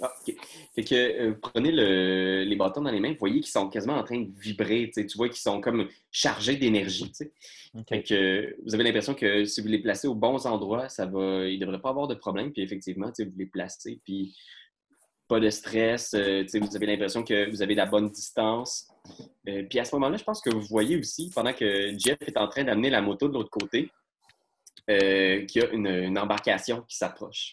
Ah. 0.02 0.12
Fait 0.74 0.82
que 0.84 0.94
euh, 0.94 1.30
vous 1.32 1.40
prenez 1.40 1.72
le- 1.72 2.42
les 2.44 2.56
bâtons 2.56 2.80
dans 2.80 2.90
les 2.90 3.00
mains, 3.00 3.10
vous 3.12 3.18
voyez 3.18 3.40
qu'ils 3.40 3.50
sont 3.50 3.68
quasiment 3.68 3.96
en 3.96 4.04
train 4.04 4.20
de 4.20 4.30
vibrer. 4.38 4.90
tu 4.94 5.06
vois 5.16 5.28
qu'ils 5.28 5.38
sont 5.38 5.60
comme 5.60 5.88
chargés 6.10 6.56
d'énergie. 6.56 7.12
Fait 7.88 8.02
que 8.02 8.14
euh, 8.14 8.56
vous 8.64 8.74
avez 8.74 8.84
l'impression 8.84 9.14
que 9.14 9.44
si 9.44 9.60
vous 9.60 9.68
les 9.68 9.78
placez 9.80 10.08
aux 10.08 10.14
bons 10.14 10.46
endroits, 10.46 10.88
ça 10.88 11.04
va, 11.06 11.46
il 11.46 11.58
ne 11.58 11.64
devrait 11.66 11.80
pas 11.80 11.90
avoir 11.90 12.08
de 12.08 12.14
problème. 12.14 12.50
Puis 12.52 12.62
effectivement, 12.62 13.10
vous 13.18 13.32
les 13.36 13.46
placez, 13.46 14.00
puis 14.04 14.34
pas 15.28 15.38
de 15.38 15.50
stress. 15.50 16.14
euh, 16.14 16.44
vous 16.54 16.76
avez 16.76 16.86
l'impression 16.86 17.22
que 17.22 17.50
vous 17.50 17.62
avez 17.62 17.74
la 17.74 17.86
bonne 17.86 18.10
distance. 18.10 18.88
Euh, 19.48 19.64
puis 19.68 19.78
à 19.78 19.84
ce 19.84 19.94
moment-là, 19.96 20.16
je 20.16 20.24
pense 20.24 20.40
que 20.40 20.50
vous 20.50 20.62
voyez 20.62 20.96
aussi, 20.96 21.30
pendant 21.34 21.52
que 21.52 21.92
Jeff 21.98 22.18
est 22.26 22.36
en 22.38 22.48
train 22.48 22.64
d'amener 22.64 22.90
la 22.90 23.00
moto 23.02 23.28
de 23.28 23.34
l'autre 23.34 23.50
côté, 23.50 23.90
qu'il 24.88 25.62
y 25.62 25.64
a 25.64 25.70
une, 25.70 25.86
une 25.86 26.18
embarcation 26.18 26.82
qui 26.88 26.96
s'approche. 26.96 27.52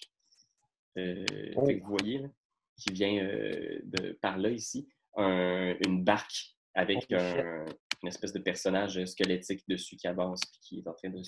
Euh, 0.97 1.25
Oh. 1.55 1.65
que 1.67 1.79
vous 1.83 1.89
voyez, 1.97 2.17
là, 2.19 2.27
qui 2.75 2.91
vient 2.91 3.23
euh, 3.23 3.79
de, 3.83 4.13
par 4.21 4.37
là 4.37 4.49
ici, 4.49 4.87
un- 5.15 5.75
une 5.85 6.03
barque 6.03 6.55
avec 6.73 7.05
Oh, 7.11 7.15
un- 7.15 7.65
une 8.03 8.07
espèce 8.09 8.33
de 8.33 8.39
personnage 8.39 9.03
squelettique 9.05 9.63
dessus 9.67 9.95
qui 9.95 10.07
avance 10.07 10.41
puis 10.41 10.59
qui 10.61 10.79
est 10.79 10.87
en 10.87 10.93
train 10.93 11.09
de, 11.09 11.21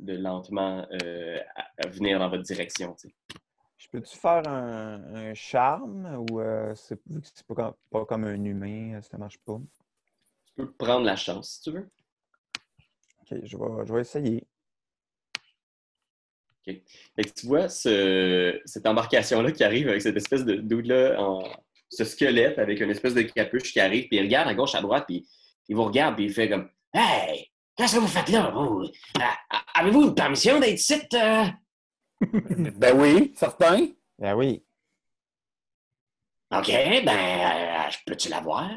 de 0.00 0.12
lentement 0.16 0.86
euh, 1.02 1.38
à- 1.56 1.88
venir 1.88 2.18
dans 2.18 2.28
votre 2.28 2.42
direction. 2.42 2.94
Je 3.78 3.88
peux-tu 3.88 4.16
faire 4.18 4.46
un, 4.48 5.14
un 5.14 5.34
charme 5.34 6.26
ou 6.30 6.40
euh, 6.40 6.74
c'est 6.74 7.00
vu 7.08 7.20
que 7.20 7.28
c'est 7.32 7.46
pas 7.46 7.54
comme, 7.54 7.74
pas 7.90 8.04
comme 8.06 8.24
un 8.24 8.44
humain, 8.44 8.94
euh, 8.96 9.02
ça 9.02 9.16
marche 9.18 9.38
pas? 9.38 9.58
Tu 10.46 10.52
peux 10.56 10.72
prendre 10.72 11.04
la 11.06 11.16
chance 11.16 11.52
si 11.54 11.62
tu 11.62 11.70
veux. 11.72 11.88
Ok, 13.22 13.38
je 13.44 13.56
vais, 13.56 13.86
je 13.86 13.92
vais 13.94 14.00
essayer. 14.00 14.46
Fait 17.16 17.24
que 17.24 17.30
tu 17.40 17.46
vois 17.46 17.68
ce- 17.68 18.60
cette 18.64 18.86
embarcation-là 18.86 19.52
qui 19.52 19.64
arrive 19.64 19.88
avec 19.88 20.02
cette 20.02 20.16
espèce 20.16 20.44
de 20.44 20.54
dude-là, 20.56 21.16
en- 21.20 21.44
ce 21.90 22.04
squelette 22.04 22.58
avec 22.58 22.80
une 22.80 22.90
espèce 22.90 23.14
de 23.14 23.22
capuche 23.22 23.72
qui 23.72 23.80
arrive, 23.80 24.08
puis 24.08 24.18
il 24.18 24.22
regarde 24.22 24.48
à 24.48 24.54
gauche, 24.54 24.74
à 24.74 24.80
droite, 24.82 25.04
puis 25.06 25.26
il 25.68 25.76
vous 25.76 25.84
regarde, 25.84 26.16
puis 26.16 26.26
il 26.26 26.32
fait 26.32 26.48
comme 26.48 26.68
Hey, 26.92 27.50
qu'est-ce 27.76 27.96
que 27.96 28.00
vous 28.00 28.06
faites 28.08 28.28
là, 28.30 28.50
vous? 28.50 28.84
Ah, 29.20 29.36
Avez-vous 29.74 30.04
une 30.08 30.14
permission 30.14 30.58
d'être 30.60 30.74
ici? 30.80 31.00
euh? 31.14 31.44
Ben 32.76 32.98
oui, 32.98 33.32
certain. 33.36 33.88
Ben 34.18 34.34
oui. 34.34 34.62
OK, 36.50 36.66
ben, 37.04 37.08
euh, 37.08 37.90
peux-tu 38.06 38.28
l'avoir? 38.30 38.70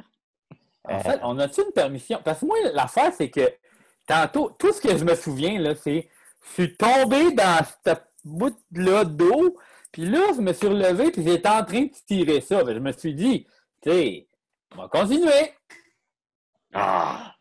En 0.84 0.95
Euh, 0.95 0.99
fait, 0.99 1.19
on 1.23 1.38
a-tu 1.39 1.62
une 1.62 1.71
permission? 1.71 2.19
Parce 2.23 2.41
que 2.41 2.45
moi, 2.45 2.58
l'affaire, 2.73 3.13
c'est 3.13 3.30
que 3.30 3.49
tantôt, 4.08 4.51
tout 4.60 4.73
ce 4.73 4.82
que 4.82 4.97
je 4.97 5.04
me 5.06 5.15
souviens, 5.15 5.60
là, 5.60 5.73
c'est 5.75 6.10
je 6.43 6.63
suis 6.63 6.75
tombé 6.75 7.32
dans 7.34 7.65
cette 7.84 8.08
bout-là 8.23 9.06
d'eau, 9.06 9.58
puis 9.91 10.06
là, 10.06 10.32
je 10.36 10.41
me 10.41 10.54
suis 10.54 10.67
relevé, 10.67 11.12
puis 11.12 11.23
j'étais 11.23 11.49
en 11.49 11.65
train 11.65 11.82
de 11.84 11.91
tirer 12.08 12.41
ça. 12.41 12.63
Que 12.63 12.73
je 12.73 12.80
me 12.80 12.91
suis 12.91 13.13
dit, 13.13 13.45
tu 13.82 13.89
sais, 13.91 14.27
on 14.73 14.77
va 14.77 14.88
continuer. 14.88 15.54
Ah! 16.73 17.36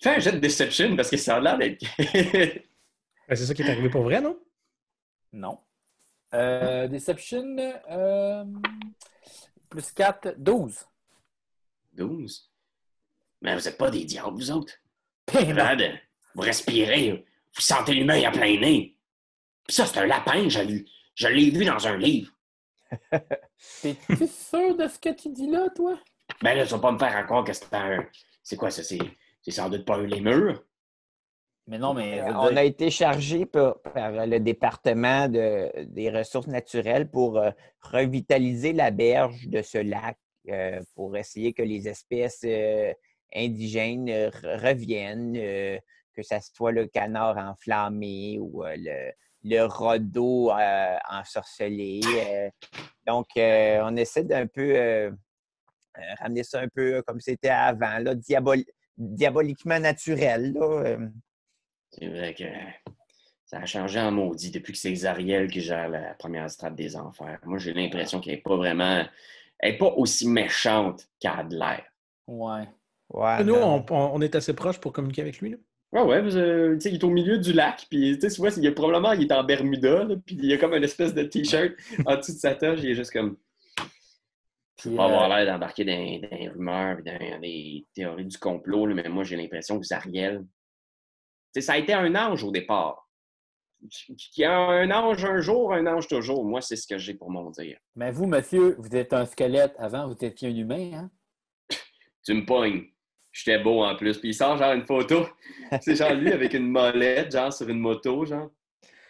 Fais 0.00 0.16
un 0.16 0.18
jet 0.18 0.32
de 0.32 0.38
deception 0.38 0.96
parce 0.96 1.10
que 1.10 1.16
ça 1.16 1.36
a 1.36 1.40
l'air 1.40 1.58
d'être. 1.58 1.84
Ben, 3.28 3.36
c'est 3.36 3.46
ça 3.46 3.54
qui 3.54 3.62
est 3.62 3.70
arrivé 3.70 3.88
pour 3.88 4.02
vrai, 4.02 4.20
non? 4.20 4.38
Non. 5.32 5.58
Euh, 6.34 6.88
Deception, 6.88 7.56
euh, 7.88 8.44
plus 9.70 9.92
4, 9.92 10.34
12. 10.38 10.86
12. 11.94 12.50
Mais 13.40 13.54
vous 13.54 13.68
êtes 13.68 13.78
pas 13.78 13.90
des 13.90 14.04
diables, 14.04 14.36
vous 14.36 14.50
autres. 14.50 14.74
Ben 15.32 16.00
Vous 16.34 16.42
respirez, 16.42 17.24
vous 17.54 17.60
sentez 17.62 17.94
l'humain 17.94 18.22
à 18.24 18.30
plein 18.30 18.58
nez. 18.60 18.96
Puis 19.66 19.74
ça, 19.76 19.86
c'est 19.86 19.98
un 19.98 20.06
lapin, 20.06 20.48
je, 20.48 20.60
l- 20.60 20.84
je 21.14 21.28
l'ai 21.28 21.50
vu 21.50 21.64
dans 21.64 21.86
un 21.86 21.96
livre. 21.96 22.32
T'es-tu 23.82 24.26
sûr 24.26 24.76
de 24.76 24.88
ce 24.88 24.98
que 24.98 25.10
tu 25.10 25.28
dis 25.30 25.48
là, 25.48 25.68
toi? 25.74 25.98
Ben 26.42 26.54
là, 26.56 26.64
tu 26.64 26.72
vas 26.72 26.78
pas 26.78 26.92
me 26.92 26.98
faire 26.98 27.24
croire 27.26 27.44
que 27.44 27.52
c'est 27.52 27.72
un. 27.74 28.06
C'est 28.42 28.56
quoi 28.56 28.70
ça? 28.70 28.82
C'est 28.82 28.98
c'est 29.42 29.50
sans 29.50 29.68
doute 29.68 29.84
pas 29.84 29.96
un 29.96 30.06
lémur. 30.06 30.62
Mais 31.66 31.78
non, 31.78 31.94
mais. 31.94 32.20
veux 32.20 32.28
Euh, 32.28 32.34
on 32.38 32.56
a 32.56 32.64
été 32.64 32.90
chargé 32.90 33.46
par, 33.46 33.80
par 33.82 34.26
le 34.26 34.38
département 34.40 35.28
de- 35.28 35.84
des 35.84 36.10
ressources 36.10 36.48
naturelles 36.48 37.10
pour 37.10 37.38
euh, 37.38 37.50
revitaliser 37.80 38.72
la 38.72 38.90
berge 38.90 39.46
de 39.48 39.62
ce 39.62 39.78
lac, 39.78 40.18
euh, 40.48 40.80
pour 40.94 41.16
essayer 41.16 41.52
que 41.52 41.62
les 41.62 41.88
espèces 41.88 42.40
euh, 42.44 42.92
indigènes 43.34 44.08
euh, 44.10 44.28
re- 44.30 44.60
reviennent, 44.60 45.36
euh, 45.36 45.78
que 46.14 46.22
ce 46.22 46.34
soit 46.54 46.72
le 46.72 46.86
canard 46.86 47.36
enflammé 47.38 48.38
ou 48.40 48.64
euh, 48.64 48.74
le, 48.76 49.12
le 49.44 49.64
rodeau 49.64 50.50
euh, 50.52 50.96
ensorcelé. 51.10 52.00
euh. 52.06 52.48
donc, 53.06 53.26
euh, 53.36 53.80
on 53.84 53.96
essaie 53.96 54.24
d'un 54.24 54.46
peu 54.46 54.74
euh, 54.76 55.10
euh, 55.98 56.00
ramener 56.20 56.42
ça 56.44 56.60
un 56.60 56.68
peu 56.68 57.02
comme 57.06 57.20
c'était 57.20 57.48
avant, 57.48 57.98
là, 57.98 58.14
diabol- 58.14 58.64
diaboliquement 58.96 59.80
naturel. 59.80 60.52
Là, 60.52 60.60
euh. 60.66 61.08
C'est 61.90 62.08
vrai 62.08 62.34
que 62.34 62.44
ça 63.44 63.58
a 63.58 63.66
changé 63.66 64.00
en 64.00 64.10
maudit 64.12 64.50
depuis 64.50 64.72
que 64.72 64.78
c'est 64.78 64.92
Xariel 64.92 65.50
qui 65.50 65.60
gère 65.60 65.88
la 65.90 66.14
première 66.14 66.48
strate 66.50 66.74
des 66.74 66.96
enfers. 66.96 67.38
Moi, 67.44 67.58
j'ai 67.58 67.74
l'impression 67.74 68.20
qu'elle 68.20 68.36
n'est 68.36 68.40
pas 68.40 68.56
vraiment. 68.56 69.04
Elle 69.58 69.72
n'est 69.72 69.78
pas 69.78 69.90
aussi 69.96 70.26
méchante 70.28 71.06
qu'elle 71.20 71.30
a 71.32 71.44
de 71.44 71.56
l'air. 71.56 71.84
Ouais. 72.26 72.66
Ouais, 73.10 73.44
Nous, 73.44 73.54
on, 73.54 73.84
on- 73.90 74.10
on 74.14 74.20
est 74.22 74.34
assez 74.34 74.54
proches 74.54 74.78
pour 74.80 74.92
communiquer 74.94 75.20
avec 75.20 75.38
lui. 75.40 75.50
là. 75.50 75.56
Ouais, 75.92 76.02
ouais, 76.02 76.36
euh, 76.36 76.74
tu 76.74 76.80
sais, 76.80 76.88
il 76.88 76.94
est 76.94 77.04
au 77.04 77.10
milieu 77.10 77.36
du 77.36 77.52
lac, 77.52 77.86
puis 77.90 78.18
tu 78.18 78.20
sais, 78.22 78.34
tu 78.34 78.40
vois, 78.40 78.48
il 78.56 78.66
a 78.66 78.72
probablement, 78.72 79.12
il 79.12 79.24
est 79.24 79.32
en 79.32 79.44
Bermuda, 79.44 80.04
là, 80.04 80.16
puis 80.24 80.36
il 80.36 80.46
y 80.46 80.54
a 80.54 80.56
comme 80.56 80.72
une 80.72 80.84
espèce 80.84 81.12
de 81.12 81.22
t-shirt 81.22 81.72
en 82.06 82.16
dessous 82.16 82.32
de 82.32 82.38
sa 82.38 82.54
toge, 82.54 82.80
il 82.82 82.90
est 82.90 82.94
juste 82.94 83.12
comme. 83.12 83.36
Je 84.78 84.88
Puis, 84.88 84.96
pas 84.96 85.04
avoir 85.04 85.30
euh, 85.30 85.36
l'air 85.36 85.52
d'embarquer 85.52 85.84
dans, 85.84 85.92
dans 85.92 86.36
les 86.36 86.48
rumeurs, 86.48 87.02
dans 87.04 87.40
des 87.40 87.86
théories 87.94 88.24
du 88.24 88.38
complot, 88.38 88.86
là, 88.86 88.94
mais 88.94 89.08
moi, 89.10 89.22
j'ai 89.22 89.36
l'impression 89.36 89.78
que 89.78 89.84
Zariel. 89.84 90.38
Tu 91.54 91.60
sais, 91.60 91.66
ça 91.66 91.74
a 91.74 91.78
été 91.78 91.92
un 91.92 92.14
ange 92.14 92.42
au 92.42 92.50
départ. 92.50 93.06
Qu'il 93.88 94.16
y 94.38 94.44
a 94.44 94.56
un 94.56 94.90
ange 94.90 95.24
un 95.24 95.40
jour, 95.40 95.74
un 95.74 95.86
ange 95.86 96.08
toujours. 96.08 96.44
Moi, 96.44 96.62
c'est 96.62 96.76
ce 96.76 96.86
que 96.86 96.98
j'ai 96.98 97.14
pour 97.14 97.30
mon 97.30 97.50
dire. 97.50 97.78
Mais 97.96 98.12
vous, 98.12 98.26
monsieur, 98.26 98.76
vous 98.78 98.96
êtes 98.96 99.12
un 99.12 99.26
squelette. 99.26 99.74
Avant, 99.76 100.08
vous 100.08 100.24
étiez 100.24 100.48
un 100.48 100.56
humain, 100.56 100.92
hein? 100.94 101.10
Tu 102.24 102.34
me 102.34 102.46
pognes. 102.46 102.91
J'étais 103.32 103.58
beau 103.58 103.82
en 103.82 103.96
plus. 103.96 104.18
Puis 104.18 104.30
il 104.30 104.34
sort 104.34 104.56
genre 104.58 104.72
une 104.72 104.84
photo. 104.84 105.26
C'est 105.80 105.96
genre 105.96 106.12
lui 106.12 106.32
avec 106.32 106.52
une 106.54 106.68
molette, 106.68 107.32
genre 107.32 107.52
sur 107.52 107.68
une 107.68 107.78
moto, 107.80 108.24
genre. 108.26 108.50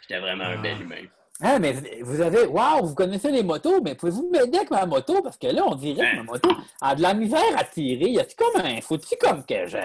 J'étais 0.03 0.21
vraiment 0.21 0.45
un 0.45 0.63
bel 0.63 0.81
humain. 0.81 1.03
Ah, 1.41 1.59
mais 1.59 1.73
vous 2.03 2.21
avez. 2.21 2.47
Waouh, 2.47 2.87
vous 2.87 2.95
connaissez 2.95 3.33
les 3.33 3.43
motos, 3.43 3.81
mais 3.81 3.97
pouvez-vous 3.97 4.31
m'aider 4.31 4.59
avec 4.59 4.71
ma 4.71 4.87
moto? 4.87 5.21
Parce 5.23 5.37
que 5.37 5.49
là, 5.49 5.65
on 5.67 5.75
dirait 5.75 6.09
que 6.13 6.17
ma 6.17 6.23
moto 6.23 6.51
a 6.81 6.95
de 6.95 7.03
la 7.03 7.15
misère 7.15 7.57
à 7.57 7.65
tirer. 7.65 8.11
Y 8.11 8.21
a-tu 8.21 8.37
comme 8.37 8.61
un. 8.65 8.81
Faut-tu 8.81 9.17
comme 9.17 9.45
que 9.45 9.67
je. 9.67 9.79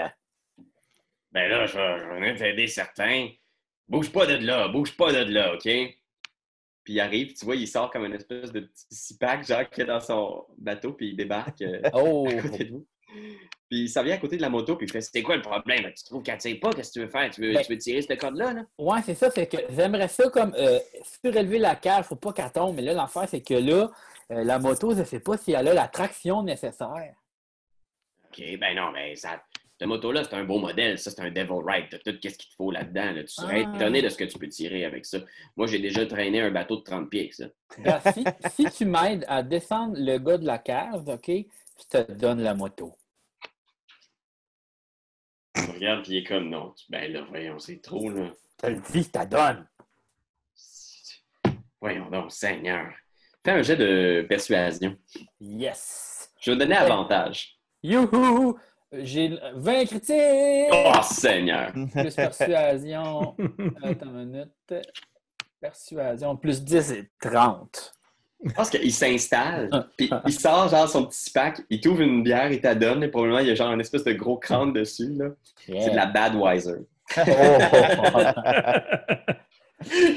Ben 1.32 1.50
là, 1.50 1.65
je 1.65 1.78
vais, 1.78 2.00
je 2.00 2.06
venir 2.06 2.36
t'aider 2.38 2.67
certains. 2.67 3.30
Bouge 3.88 4.12
pas 4.12 4.26
de 4.26 4.36
là, 4.45 4.67
bouge 4.67 4.95
pas 4.95 5.12
de 5.12 5.32
là, 5.32 5.54
OK? 5.54 5.63
Puis 5.63 6.93
il 6.93 7.00
arrive, 7.00 7.34
tu 7.34 7.45
vois, 7.45 7.56
il 7.56 7.67
sort 7.67 7.89
comme 7.89 8.06
une 8.06 8.13
espèce 8.13 8.52
de 8.52 8.62
petit 8.62 8.86
six-pack, 8.91 9.45
genre, 9.45 9.69
qui 9.69 9.82
est 9.82 9.86
dans 9.86 10.00
son 10.00 10.45
bateau, 10.58 10.93
puis 10.93 11.10
il 11.10 11.15
débarque 11.17 11.62
euh, 11.62 11.82
Oh! 11.93 12.28
à 12.30 12.41
côté 12.41 12.65
de 12.65 12.71
vous. 12.71 12.88
Puis 13.69 13.89
s'en 13.89 14.01
vient 14.03 14.15
à 14.15 14.17
côté 14.17 14.38
de 14.38 14.41
la 14.41 14.49
moto, 14.49 14.75
puis 14.77 14.86
il 14.88 14.91
fait 14.91 15.01
C'est 15.01 15.21
quoi 15.21 15.36
le 15.36 15.41
problème? 15.41 15.91
Tu 15.93 16.03
trouves 16.06 16.23
qu'elle 16.23 16.38
tire 16.38 16.58
pas? 16.62 16.71
Qu'est-ce 16.71 16.89
que 16.89 16.93
tu 16.93 16.99
veux 17.06 17.12
faire? 17.12 17.30
Tu 17.30 17.41
veux, 17.41 17.53
Ben- 17.53 17.63
tu 17.65 17.71
veux 17.73 17.77
tirer 17.77 18.01
ce 18.01 18.13
code-là? 18.13 18.53
Là? 18.53 18.62
Ouais, 18.77 18.99
c'est 19.06 19.15
ça, 19.15 19.30
c'est 19.30 19.47
que 19.47 19.58
j'aimerais 19.75 20.08
ça 20.08 20.30
comme 20.30 20.53
euh, 20.58 20.80
surélever 21.21 21.60
la 21.60 21.75
cage, 21.75 22.06
faut 22.06 22.15
pas 22.15 22.32
qu'elle 22.32 22.51
tombe, 22.51 22.75
mais 22.75 22.82
là, 22.82 22.93
l'affaire, 22.93 23.27
c'est 23.27 23.41
que 23.41 23.56
là, 23.56 23.91
euh, 24.32 24.43
la 24.43 24.60
moto, 24.60 24.95
je 24.95 25.03
sais 25.03 25.19
pas 25.19 25.38
si 25.38 25.51
elle 25.51 25.67
a 25.67 25.73
la 25.73 25.88
traction 25.88 26.43
nécessaire. 26.43 27.13
OK, 28.30 28.43
ben 28.60 28.75
non, 28.75 28.91
mais 28.91 29.15
ça. 29.15 29.41
Cette 29.80 29.88
moto-là, 29.89 30.23
c'est 30.23 30.34
un 30.36 30.43
beau 30.43 30.58
modèle. 30.58 30.97
Ça, 30.97 31.12
c'est 31.12 31.21
un 31.21 31.30
Devil 31.30 31.62
Ride. 31.63 31.86
T'as 31.91 31.99
tout 31.99 32.12
ce 32.12 32.17
qu'il 32.17 32.32
te 32.32 32.56
faut 32.58 32.71
là-dedans. 32.71 33.12
là. 33.12 33.21
Tu 33.23 33.27
serais 33.30 33.63
Ah. 33.67 33.75
étonné 33.75 34.01
de 34.01 34.10
ce 34.10 34.17
que 34.17 34.23
tu 34.23 34.39
peux 34.39 34.47
tirer 34.47 34.86
avec 34.86 35.06
ça. 35.06 35.19
Moi, 35.56 35.67
j'ai 35.67 35.77
déjà 35.77 36.03
traîné 36.08 36.41
un 36.41 36.49
bateau 36.49 36.77
de 36.77 36.82
30 36.82 37.12
pieds 37.12 37.19
avec 37.21 37.34
ça. 37.36 37.45
Ben, 37.77 37.99
si, 38.12 38.23
si 38.56 38.71
tu 38.71 38.86
m'aides 38.86 39.23
à 39.27 39.43
descendre 39.43 39.93
le 39.95 40.17
gars 40.17 40.39
de 40.39 40.47
la 40.47 40.58
cage, 40.58 41.01
OK, 41.06 41.27
je 41.30 41.43
te 41.89 42.12
donne 42.13 42.41
la 42.41 42.56
moto. 42.56 42.91
Regarde, 45.78 46.04
puis 46.04 46.13
il 46.13 46.18
est 46.18 46.24
comme 46.24 46.50
non. 46.50 46.74
Ben 46.90 47.12
là, 47.13 47.24
voyons, 47.30 47.60
c'est 47.60 47.82
trop, 47.82 48.10
là. 48.10 48.32
Te 48.58 48.66
le 48.68 48.82
je 48.84 49.02
te 49.02 49.26
donne. 49.26 49.68
Voyons 51.80 52.10
donc, 52.10 52.32
Seigneur. 52.32 52.92
Fais 53.46 53.52
un 53.52 53.62
jet 53.62 53.76
de 53.76 54.26
persuasion. 54.28 54.98
Yes! 55.40 56.34
Je 56.42 56.52
vais 56.52 56.58
te 56.58 56.63
donner 56.63 56.76
avantage. 56.76 57.60
Youhou! 57.84 58.58
J'ai 58.92 59.38
20 59.54 59.86
critiques! 59.86 60.72
Oh, 60.72 61.02
Seigneur! 61.04 61.72
Plus 61.72 62.16
persuasion. 62.16 63.36
Attends 63.84 64.20
une 64.20 64.26
minute. 64.26 64.74
Persuasion, 65.62 66.38
plus 66.38 66.63
10 66.63 66.92
et 66.94 67.12
30. 67.22 67.94
Je 68.43 68.52
pense 68.52 68.69
qu'il 68.69 68.91
s'installe, 68.93 69.88
puis 69.97 70.10
il 70.28 70.34
sort 70.34 70.69
genre 70.69 70.88
son 70.88 71.06
petit 71.06 71.32
pack, 71.32 71.62
il 71.71 71.82
t'ouvre 71.82 72.02
une 72.02 72.21
bière, 72.23 72.52
il 72.52 72.62
t'adonne, 72.62 73.04
et 73.04 73.08
probablement 73.08 73.39
il 73.39 73.47
y 73.47 73.52
a 73.52 73.56
genre 73.56 73.71
une 73.73 73.82
espèce 73.82 74.04
de 74.04 74.13
gros 74.13 74.38
crâne 74.38 74.73
dessus, 74.73 75.12
là. 75.17 75.30
C'est 75.65 75.89
de 75.91 75.95
la 75.95 76.06
Badweiser. 76.06 76.86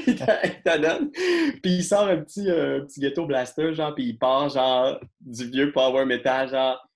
il 0.07 0.15
t'a- 0.17 0.43
il 0.45 0.61
t'adonne, 0.63 1.11
puis 1.11 1.71
il 1.77 1.83
sort 1.83 2.07
un 2.07 2.17
petit, 2.17 2.49
euh, 2.49 2.81
petit 2.81 2.99
ghetto 2.99 3.25
blaster, 3.25 3.73
genre, 3.73 3.93
puis 3.93 4.05
il 4.05 4.17
part 4.17 4.49
genre 4.49 4.99
du 5.19 5.45
vieux 5.49 5.71
power 5.71 6.05
metal, 6.05 6.49
genre. 6.49 6.87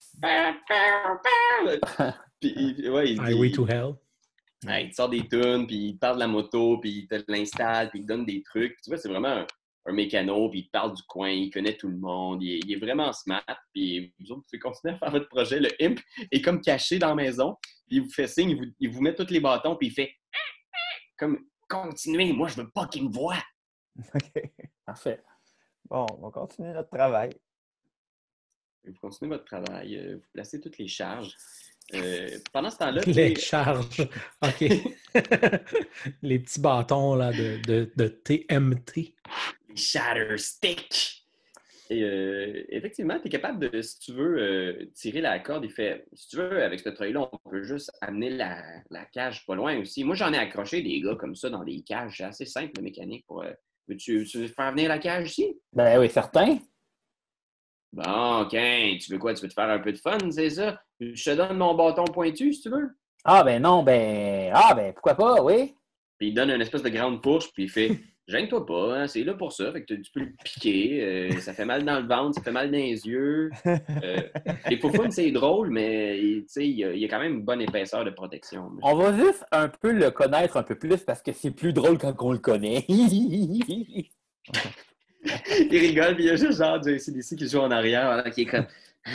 Puis 2.41 2.53
il, 2.55 2.89
ouais, 2.89 3.11
il, 3.11 3.21
Highway 3.21 3.47
il- 3.47 3.51
to 3.55 3.65
Hell. 3.67 3.93
Ouais, 4.65 4.85
il 4.85 4.89
te 4.89 4.95
sort 4.95 5.09
des 5.09 5.27
tunes, 5.27 5.67
puis 5.67 5.89
il 5.89 5.93
te 5.95 5.99
parle 5.99 6.15
de 6.15 6.19
la 6.21 6.27
moto, 6.27 6.77
puis 6.79 6.91
il 6.91 7.07
te 7.07 7.23
l'installe, 7.31 7.89
puis 7.89 7.99
il 7.99 8.03
te 8.03 8.07
donne 8.07 8.25
des 8.25 8.41
trucs. 8.43 8.77
Tu 8.81 8.89
vois, 8.89 8.97
c'est 8.97 9.09
vraiment 9.09 9.27
un, 9.29 9.47
un 9.85 9.93
mécano, 9.93 10.49
puis 10.49 10.61
il 10.61 10.69
parle 10.69 10.95
du 10.95 11.03
coin, 11.03 11.29
il 11.29 11.51
connaît 11.51 11.77
tout 11.77 11.87
le 11.87 11.97
monde, 11.97 12.41
il 12.41 12.55
est, 12.55 12.59
il 12.59 12.73
est 12.73 12.79
vraiment 12.79 13.13
smart, 13.13 13.43
puis 13.73 14.13
vous 14.19 14.31
autres, 14.31 14.41
vous 14.41 14.45
pouvez 14.49 14.59
continuer 14.59 14.95
à 14.95 14.97
faire 14.97 15.11
votre 15.11 15.29
projet. 15.29 15.59
Le 15.59 15.69
imp 15.79 15.99
est 16.31 16.41
comme 16.41 16.61
caché 16.61 16.97
dans 16.97 17.09
la 17.09 17.15
maison, 17.15 17.55
puis 17.87 17.97
il 17.97 18.01
vous 18.01 18.09
fait 18.09 18.27
signe, 18.27 18.51
il 18.51 18.57
vous, 18.57 18.65
il 18.79 18.89
vous 18.89 19.01
met 19.01 19.13
tous 19.13 19.29
les 19.29 19.39
bâtons, 19.39 19.75
puis 19.75 19.87
il 19.87 19.93
fait 19.93 20.11
comme 21.17 21.39
continuez, 21.69 22.33
moi 22.33 22.47
je 22.47 22.61
veux 22.61 22.69
pas 22.69 22.87
qu'il 22.87 23.05
me 23.05 23.13
voie. 23.13 23.37
OK. 24.13 24.51
Parfait. 24.85 25.23
Bon, 25.89 26.05
on 26.17 26.21
va 26.21 26.31
continuer 26.31 26.73
notre 26.73 26.89
travail. 26.89 27.31
Vous 28.85 28.93
continuez 29.01 29.29
votre 29.29 29.45
travail, 29.45 29.97
euh, 29.97 30.15
vous 30.17 30.27
placez 30.33 30.59
toutes 30.59 30.77
les 30.77 30.87
charges. 30.87 31.35
Euh, 31.93 32.39
pendant 32.51 32.69
ce 32.69 32.77
temps-là, 32.77 33.01
Les 33.07 33.35
charges. 33.35 34.01
OK. 34.41 34.63
les 36.21 36.39
petits 36.39 36.59
bâtons 36.59 37.15
là, 37.15 37.31
de, 37.31 37.61
de, 37.65 37.91
de 37.95 38.07
TMT. 38.07 39.15
Les 39.75 39.81
Shatter 39.81 40.37
Stick. 40.37 41.25
Et 41.89 42.03
euh, 42.03 42.63
effectivement, 42.69 43.19
tu 43.19 43.27
es 43.27 43.29
capable 43.29 43.69
de, 43.69 43.81
si 43.81 43.99
tu 43.99 44.13
veux, 44.13 44.37
euh, 44.39 44.85
tirer 44.95 45.21
la 45.21 45.39
corde. 45.39 45.65
Il 45.65 45.71
fait, 45.71 46.07
si 46.13 46.29
tu 46.29 46.37
veux, 46.37 46.63
avec 46.63 46.79
ce 46.79 46.89
treuil-là, 46.89 47.29
on 47.31 47.49
peut 47.49 47.63
juste 47.63 47.91
amener 48.01 48.31
la, 48.31 48.59
la 48.89 49.05
cage 49.05 49.45
pas 49.45 49.55
loin 49.55 49.77
aussi. 49.79 50.03
Moi, 50.03 50.15
j'en 50.15 50.33
ai 50.33 50.37
accroché 50.37 50.81
des 50.81 50.99
gars 51.01 51.15
comme 51.15 51.35
ça 51.35 51.49
dans 51.49 51.63
des 51.63 51.83
cages. 51.83 52.15
C'est 52.17 52.23
assez 52.23 52.45
simple, 52.45 52.71
la 52.77 52.81
mécanique. 52.81 53.25
Pour, 53.27 53.43
euh, 53.43 53.51
veux-tu, 53.87 54.25
tu 54.25 54.39
veux 54.39 54.47
faire 54.47 54.71
venir 54.71 54.89
la 54.89 54.97
cage 54.97 55.29
ici? 55.29 55.59
Ben 55.73 55.99
oui, 55.99 56.09
certain. 56.09 56.57
Bon, 57.93 58.41
OK. 58.41 58.51
Tu 58.51 59.11
veux 59.11 59.19
quoi? 59.19 59.35
Tu 59.35 59.43
veux 59.43 59.49
te 59.49 59.53
faire 59.53 59.69
un 59.69 59.79
peu 59.79 59.91
de 59.91 59.97
fun, 59.97 60.17
c'est 60.31 60.49
ça? 60.49 60.81
Je 60.99 61.23
te 61.23 61.35
donne 61.35 61.57
mon 61.57 61.75
bâton 61.75 62.05
pointu, 62.05 62.51
si 62.51 62.61
tu 62.61 62.69
veux. 62.69 62.89
Ah 63.23 63.43
ben 63.43 63.61
non, 63.61 63.83
ben. 63.83 64.51
Ah 64.53 64.73
ben 64.75 64.91
pourquoi 64.93 65.15
pas, 65.15 65.41
oui. 65.41 65.75
Puis 66.17 66.29
il 66.29 66.33
donne 66.33 66.49
une 66.49 66.61
espèce 66.61 66.83
de 66.83 66.89
grande 66.89 67.21
fourche, 67.23 67.51
puis 67.53 67.63
il 67.63 67.69
fait 67.69 67.99
Gêne-toi 68.27 68.65
pas, 68.65 68.97
hein, 68.97 69.07
c'est 69.07 69.23
là 69.23 69.35
pour 69.35 69.51
ça. 69.53 69.71
Fait 69.71 69.83
que 69.83 69.93
tu 69.93 70.11
peux 70.11 70.21
le 70.21 70.33
piquer. 70.43 71.03
euh, 71.03 71.39
ça 71.41 71.53
fait 71.53 71.65
mal 71.65 71.85
dans 71.85 71.99
le 71.99 72.07
ventre, 72.07 72.33
ça 72.35 72.41
fait 72.41 72.51
mal 72.51 72.71
dans 72.71 72.77
les 72.77 73.05
yeux. 73.05 73.51
Euh, 73.67 74.21
les 74.67 74.77
faufounes, 74.79 75.11
c'est 75.11 75.29
drôle, 75.29 75.69
mais 75.69 76.19
il 76.19 76.43
y, 76.57 76.83
a, 76.83 76.91
il 76.91 76.99
y 76.99 77.05
a 77.05 77.07
quand 77.07 77.19
même 77.19 77.35
une 77.35 77.43
bonne 77.45 77.61
épaisseur 77.61 78.03
de 78.03 78.09
protection. 78.09 78.71
On 78.81 78.95
va 78.95 79.15
juste 79.15 79.45
un 79.51 79.69
peu 79.69 79.91
le 79.91 80.09
connaître 80.09 80.57
un 80.57 80.63
peu 80.63 80.73
plus 80.75 80.97
parce 81.03 81.21
que 81.21 81.31
c'est 81.33 81.51
plus 81.51 81.71
drôle 81.71 81.99
quand 81.99 82.15
on 82.19 82.31
le 82.31 82.39
connaît. 82.39 82.83
il 82.89 84.09
rigole, 85.71 86.15
puis 86.15 86.23
il 86.23 86.27
y 86.27 86.31
a 86.31 86.35
juste 86.35 86.57
genre 86.57 86.79
du 86.79 86.95
ACDC 86.95 87.35
qui 87.37 87.47
joue 87.47 87.59
en 87.59 87.69
arrière, 87.71 88.05
voilà, 88.05 88.29
qui 88.31 88.41
est 88.41 88.45
comme 88.45 88.65
Ah, 89.05 89.09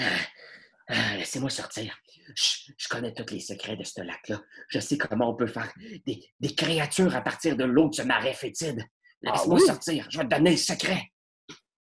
ah, 0.88 1.16
Laissez-moi 1.18 1.50
sortir. 1.50 1.96
Je, 2.36 2.72
je 2.78 2.88
connais 2.88 3.12
tous 3.12 3.32
les 3.32 3.40
secrets 3.40 3.76
de 3.76 3.82
ce 3.82 4.02
lac-là. 4.02 4.40
Je 4.68 4.78
sais 4.78 4.96
comment 4.96 5.30
on 5.30 5.34
peut 5.34 5.48
faire 5.48 5.72
des, 6.06 6.22
des 6.38 6.54
créatures 6.54 7.16
à 7.16 7.22
partir 7.22 7.56
de 7.56 7.64
l'eau 7.64 7.88
de 7.88 7.94
ce 7.94 8.02
marais 8.02 8.34
fétide. 8.34 8.84
Laisse-moi 9.22 9.58
oui? 9.58 9.66
sortir. 9.66 10.06
Je 10.10 10.18
vais 10.18 10.24
te 10.24 10.34
donner 10.34 10.52
le 10.52 10.56
secret. 10.56 11.10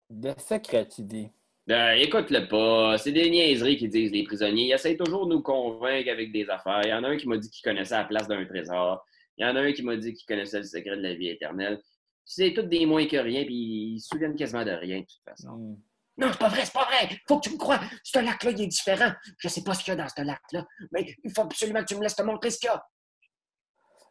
De 0.09 0.33
secret, 0.37 0.87
tu 0.87 1.03
dis. 1.03 1.29
Ben, 1.65 1.93
écoute-le 1.93 2.47
pas. 2.47 2.97
C'est 2.97 3.11
des 3.11 3.29
niaiseries 3.29 3.77
qu'ils 3.77 3.89
disent, 3.89 4.11
les 4.11 4.23
prisonniers. 4.23 4.67
Ils 4.67 4.73
essayent 4.73 4.97
toujours 4.97 5.27
de 5.27 5.35
nous 5.35 5.41
convaincre 5.41 6.09
avec 6.11 6.31
des 6.31 6.49
affaires. 6.49 6.81
Il 6.83 6.89
y 6.89 6.93
en 6.93 7.03
a 7.03 7.09
un 7.09 7.17
qui 7.17 7.27
m'a 7.27 7.37
dit 7.37 7.49
qu'il 7.49 7.63
connaissait 7.63 7.95
la 7.95 8.03
place 8.03 8.27
d'un 8.27 8.45
trésor. 8.45 9.05
Il 9.37 9.45
y 9.45 9.49
en 9.49 9.55
a 9.55 9.61
un 9.61 9.71
qui 9.71 9.81
m'a 9.81 9.95
dit 9.95 10.13
qu'il 10.13 10.25
connaissait 10.25 10.59
le 10.59 10.65
secret 10.65 10.97
de 10.97 11.01
la 11.01 11.13
vie 11.15 11.29
éternelle. 11.29 11.81
C'est 12.25 12.53
tous 12.53 12.63
des 12.63 12.85
moins 12.85 13.05
que 13.07 13.17
rien, 13.17 13.43
puis 13.43 13.95
ils 13.95 13.99
se 13.99 14.09
souviennent 14.09 14.35
quasiment 14.35 14.63
de 14.63 14.71
rien, 14.71 14.99
de 14.99 15.05
toute 15.05 15.23
façon. 15.25 15.57
Hmm. 15.57 15.75
Non, 16.15 16.27
c'est 16.31 16.39
pas 16.39 16.49
vrai, 16.49 16.63
c'est 16.63 16.73
pas 16.73 16.85
vrai. 16.85 17.09
Faut 17.27 17.39
que 17.39 17.47
tu 17.47 17.53
me 17.53 17.57
crois. 17.57 17.79
Ce 18.03 18.19
lac-là, 18.19 18.51
il 18.51 18.61
est 18.61 18.67
différent. 18.67 19.11
Je 19.37 19.47
sais 19.47 19.63
pas 19.63 19.73
ce 19.73 19.83
qu'il 19.83 19.91
y 19.91 19.99
a 19.99 20.03
dans 20.03 20.07
ce 20.07 20.21
lac-là, 20.21 20.65
mais 20.91 21.15
il 21.23 21.31
faut 21.31 21.41
absolument 21.41 21.79
que 21.79 21.85
tu 21.85 21.95
me 21.95 22.01
laisses 22.01 22.15
te 22.15 22.21
montrer 22.21 22.51
ce 22.51 22.59
qu'il 22.59 22.67
y 22.67 22.69
a. 22.69 22.85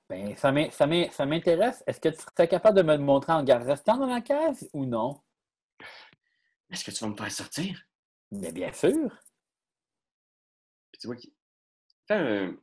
Ben, 0.08 0.36
ça 0.36 0.52
m'in- 0.52 0.70
ça 0.70 0.86
m'in- 0.86 1.10
ça 1.10 1.24
m'intéresse. 1.26 1.82
Est-ce 1.86 2.00
que 2.00 2.08
tu 2.10 2.20
serais 2.20 2.48
capable 2.48 2.76
de 2.76 2.82
me 2.82 2.96
le 2.96 3.02
montrer 3.02 3.32
en 3.32 3.42
garde 3.42 3.62
restant 3.66 3.96
dans 3.96 4.06
la 4.06 4.20
case 4.20 4.68
ou 4.72 4.84
non? 4.84 5.20
Est-ce 6.70 6.84
que 6.84 6.90
tu 6.90 7.04
vas 7.04 7.10
me 7.10 7.16
faire 7.16 7.30
sortir? 7.32 7.82
Mais 8.30 8.52
bien 8.52 8.72
sûr. 8.72 9.10
Puis 10.90 11.00
tu 11.00 11.06
vois 11.06 11.16
qu'il 11.16 11.32
fais 12.06 12.14
un... 12.14 12.56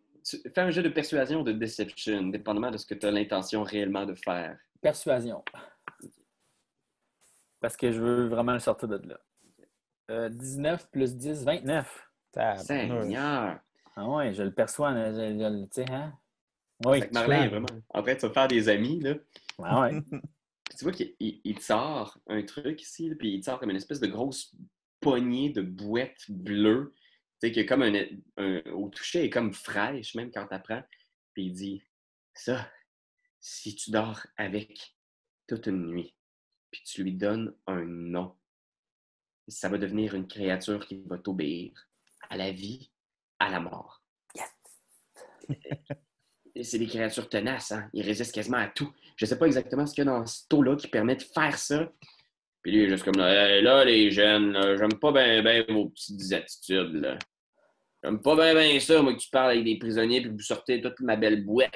fais 0.54 0.62
un 0.62 0.70
jeu 0.70 0.84
de 0.84 0.90
persuasion 0.90 1.42
ou 1.42 1.44
de 1.44 1.52
deception, 1.52 2.24
dépendamment 2.28 2.72
de 2.72 2.78
ce 2.78 2.86
que 2.86 2.94
tu 2.96 3.06
as 3.06 3.12
l'intention 3.12 3.64
réellement 3.64 4.06
de 4.06 4.16
faire. 4.16 4.58
Persuasion. 4.82 5.44
Parce 7.60 7.76
que 7.76 7.92
je 7.92 8.00
veux 8.02 8.28
vraiment 8.28 8.54
le 8.54 8.60
sortir 8.60 8.88
de 8.88 9.08
là. 9.08 9.20
Euh, 10.12 10.30
19 10.30 10.90
plus 10.90 11.16
10, 11.16 11.44
29. 11.44 12.10
Tabarnak. 12.32 12.66
Seigneur! 12.66 13.60
Ah 13.96 14.08
ouais, 14.08 14.34
je 14.34 14.44
le 14.44 14.54
perçois. 14.54 14.94
je- 14.94 15.38
je 15.38 15.64
Tu 15.66 15.70
sais, 15.72 15.92
hein? 15.92 16.18
Oui. 16.86 17.02
Fait 17.02 17.10
que 17.10 17.14
Marlin 17.14 17.44
est 17.44 17.50
vraiment 17.50 17.68
en 17.90 18.02
train 18.02 18.16
de 18.16 18.20
se 18.20 18.30
faire 18.30 18.48
des 18.48 18.70
amis, 18.70 19.00
là. 19.02 19.16
Ah 19.64 19.82
ouais. 19.82 20.02
Puis 20.02 20.22
tu 20.78 20.84
vois 20.86 20.94
qu'il 20.94 21.56
te 21.56 21.62
sort 21.62 22.18
un 22.28 22.42
truc 22.44 22.82
ici, 22.82 23.10
là, 23.10 23.16
puis 23.18 23.34
il 23.34 23.40
te 23.42 23.46
sort 23.46 23.60
comme 23.60 23.70
une 23.72 23.76
espèce 23.76 24.00
de 24.00 24.08
grosse 24.08 24.56
poignée 25.00 25.50
de 25.50 25.62
boîte 25.62 26.30
bleue. 26.30 26.94
Tu 27.42 27.48
sais, 27.48 27.52
qui 27.52 27.60
est 27.62 27.66
comme 27.66 27.84
un, 27.84 27.94
un- 28.38 28.62
Au 28.72 28.90
toucher, 28.90 29.20
elle 29.20 29.26
est 29.26 29.30
comme 29.30 29.54
fraîche, 29.54 30.16
même 30.16 30.32
quand 30.32 30.48
tu 30.48 30.60
prends. 30.62 30.84
Puis 31.34 31.46
il 31.46 31.52
dit 31.54 31.84
Ça, 32.34 32.70
si 33.40 33.76
tu 33.76 33.92
dors 33.92 34.26
avec 34.38 34.96
toute 35.48 35.68
une 35.68 35.88
nuit, 35.88 36.16
puis 36.72 36.82
tu 36.84 37.04
lui 37.04 37.14
donnes 37.14 37.54
un 37.68 37.84
nom, 37.84 38.36
ça 39.48 39.68
va 39.70 39.78
devenir 39.78 40.14
une 40.16 40.28
créature 40.28 40.86
qui 40.86 41.02
va 41.08 41.18
t'obéir 41.18 41.72
à 42.30 42.38
la 42.38 42.52
vie, 42.52 42.92
à 43.40 43.50
la 43.50 43.60
mort. 43.60 44.04
Et 45.50 45.56
C'est 46.64 46.78
des 46.80 46.88
créatures 46.88 47.30
tenaces, 47.30 47.72
hein? 47.72 47.90
Ils 47.94 48.04
résistent 48.06 48.34
quasiment 48.36 48.58
à 48.58 48.68
tout. 48.68 48.92
Je 49.16 49.26
sais 49.26 49.38
pas 49.38 49.46
exactement 49.46 49.86
ce 49.86 49.94
qu'il 49.94 50.04
y 50.06 50.08
a 50.08 50.12
dans 50.12 50.26
ce 50.26 50.48
taux-là 50.50 50.76
qui 50.76 50.88
permet 50.88 51.16
de 51.16 51.24
faire 51.24 51.58
ça. 51.58 51.90
Puis 52.62 52.72
lui, 52.74 52.80
il 52.80 52.86
est 52.86 52.90
juste 52.90 53.04
comme 53.06 53.16
là, 53.18 53.50
Hey, 53.50 53.62
là 53.62 53.86
les 53.86 54.12
jeunes, 54.12 54.58
j'aime 54.78 55.00
pas 55.00 55.12
bien 55.12 55.42
ben 55.42 55.64
vos 55.70 55.90
petites 55.90 56.34
attitudes, 56.34 56.94
là. 56.96 57.18
J'aime 58.04 58.22
pas 58.22 58.36
bien 58.36 58.54
ben 58.54 58.80
ça, 58.80 59.02
moi, 59.02 59.14
que 59.14 59.20
tu 59.20 59.30
parles 59.30 59.52
avec 59.52 59.64
des 59.64 59.78
prisonniers 59.78 60.22
puis 60.22 60.30
que 60.32 60.36
vous 60.36 60.42
sortez 60.42 60.82
toute 60.82 61.00
ma 61.02 61.16
belle 61.16 61.46
boîte 61.46 61.72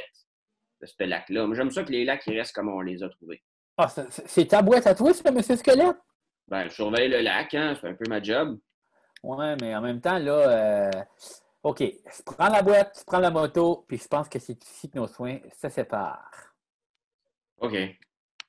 de 0.81 0.85
ce 0.87 1.03
lac-là. 1.03 1.45
Moi, 1.45 1.55
j'aime 1.55 1.71
ça 1.71 1.83
que 1.83 1.91
les 1.91 2.03
lacs, 2.05 2.23
ils 2.27 2.37
restent 2.37 2.53
comme 2.55 2.69
on 2.69 2.81
les 2.81 3.01
a 3.03 3.09
trouvés. 3.09 3.41
Ah, 3.77 3.87
c'est- 3.87 4.09
c'est 4.09 4.27
c'est 4.27 4.45
ta 4.45 4.61
boîte 4.61 4.85
à 4.87 4.95
toi, 4.95 5.13
ça, 5.13 5.31
monsieur 5.31 5.55
Squelette? 5.55 5.97
Ben, 6.47 6.65
je 6.67 6.73
surveille 6.73 7.09
le 7.09 7.21
lac, 7.21 7.53
hein? 7.53 7.75
C'est 7.79 7.87
un 7.87 7.93
peu 7.93 8.05
ma 8.09 8.21
job. 8.21 8.57
Ouais, 9.23 9.55
mais 9.61 9.73
en 9.75 9.81
même 9.81 10.01
temps, 10.01 10.17
là, 10.19 10.33
euh, 10.33 10.91
OK, 11.63 11.79
je 11.79 12.21
prends 12.25 12.49
la 12.49 12.61
boîte, 12.61 12.97
je 12.99 13.03
prends 13.05 13.19
la 13.19 13.31
moto, 13.31 13.85
puis 13.87 13.97
je 13.97 14.07
pense 14.07 14.27
que 14.27 14.37
c'est 14.39 14.61
ici 14.63 14.89
que 14.89 14.97
nos 14.97 15.07
soins 15.07 15.37
se 15.61 15.69
séparent. 15.69 16.29
OK. 17.59 17.71
Tu 17.71 17.97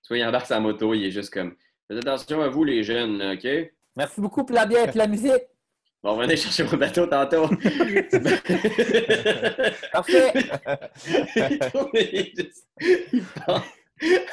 vois, 0.09 0.18
il 0.18 0.24
embarque 0.24 0.46
sa 0.46 0.59
moto, 0.61 0.92
il 0.94 1.05
est 1.07 1.11
juste 1.12 1.33
comme 1.33 1.55
Faites 1.87 1.98
attention 1.98 2.40
à 2.42 2.48
vous, 2.48 2.64
les 2.64 2.83
jeunes, 2.83 3.22
OK? 3.35 3.46
Merci 3.96 4.20
beaucoup 4.20 4.44
pour 4.44 4.57
la 4.57 4.66
bière 4.66 4.88
et 4.88 4.98
la 4.98 5.07
musique. 5.07 5.44
Bon, 6.03 6.16
venez 6.16 6.37
chercher 6.37 6.64
mon 6.64 6.77
bateau 6.77 7.07
tantôt. 7.07 7.46
Parfait. 9.92 10.33
il 11.94 12.00
est 12.03 12.33
juste- 12.37 12.66
il 12.81 13.24
part 13.46 13.64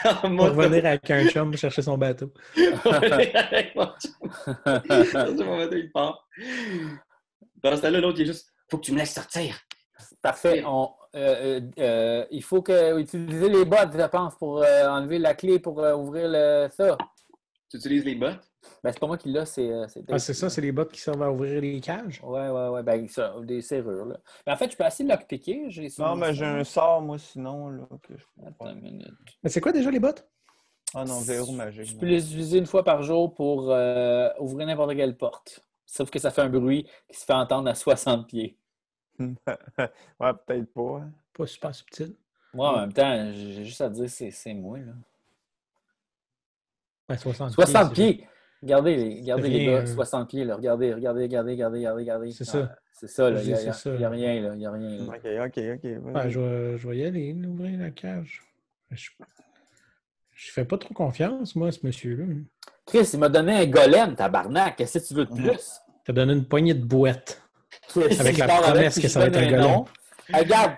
en 0.05 0.09
On 0.15 0.21
va 0.21 0.29
moto. 0.29 0.53
revenir 0.55 0.85
avec 0.85 1.09
un 1.11 1.27
chum 1.29 1.55
chercher 1.55 1.81
son 1.83 1.97
bateau. 1.97 2.33
Avec 2.85 3.75
mon 3.75 3.87
chum. 3.99 4.29
Chercher 5.11 5.43
mon 5.43 5.57
bateau, 5.57 5.75
il 5.77 5.91
part. 5.91 6.27
Dans 7.63 7.75
ce 7.77 7.81
temps-là, 7.83 7.99
l'autre, 8.01 8.19
il 8.19 8.23
est 8.23 8.33
juste 8.33 8.51
Faut 8.71 8.77
que 8.77 8.85
tu 8.85 8.93
me 8.93 8.99
laisses 8.99 9.13
sortir. 9.13 9.59
Parfait. 10.21 10.63
On, 10.65 10.89
euh, 11.15 11.59
euh, 11.59 11.61
euh, 11.77 12.25
il 12.31 12.41
faut 12.41 12.61
que, 12.61 12.97
utiliser 12.99 13.49
les 13.49 13.65
bottes, 13.65 13.91
je 13.93 14.05
pense, 14.07 14.35
pour 14.37 14.63
euh, 14.63 14.87
enlever 14.87 15.19
la 15.19 15.33
clé 15.33 15.59
pour 15.59 15.81
euh, 15.81 15.93
ouvrir 15.93 16.29
le, 16.29 16.69
ça. 16.71 16.97
Tu 17.69 17.77
utilises 17.77 18.05
les 18.05 18.15
bottes? 18.15 18.39
Ben, 18.81 18.91
c'est 18.93 18.99
pas 18.99 19.07
moi 19.07 19.17
qui 19.17 19.29
l'ai, 19.29 19.45
c'est. 19.45 19.69
Ah, 20.09 20.19
c'est 20.19 20.33
ça, 20.33 20.49
c'est 20.49 20.61
les 20.61 20.71
bottes 20.71 20.91
qui 20.93 21.01
servent 21.01 21.23
à 21.23 21.31
ouvrir 21.31 21.59
les 21.59 21.81
cages? 21.81 22.21
Ouais, 22.23 22.47
ouais, 22.47 22.67
ouais. 22.69 22.83
Ben, 22.83 23.07
ça, 23.09 23.33
des 23.41 23.61
serrures, 23.61 24.05
là. 24.05 24.17
Ben, 24.45 24.53
en 24.53 24.57
fait, 24.57 24.71
je 24.71 24.77
peux 24.77 24.85
essayer 24.85 25.03
de 25.03 25.09
lockpicker. 25.09 25.65
J'ai 25.69 25.89
Non, 25.99 26.15
mais 26.15 26.33
j'ai 26.33 26.45
un 26.45 26.63
sort, 26.63 27.01
moi, 27.01 27.17
sinon. 27.17 27.69
Là, 27.69 27.83
que 28.03 28.15
je... 28.15 28.23
Attends 28.47 28.71
une 28.71 28.81
minute. 28.81 29.09
Mais 29.43 29.49
c'est 29.49 29.59
quoi 29.59 29.73
déjà 29.73 29.91
les 29.91 29.99
bottes? 29.99 30.25
Ah 30.93 31.03
non, 31.03 31.19
verrou 31.21 31.51
magique. 31.53 31.85
Je 31.85 31.95
peux 31.95 32.05
les 32.05 32.25
utiliser 32.25 32.57
une 32.57 32.65
fois 32.65 32.83
par 32.83 33.03
jour 33.03 33.33
pour 33.33 33.71
euh, 33.71 34.29
ouvrir 34.39 34.67
n'importe 34.67 34.95
quelle 34.95 35.17
porte. 35.17 35.61
Sauf 35.85 36.09
que 36.09 36.19
ça 36.19 36.31
fait 36.31 36.41
un 36.41 36.49
bruit 36.49 36.87
qui 37.11 37.19
se 37.19 37.25
fait 37.25 37.33
entendre 37.33 37.69
à 37.69 37.75
60 37.75 38.27
pieds. 38.27 38.57
Ouais, 39.47 40.31
peut-être 40.45 40.73
pas. 40.73 40.99
hein. 41.01 41.11
Pas 41.33 41.47
super 41.47 41.73
subtil. 41.73 42.13
Moi, 42.53 42.69
en 42.75 42.79
même 42.81 42.93
temps, 42.93 43.31
j'ai 43.33 43.63
juste 43.65 43.81
à 43.81 43.89
dire 43.89 44.09
c'est 44.09 44.31
c'est 44.31 44.53
moi. 44.53 44.77
Là. 44.79 44.91
Ouais, 47.09 47.17
60 47.17 47.51
60 47.51 47.87
c'est- 47.87 47.93
pieds! 47.93 48.27
Regardez, 48.61 48.95
les- 48.95 49.21
gars, 49.23 49.37
euh. 49.37 49.85
60 49.87 50.29
pieds. 50.29 50.43
Là. 50.45 50.55
Regardez, 50.55 50.93
regardez, 50.93 51.23
regardez, 51.23 51.51
regardez, 51.53 51.77
regardez, 51.79 52.01
regardez. 52.01 52.31
C'est 52.31 52.47
Ah, 52.49 52.51
ça. 52.51 52.75
C'est 52.93 53.07
ça, 53.07 53.29
là. 53.31 53.41
Il 53.41 53.47
n'y 53.47 53.53
a, 53.53 53.55
C'est 53.55 53.63
il 53.63 53.65
y 53.65 53.69
a- 53.69 53.73
ça. 53.73 53.95
il 53.95 54.01
y 54.01 54.03
a 54.05 54.09
rien, 54.09 54.41
là. 54.41 54.53
Il 54.53 54.57
n'y 54.59 54.65
a 54.67 54.71
rien. 54.71 54.89
là. 54.97 55.03
Ok, 55.05 55.55
ok, 55.55 55.63
ok. 55.75 56.13
Ouais, 56.15 56.29
je, 56.29 56.39
vais, 56.39 56.77
je 56.77 56.87
vais 56.87 56.97
y 56.97 57.03
aller, 57.05 57.33
ouvrir 57.33 57.79
la 57.79 57.89
cage. 57.89 58.43
Je, 58.91 59.09
je 60.33 60.51
fais 60.51 60.65
pas 60.65 60.77
trop 60.77 60.93
confiance, 60.93 61.55
moi, 61.55 61.69
à 61.69 61.71
ce 61.71 61.83
monsieur-là. 61.85 62.25
Chris, 62.85 63.09
il 63.13 63.19
m'a 63.19 63.29
donné 63.29 63.53
un 63.53 63.65
golem, 63.65 64.15
tabarnak. 64.15 64.75
Qu'est-ce 64.75 64.99
que 64.99 65.07
tu 65.07 65.13
veux 65.15 65.25
de 65.25 65.33
plus? 65.33 65.79
T'as 66.05 66.13
donné 66.13 66.33
une 66.33 66.45
poignée 66.45 66.73
de 66.75 66.83
boîtes. 66.85 67.40
Avec 67.97 68.35
je 68.35 68.39
la 68.39 68.47
promesse 68.47 68.93
puis 68.93 69.03
que 69.03 69.07
ça 69.07 69.19
va 69.19 69.25
être 69.27 69.57
nom. 69.57 69.85
Regarde, 70.33 70.77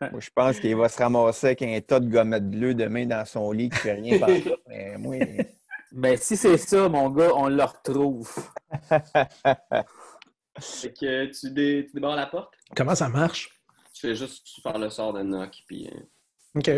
Moi, 0.00 0.20
je 0.20 0.30
pense 0.34 0.60
qu'il 0.60 0.76
va 0.76 0.88
se 0.88 0.98
ramasser 0.98 1.46
avec 1.48 1.62
un 1.62 1.80
tas 1.80 2.00
de 2.00 2.08
gommettes 2.08 2.48
bleues 2.50 2.74
demain 2.74 3.06
dans 3.06 3.24
son 3.24 3.50
lit 3.52 3.68
qui 3.68 3.78
fait 3.78 3.94
rien 3.94 4.18
par 4.18 4.28
Mais 4.68 4.96
moi, 4.98 5.16
mais 5.92 6.16
si 6.20 6.36
c'est 6.36 6.56
ça, 6.56 6.88
mon 6.88 7.10
gars, 7.10 7.30
on 7.34 7.48
le 7.48 7.62
retrouve. 7.62 8.32
Fait 10.60 10.92
que 10.92 11.24
tu, 11.26 11.50
dé, 11.50 11.86
tu 11.88 11.94
débarres 11.94 12.16
la 12.16 12.26
porte, 12.26 12.52
Comment 12.76 12.94
ça 12.94 13.08
marche? 13.08 13.50
tu 13.94 14.08
fais 14.08 14.14
juste 14.14 14.46
faire 14.62 14.78
le 14.78 14.90
sort 14.90 15.12
de 15.12 15.22
knock, 15.22 15.50
puis. 15.66 15.88
euh, 15.88 16.58
OK. 16.58 16.70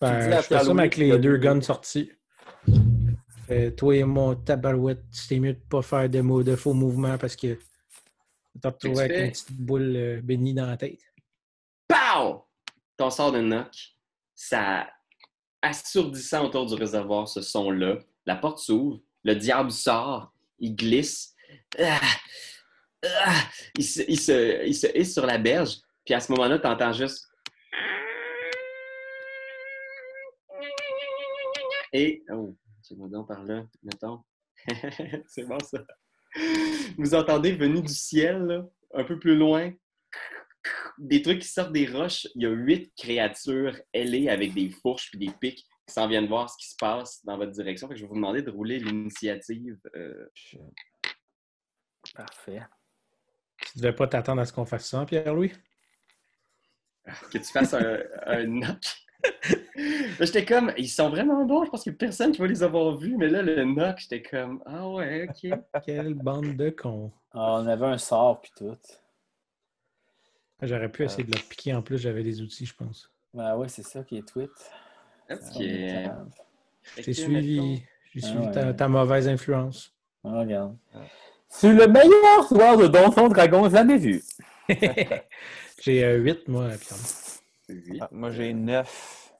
Ben, 0.00 0.20
je 0.20 0.24
fais 0.26 0.30
ça 0.32 0.42
Pierre-Louis 0.42 0.80
avec 0.80 0.96
les 0.96 1.18
deux 1.18 1.36
guns 1.36 1.60
sortis. 1.60 2.10
Fait, 3.46 3.72
toi 3.72 3.96
et 3.96 4.04
mon 4.04 4.34
tabarouette, 4.34 5.02
c'est 5.10 5.38
mieux 5.40 5.54
de 5.54 5.58
pas 5.68 5.82
faire 5.82 6.08
de, 6.08 6.20
mots, 6.20 6.42
de 6.42 6.54
faux 6.56 6.74
mouvements 6.74 7.18
parce 7.18 7.36
que 7.36 7.58
T'as 8.60 8.70
retrouvé 8.70 9.00
avec 9.04 9.12
fais- 9.16 9.24
une 9.24 9.30
petite 9.32 9.52
boule 9.52 9.96
euh, 9.96 10.20
bénie 10.22 10.54
dans 10.54 10.66
la 10.66 10.76
tête. 10.76 11.00
Pow! 11.88 12.44
Ton 12.96 13.10
sort 13.10 13.32
de 13.32 13.40
knock, 13.40 13.72
ça 14.34 14.88
assourdissant 15.62 16.44
autour 16.44 16.66
du 16.66 16.74
réservoir 16.74 17.26
ce 17.28 17.40
son-là. 17.40 17.98
La 18.26 18.36
porte 18.36 18.58
s'ouvre, 18.58 19.00
le 19.24 19.34
diable 19.34 19.70
sort, 19.72 20.32
il 20.58 20.76
glisse. 20.76 21.34
Ah! 21.78 21.98
Ah! 23.04 23.42
Il, 23.76 23.84
se, 23.84 24.02
il, 24.06 24.18
se, 24.20 24.64
il 24.66 24.74
se 24.74 24.86
hisse 24.96 25.14
sur 25.14 25.26
la 25.26 25.38
berge, 25.38 25.78
puis 26.04 26.14
à 26.14 26.20
ce 26.20 26.30
moment-là, 26.32 26.58
tu 26.58 26.66
entends 26.66 26.92
juste. 26.92 27.28
Et. 31.92 32.22
Oh, 32.32 32.54
donc 32.96 33.28
par 33.28 33.42
là, 33.44 33.64
mettons. 33.82 34.22
c'est 35.26 35.46
bon 35.46 35.58
ça. 35.60 35.84
Vous 36.96 37.14
entendez 37.14 37.52
venu 37.52 37.82
du 37.82 37.92
ciel, 37.92 38.42
là, 38.46 38.66
un 38.94 39.04
peu 39.04 39.18
plus 39.18 39.36
loin, 39.36 39.72
des 40.98 41.22
trucs 41.22 41.40
qui 41.40 41.48
sortent 41.48 41.72
des 41.72 41.86
roches. 41.86 42.26
Il 42.34 42.42
y 42.42 42.46
a 42.46 42.50
huit 42.50 42.92
créatures 42.96 43.76
ailées 43.92 44.28
avec 44.28 44.54
des 44.54 44.70
fourches 44.70 45.10
puis 45.10 45.18
des 45.26 45.32
pics 45.40 45.66
qui 45.86 45.92
s'en 45.94 46.06
viennent 46.08 46.28
voir 46.28 46.48
ce 46.48 46.56
qui 46.56 46.68
se 46.68 46.76
passe 46.78 47.24
dans 47.24 47.36
votre 47.36 47.50
direction. 47.52 47.88
Fait 47.88 47.94
que 47.94 48.00
je 48.00 48.04
vais 48.04 48.08
vous 48.08 48.14
demander 48.14 48.42
de 48.42 48.50
rouler 48.50 48.78
l'initiative. 48.78 49.78
euh, 49.96 50.28
Parfait. 52.14 52.62
Tu 53.58 53.78
devais 53.78 53.92
pas 53.94 54.06
t'attendre 54.06 54.40
à 54.42 54.44
ce 54.44 54.52
qu'on 54.52 54.66
fasse 54.66 54.88
ça, 54.88 55.04
Pierre-Louis? 55.06 55.52
que 57.32 57.38
tu 57.38 57.44
fasses 57.44 57.74
un, 57.74 57.98
un 58.26 58.44
knock. 58.46 58.78
J'étais 60.20 60.44
comme, 60.44 60.72
ils 60.76 60.88
sont 60.88 61.08
vraiment 61.08 61.44
bons. 61.44 61.64
Je 61.64 61.70
pense 61.70 61.86
a 61.86 61.90
personne 61.92 62.32
qui 62.32 62.40
va 62.40 62.46
les 62.46 62.62
avoir 62.62 62.96
vus. 62.96 63.16
Mais 63.16 63.28
là, 63.28 63.42
le 63.42 63.64
knock, 63.64 63.98
j'étais 63.98 64.22
comme, 64.22 64.62
ah 64.66 64.88
ouais, 64.88 65.28
ok. 65.28 65.58
Quelle 65.84 66.14
bande 66.14 66.56
de 66.56 66.70
cons. 66.70 67.10
Ah, 67.32 67.58
on 67.60 67.66
avait 67.66 67.86
un 67.86 67.98
sort 67.98 68.40
puis 68.40 68.52
tout. 68.56 68.76
J'aurais 70.60 70.90
pu 70.90 71.04
essayer 71.04 71.24
de 71.24 71.32
le 71.32 71.42
piquer 71.42 71.74
en 71.74 71.82
plus, 71.82 71.98
j'avais 71.98 72.22
des 72.22 72.40
outils, 72.40 72.66
je 72.66 72.74
pense. 72.74 73.10
Ben 73.34 73.56
ouais, 73.56 73.68
c'est 73.68 73.82
ça 73.82 74.04
qui 74.04 74.18
est 74.18 74.28
tweet. 74.28 74.50
T'ai 76.96 77.12
suivi, 77.12 77.82
j'ai 78.14 78.20
Ah 78.22 78.26
suivi 78.26 78.46
ouais. 78.46 78.52
ta, 78.52 78.74
ta 78.74 78.88
mauvaise 78.88 79.26
influence. 79.26 79.92
Ah, 80.24 80.40
regarde. 80.40 80.76
C'est 81.48 81.72
le 81.72 81.86
meilleur 81.86 82.46
soir 82.46 82.76
de 82.76 82.86
Donjon 82.86 83.28
Dragon 83.28 83.68
jamais 83.68 83.96
vu. 83.96 84.22
j'ai 85.82 86.14
8, 86.16 86.48
moi, 86.48 86.68
Pierre. 86.80 86.98
8, 87.72 87.98
Ah, 88.00 88.08
moi, 88.12 88.30
j'ai 88.30 88.52
9. 88.54 89.32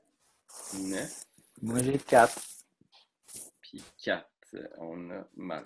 9, 0.81 1.25
Moi, 1.63 1.83
j'ai 1.83 1.99
4. 1.99 2.41
puis 3.61 3.83
4. 4.03 4.27
On 4.79 5.11
a 5.11 5.27
Malin. 5.37 5.63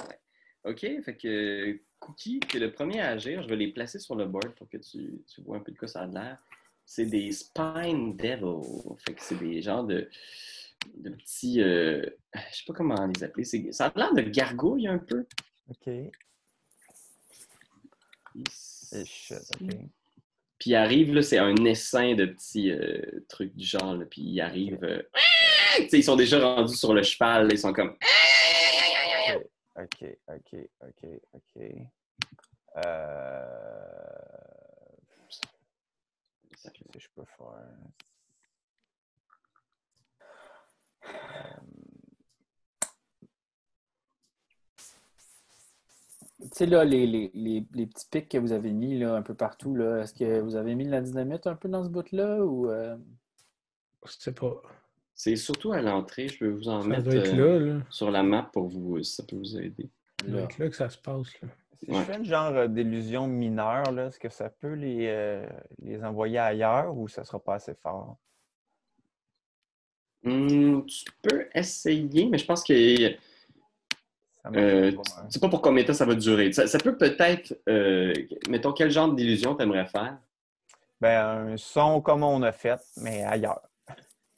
OK, 0.65 0.81
fait 0.81 1.17
que 1.17 1.81
Cookie, 1.99 2.41
tu 2.41 2.57
es 2.57 2.61
le 2.61 2.73
premier 2.73 3.01
à 3.01 3.11
agir. 3.11 3.43
Je 3.43 3.49
vais 3.49 3.57
les 3.57 3.73
placer 3.73 3.99
sur 3.99 4.15
le 4.15 4.27
board 4.27 4.55
pour 4.55 4.69
que 4.69 4.77
tu, 4.77 5.23
tu 5.27 5.41
vois 5.43 5.57
un 5.57 5.61
peu 5.61 5.73
de 5.73 5.79
quoi 5.79 5.89
ça 5.89 6.03
a 6.03 6.07
l'air. 6.07 6.43
C'est 6.85 7.07
des 7.07 7.33
Spine 7.33 8.17
Devil. 8.17 8.63
Fait 9.05 9.15
que 9.15 9.23
c'est 9.23 9.39
des 9.39 9.61
genres 9.63 9.85
de, 9.85 10.09
de 10.95 11.11
petits. 11.11 11.61
euh, 11.61 12.05
je 12.35 12.57
sais 12.59 12.65
pas 12.67 12.75
comment 12.75 13.07
les 13.07 13.25
appeler. 13.25 13.45
Ça 13.73 13.87
a 13.87 13.99
l'air 13.99 14.13
de 14.15 14.23
gargouilles 14.23 14.87
un 14.89 14.99
peu. 14.99 15.27
OK. 15.69 15.89
Et 15.89 16.13
Ici. 18.35 19.05
shit, 19.07 19.39
OK. 19.61 19.75
Puis 20.59 20.71
il 20.71 20.75
arrive, 20.75 21.13
là, 21.13 21.23
c'est 21.23 21.39
un 21.39 21.55
essaim 21.65 22.15
de 22.15 22.27
petits 22.27 22.71
euh, 22.71 23.25
trucs 23.29 23.55
du 23.55 23.65
genre. 23.67 23.97
puis 24.11 24.23
ils 24.23 24.41
arrivent. 24.41 24.83
euh, 24.85 25.03
ils 25.93 26.03
sont 26.05 26.17
déjà 26.17 26.41
rendus 26.41 26.77
sur 26.77 26.95
le 26.95 27.03
cheval. 27.03 27.49
ils 27.53 27.59
sont 27.59 27.73
comme. 27.73 27.97
OK, 29.77 30.05
OK, 30.29 30.55
OK, 30.81 31.09
OK. 31.35 31.63
Euh... 32.77 33.47
Qu'est-ce 36.63 36.71
que 36.71 36.99
je 36.99 37.09
peux 37.15 37.25
faire? 37.37 37.77
Tu 46.41 46.49
sais, 46.53 46.67
là, 46.67 46.85
les, 46.85 47.07
les, 47.07 47.31
les, 47.33 47.67
les 47.73 47.87
petits 47.87 48.07
pics 48.11 48.29
que 48.29 48.37
vous 48.39 48.53
avez 48.53 48.73
mis 48.73 48.99
là, 48.99 49.15
un 49.17 49.23
peu 49.23 49.35
partout, 49.35 49.75
là, 49.75 50.03
est-ce 50.03 50.13
que 50.13 50.41
vous 50.41 50.55
avez 50.57 50.75
mis 50.75 50.85
de 50.85 50.91
la 50.91 51.01
dynamite 51.01 51.47
un 51.47 51.57
peu 51.57 51.69
dans 51.69 51.83
ce 51.83 51.89
bout-là 51.89 52.45
ou. 52.45 52.69
euh, 52.71 52.97
Je 54.05 54.13
sais 54.19 54.33
pas. 54.35 54.61
C'est 55.15 55.37
surtout 55.37 55.73
à 55.73 55.81
l'entrée. 55.81 56.29
Je 56.29 56.39
peux 56.39 56.49
vous 56.51 56.69
en 56.69 56.83
Ça 56.83 56.89
mettre 56.89 57.05
doit 57.05 57.15
être 57.15 57.35
euh, 57.39 57.59
là, 57.59 57.75
là. 57.77 57.83
sur 57.89 58.11
la 58.11 58.23
map 58.23 58.51
pour 58.53 58.69
vous, 58.69 59.03
si 59.03 59.15
ça 59.15 59.23
peut 59.23 59.37
vous 59.37 59.57
aider. 59.59 59.89
Ça 60.21 60.27
doit 60.27 60.41
là? 60.41 60.45
être 60.45 60.59
là 60.59 60.69
que 60.69 60.77
ça 60.77 60.91
se 60.91 60.99
passe, 60.99 61.41
là. 61.41 61.49
Si 61.83 61.91
Ouais. 61.91 61.97
je 61.99 62.03
fais 62.05 62.17
une 62.19 62.25
genre 62.25 62.53
euh, 62.55 62.69
d'illusion 62.69 63.27
mineure, 63.27 63.91
là, 63.93 64.07
est-ce 64.07 64.19
que 64.19 64.29
ça 64.31 64.51
peut 64.51 64.73
les, 64.75 65.07
euh, 65.09 65.47
les 65.83 66.03
envoyer 66.05 66.39
ailleurs 66.39 66.97
ou 66.97 67.07
ça 67.09 67.25
sera 67.25 67.39
pas 67.39 67.55
assez 67.55 67.75
fort? 67.75 68.17
Hmm, 70.23 70.83
tu 70.87 71.05
peux 71.23 71.47
essayer, 71.55 72.27
mais 72.29 72.39
je 72.39 72.45
pense 72.47 72.65
que 72.65 72.73
euh, 74.55 74.93
hein. 74.93 75.27
c'est 75.29 75.41
pas 75.41 75.49
pour 75.49 75.63
combien 75.63 75.83
de 75.83 75.89
temps 75.89 75.95
ça 75.95 76.05
va 76.05 76.15
durer. 76.15 76.53
Ça, 76.53 76.67
ça 76.67 76.79
peut 76.79 76.97
peut-être, 76.97 77.59
euh, 77.69 78.13
mettons, 78.49 78.73
quel 78.73 78.91
genre 78.91 79.13
d'illusion 79.13 79.55
tu 79.55 79.63
aimerais 79.63 79.87
faire? 79.87 80.19
Ben, 81.01 81.53
un 81.53 81.57
son 81.57 82.01
comme 82.01 82.23
on 82.23 82.43
a 82.43 82.53
fait, 82.53 82.81
mais 82.99 83.23
ailleurs. 83.25 83.63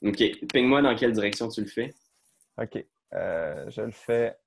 OK. 0.03 0.23
Ping-moi 0.51 0.81
dans 0.81 0.95
quelle 0.95 1.11
direction 1.11 1.47
tu 1.49 1.61
le 1.61 1.67
fais. 1.67 1.93
OK. 2.61 2.85
Euh, 3.13 3.69
je 3.69 3.81
le 3.81 3.91
fais 3.91 4.37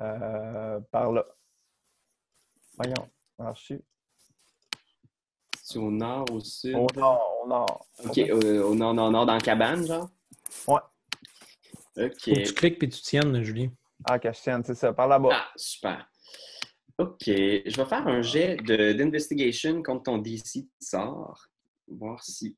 euh, 0.00 0.80
par 0.90 1.12
là. 1.12 1.24
Voyons. 2.76 3.08
Marché. 3.38 3.80
C'est 5.62 5.78
au 5.78 5.90
nord, 5.90 6.24
au 6.30 6.40
sud? 6.40 6.74
Au 6.74 6.86
nord, 6.94 7.40
au 7.42 7.48
nord. 7.48 7.86
OK, 8.04 8.18
au 8.30 8.74
nord, 8.74 8.94
nord, 8.94 9.10
nord, 9.10 9.26
dans 9.26 9.34
la 9.34 9.40
cabane, 9.40 9.86
genre? 9.86 10.08
Ouais. 10.68 10.76
OK. 11.96 12.12
Faut 12.20 12.34
que 12.34 12.46
tu 12.46 12.54
cliques 12.54 12.78
puis 12.78 12.88
tu 12.88 13.00
tiennes, 13.00 13.42
Julien. 13.42 13.70
Ah, 14.04 14.18
que 14.18 14.32
je 14.32 14.40
tienne, 14.40 14.62
c'est 14.64 14.74
ça, 14.74 14.92
par 14.92 15.08
là-bas. 15.08 15.30
Ah, 15.32 15.48
super. 15.56 16.06
OK. 16.98 17.24
Je 17.26 17.76
vais 17.76 17.84
faire 17.84 18.06
un 18.06 18.22
jet 18.22 18.56
d'investigation 18.96 19.82
contre 19.82 20.04
ton 20.04 20.18
DC 20.18 20.62
de 20.62 20.66
sort. 20.80 21.46
Voir 21.88 22.22
si. 22.22 22.56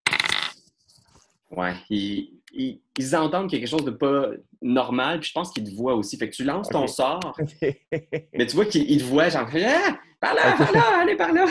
Ouais, 1.51 1.75
ils, 1.89 2.35
ils- 2.53 2.81
ils 2.99 3.17
entendent 3.17 3.49
quelque 3.51 3.67
chose 3.67 3.85
de 3.85 3.91
pas 3.91 4.27
normal, 4.61 5.21
puis 5.21 5.29
je 5.31 5.33
pense 5.33 5.51
qu'ils 5.51 5.65
te 5.65 5.75
voient 5.75 5.95
aussi. 5.95 6.17
Fait 6.19 6.29
que 6.29 6.35
tu 6.35 6.45
lances 6.45 6.69
ton 6.69 6.87
sort, 6.87 7.39
mais 7.63 8.47
tu 8.47 8.55
vois 8.55 8.67
qu'ils 8.67 8.91
ils 8.91 8.99
te 8.99 9.05
voient, 9.05 9.31
genre, 9.31 9.49
ah, 9.55 9.99
par 10.21 10.35
là, 10.35 10.57
par 10.59 10.73
là, 10.73 11.01
allez 11.01 11.17
par 11.17 11.33
là. 11.33 11.47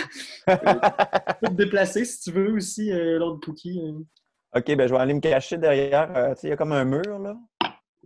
tu 0.47 1.39
peux 1.41 1.47
te 1.47 1.53
déplacer 1.53 2.05
si 2.05 2.19
tu 2.21 2.31
veux 2.31 2.53
aussi, 2.53 2.91
euh, 2.91 3.17
l'autre 3.17 3.39
Pookie. 3.39 3.79
euh. 3.81 4.59
OK, 4.59 4.75
ben 4.75 4.87
je 4.87 4.93
vais 4.93 4.99
aller 4.99 5.13
me 5.15 5.19
cacher 5.19 5.57
derrière. 5.57 6.15
euh, 6.15 6.35
tu 6.35 6.41
sais, 6.41 6.47
il 6.47 6.49
y 6.51 6.53
a 6.53 6.57
comme 6.57 6.73
un 6.73 6.85
mur, 6.85 7.17
là. 7.19 7.35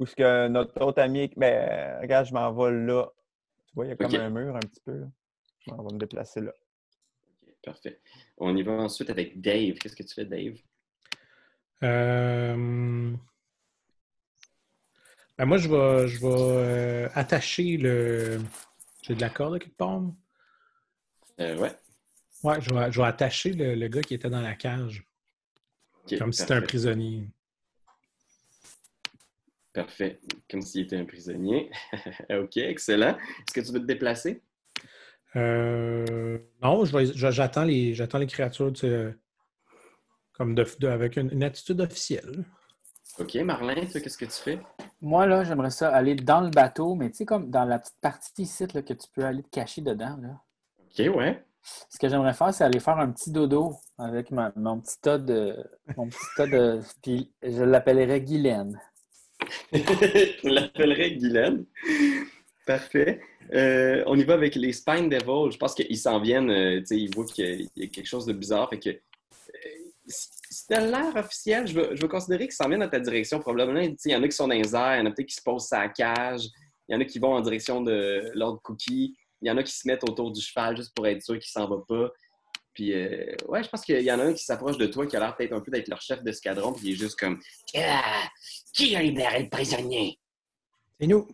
Où 0.01 0.05
ce 0.07 0.15
que 0.15 0.47
notre 0.47 0.81
autre 0.83 0.99
ami. 0.99 1.31
Ben, 1.37 1.99
regarde, 2.01 2.25
je 2.25 2.33
m'en 2.33 2.51
vais 2.51 2.71
là. 2.71 3.07
Tu 3.67 3.75
vois, 3.75 3.85
il 3.85 3.89
y 3.89 3.91
a 3.91 3.95
comme 3.95 4.15
un 4.15 4.29
mur 4.31 4.55
un 4.55 4.59
petit 4.59 4.81
peu. 4.83 4.97
là. 4.97 5.05
M'en 5.67 5.83
vais 5.83 5.93
me 5.93 5.99
déplacer 5.99 6.41
là. 6.41 6.51
Ok, 7.39 7.53
parfait. 7.63 8.01
On 8.37 8.57
y 8.57 8.63
va 8.63 8.71
ensuite 8.71 9.11
avec 9.11 9.39
Dave. 9.39 9.75
Qu'est-ce 9.75 9.95
que 9.95 10.01
tu 10.01 10.15
fais, 10.15 10.25
Dave? 10.25 10.57
Euh, 11.83 13.15
ben, 15.37 15.45
moi, 15.45 15.57
je 15.57 15.69
vais, 15.69 16.07
je 16.07 16.19
vais 16.19 16.27
euh, 16.31 17.09
attacher 17.13 17.77
le. 17.77 18.39
J'ai 19.03 19.13
de 19.13 19.21
la 19.21 19.29
corde 19.29 19.53
à 19.53 19.59
quelque 19.59 19.77
part. 19.77 20.01
Euh, 21.39 21.57
ouais. 21.59 21.75
Ouais, 22.43 22.59
je 22.59 22.73
vais, 22.73 22.91
je 22.91 22.99
vais 22.99 23.07
attacher 23.07 23.53
le, 23.53 23.75
le 23.75 23.87
gars 23.87 24.01
qui 24.01 24.15
était 24.15 24.31
dans 24.31 24.41
la 24.41 24.55
cage. 24.55 25.05
Comme 26.17 26.33
si 26.33 26.41
c'était 26.41 26.55
un 26.55 26.61
prisonnier. 26.63 27.27
Parfait. 29.73 30.19
Comme 30.49 30.61
s'il 30.61 30.81
était 30.81 30.97
un 30.97 31.05
prisonnier. 31.05 31.71
OK, 32.29 32.57
excellent. 32.57 33.15
Est-ce 33.17 33.53
que 33.53 33.61
tu 33.65 33.71
veux 33.71 33.79
te 33.79 33.85
déplacer? 33.85 34.41
Euh, 35.35 36.37
non, 36.61 36.83
je 36.85 36.97
vais- 36.97 37.05
je- 37.05 37.31
j'attends 37.31 37.63
les, 37.63 37.93
créatures 38.27 38.73
tu 38.73 38.81
sais, 38.81 39.15
comme 40.33 40.55
de, 40.55 40.65
de- 40.79 40.87
avec 40.87 41.15
une, 41.15 41.31
une 41.31 41.43
attitude 41.43 41.79
officielle. 41.79 42.43
OK, 43.19 43.35
Marlin, 43.35 43.75
qu'est-ce 43.75 44.17
que 44.17 44.25
tu 44.25 44.31
fais? 44.31 44.59
Moi, 45.01 45.25
là, 45.27 45.43
j'aimerais 45.43 45.71
ça 45.71 45.89
aller 45.93 46.15
dans 46.15 46.41
le 46.41 46.49
bateau, 46.49 46.95
mais 46.95 47.09
tu 47.09 47.17
sais, 47.17 47.25
comme 47.25 47.49
dans 47.49 47.65
la 47.65 47.79
petite 47.79 47.99
partie 48.01 48.41
ici, 48.43 48.65
là, 48.73 48.81
que 48.81 48.93
tu 48.93 49.07
peux 49.13 49.23
aller 49.25 49.43
te 49.43 49.49
cacher 49.49 49.81
dedans, 49.81 50.17
là. 50.21 50.39
OK, 50.79 51.15
ouais. 51.15 51.45
Ce 51.89 51.97
que 51.99 52.09
j'aimerais 52.09 52.33
faire, 52.33 52.53
c'est 52.53 52.63
aller 52.63 52.79
faire 52.79 52.97
un 52.97 53.11
petit 53.11 53.31
dodo 53.31 53.75
avec 53.97 54.31
ma- 54.31 54.51
mon 54.55 54.79
petit 54.81 54.99
tas 54.99 55.17
de. 55.17 55.55
Mon 55.95 56.07
petit 56.09 56.17
tas 56.35 56.47
de. 56.47 56.79
Puis 57.03 57.31
je 57.43 57.63
l'appellerais 57.63 58.19
Guylaine. 58.21 58.79
Je 59.73 60.47
l'appellerai 60.47 61.15
Guylaine. 61.15 61.65
Parfait. 62.65 63.21
Euh, 63.53 64.03
on 64.05 64.17
y 64.17 64.23
va 64.23 64.33
avec 64.33 64.55
les 64.55 64.71
Spine 64.71 65.09
Devils. 65.09 65.51
Je 65.51 65.57
pense 65.57 65.73
qu'ils 65.73 65.97
s'en 65.97 66.19
viennent, 66.19 66.49
euh, 66.49 66.81
ils 66.91 67.13
voient 67.13 67.25
qu'il 67.25 67.67
y 67.75 67.83
a 67.83 67.87
quelque 67.87 68.07
chose 68.07 68.25
de 68.25 68.33
bizarre. 68.33 68.69
Fait 68.69 68.79
que, 68.79 68.89
euh, 68.89 70.11
t'as 70.69 70.85
l'air 70.85 71.15
officiel, 71.15 71.67
je 71.67 71.73
vais 71.73 72.07
considérer 72.07 72.45
qu'ils 72.45 72.55
s'en 72.55 72.67
viennent 72.67 72.81
dans 72.81 72.89
ta 72.89 72.99
direction. 72.99 73.39
Probablement, 73.39 73.79
il 73.79 74.11
y 74.11 74.15
en 74.15 74.23
a 74.23 74.27
qui 74.27 74.35
sont 74.35 74.47
dans 74.47 74.55
les 74.55 74.75
airs, 74.75 74.95
il 74.95 74.99
y 74.99 75.01
en 75.01 75.05
a 75.07 75.11
peut-être 75.11 75.27
qui 75.27 75.35
se 75.35 75.43
posent 75.43 75.67
sa 75.67 75.89
cage, 75.89 76.43
il 76.87 76.93
y 76.93 76.95
en 76.95 77.01
a 77.01 77.05
qui 77.05 77.19
vont 77.19 77.33
en 77.33 77.41
direction 77.41 77.81
de 77.81 78.31
Lord 78.33 78.61
Cookie. 78.61 79.15
il 79.41 79.47
y 79.47 79.51
en 79.51 79.57
a 79.57 79.63
qui 79.63 79.73
se 79.73 79.87
mettent 79.87 80.03
autour 80.03 80.31
du 80.31 80.41
cheval 80.41 80.77
juste 80.77 80.93
pour 80.95 81.07
être 81.07 81.21
sûr 81.21 81.39
qu'il 81.39 81.49
s'en 81.49 81.67
va 81.67 81.77
pas. 81.87 82.11
Puis, 82.73 82.93
euh, 82.93 83.35
ouais, 83.47 83.63
je 83.63 83.69
pense 83.69 83.83
qu'il 83.83 83.99
y 84.01 84.11
en 84.11 84.19
a 84.19 84.23
un 84.23 84.33
qui 84.33 84.43
s'approche 84.43 84.77
de 84.77 84.85
toi, 84.87 85.05
qui 85.05 85.15
a 85.17 85.19
l'air 85.19 85.35
peut-être 85.35 85.53
un 85.53 85.59
peu 85.59 85.71
d'être 85.71 85.89
leur 85.89 86.01
chef 86.01 86.23
d'escadron, 86.23 86.71
puis 86.73 86.87
il 86.87 86.93
est 86.93 86.95
juste 86.97 87.19
comme 87.19 87.39
Ah, 87.75 88.23
qui 88.73 88.95
a 88.95 89.01
libéré 89.01 89.43
le 89.43 89.49
prisonnier? 89.49 90.17
C'est 90.99 91.07
nous. 91.07 91.27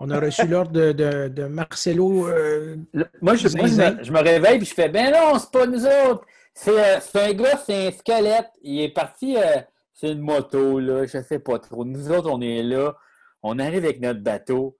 On 0.00 0.10
a 0.10 0.18
reçu 0.18 0.46
l'ordre 0.46 0.72
de, 0.72 0.92
de- 0.92 1.28
de 1.28 1.44
Marcelo. 1.44 2.26
euh, 2.28 2.76
Moi, 3.22 3.36
je, 3.36 3.48
moi, 3.56 3.66
je 3.68 3.74
me, 3.74 4.04
je 4.04 4.10
me 4.12 4.20
réveille 4.20 4.58
puis 4.58 4.66
je 4.66 4.74
fais 4.74 4.88
Ben 4.88 5.12
non, 5.12 5.38
c'est 5.38 5.50
pas 5.52 5.66
nous 5.66 5.84
autres. 5.86 6.24
C'est 6.52 6.70
euh, 6.78 6.98
c'est 7.00 7.20
un 7.20 7.32
gars, 7.32 7.56
c'est 7.64 7.86
un 7.88 7.90
squelette. 7.92 8.48
Il 8.62 8.80
est 8.80 8.92
parti, 8.92 9.36
euh, 9.36 9.60
c'est 9.92 10.10
une 10.12 10.20
moto, 10.20 10.80
là. 10.80 11.04
Je 11.06 11.22
sais 11.22 11.38
pas 11.38 11.58
trop. 11.60 11.84
Nous 11.84 12.10
autres, 12.10 12.28
on 12.30 12.40
est 12.40 12.62
là. 12.62 12.96
On 13.42 13.58
arrive 13.58 13.84
avec 13.84 14.00
notre 14.00 14.20
bateau. 14.20 14.76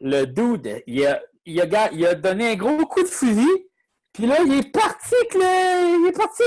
Le 0.00 0.24
dude, 0.26 0.82
il 0.86 1.06
a, 1.06 1.22
il 1.46 1.60
a, 1.60 1.92
il 1.92 2.06
a 2.06 2.14
donné 2.14 2.50
un 2.52 2.56
gros 2.56 2.84
coup 2.86 3.02
de 3.02 3.08
fusil. 3.08 3.48
Puis 4.12 4.26
là, 4.26 4.38
il 4.44 4.52
est 4.54 4.70
parti, 4.72 5.14
que 5.30 5.38
le- 5.38 6.02
il 6.04 6.08
est 6.08 6.16
parti. 6.16 6.42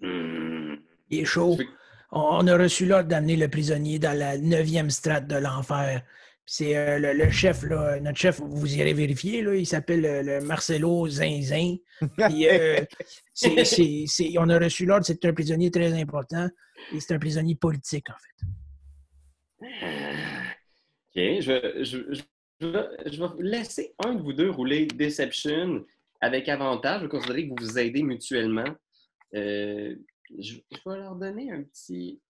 Hmm. 0.00 0.74
il 1.10 1.20
est 1.20 1.24
chaud. 1.24 1.56
On 2.10 2.46
a 2.46 2.56
reçu 2.58 2.86
l'ordre 2.86 3.08
d'amener 3.08 3.36
le 3.36 3.48
prisonnier 3.48 3.98
dans 3.98 4.16
la 4.18 4.36
neuvième 4.36 4.90
strate 4.90 5.26
de 5.28 5.36
l'enfer. 5.36 6.02
C'est 6.44 6.76
euh, 6.76 6.98
le, 6.98 7.12
le 7.12 7.30
chef, 7.30 7.62
là, 7.62 8.00
notre 8.00 8.18
chef, 8.18 8.40
vous 8.40 8.74
irez 8.76 8.92
vérifier, 8.94 9.42
là, 9.42 9.54
il 9.54 9.64
s'appelle 9.66 10.04
euh, 10.04 10.22
le 10.22 10.40
Marcelo 10.44 11.08
Zinzin. 11.08 11.76
Puis, 12.18 12.48
euh, 12.48 12.84
on 14.38 14.48
a 14.48 14.58
reçu 14.58 14.84
l'ordre, 14.84 15.06
c'est 15.06 15.24
un 15.24 15.32
prisonnier 15.32 15.70
très 15.70 15.92
important 15.98 16.48
et 16.92 16.98
c'est 17.00 17.14
un 17.14 17.18
prisonnier 17.20 17.54
politique, 17.54 18.08
en 18.10 18.14
fait. 18.18 18.46
OK, 21.14 21.40
je, 21.40 21.52
vais- 21.52 21.84
je, 21.84 21.98
je, 22.12 22.22
je 22.60 22.66
vais, 22.68 22.86
je 23.06 23.20
vais 23.20 23.28
vous 23.28 23.40
laisser 23.42 23.94
un 24.04 24.14
de 24.14 24.22
vous 24.22 24.32
deux 24.32 24.50
rouler 24.50 24.86
Deception 24.86 25.84
avec 26.20 26.48
avantage. 26.48 27.00
Je 27.00 27.04
vais 27.04 27.10
considérer 27.10 27.44
que 27.44 27.48
vous 27.50 27.66
vous 27.66 27.78
aidez 27.78 28.02
mutuellement. 28.02 28.74
Euh, 29.34 29.96
je, 30.38 30.54
je 30.70 30.78
vais 30.90 30.96
leur 30.98 31.16
donner 31.16 31.50
un 31.52 31.62
petit 31.62 32.20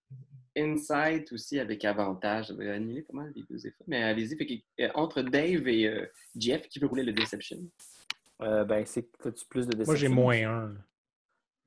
insight 0.56 1.30
aussi 1.32 1.58
avec 1.58 1.84
avantage. 1.84 2.48
Ça 2.48 2.54
va 2.54 2.72
annuler 2.74 3.02
pas 3.02 3.14
mal 3.14 3.32
les 3.34 3.42
deux 3.48 3.66
efforts. 3.66 3.86
Mais 3.86 4.02
allez-y, 4.02 4.36
que, 4.36 4.82
euh, 4.82 4.88
entre 4.94 5.22
Dave 5.22 5.68
et 5.68 5.86
euh, 5.86 6.06
Jeff, 6.36 6.68
qui 6.68 6.78
veut 6.78 6.86
rouler 6.86 7.02
le 7.04 7.12
Deception? 7.12 7.58
Euh, 8.42 8.64
ben, 8.64 8.84
c'est 8.86 9.08
tu 9.22 9.46
plus 9.48 9.66
de 9.66 9.84
Moi, 9.84 9.94
j'ai 9.96 10.08
moins 10.08 10.48
un. 10.48 10.74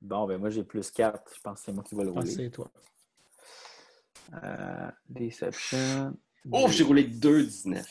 Bon, 0.02 0.26
ben, 0.26 0.38
moi, 0.38 0.50
j'ai 0.50 0.62
plus 0.62 0.90
4. 0.90 1.34
Je 1.34 1.40
pense 1.40 1.60
que 1.60 1.64
c'est 1.66 1.72
moi 1.72 1.82
qui 1.84 1.94
vais 1.94 2.04
le 2.04 2.10
Ah, 2.10 2.20
rouler. 2.20 2.30
c'est 2.30 2.50
toi. 2.50 2.70
Euh, 4.42 4.90
Deception. 5.08 6.16
Oh, 6.52 6.66
j'ai 6.70 6.84
roulé 6.84 7.04
2-19. 7.04 7.84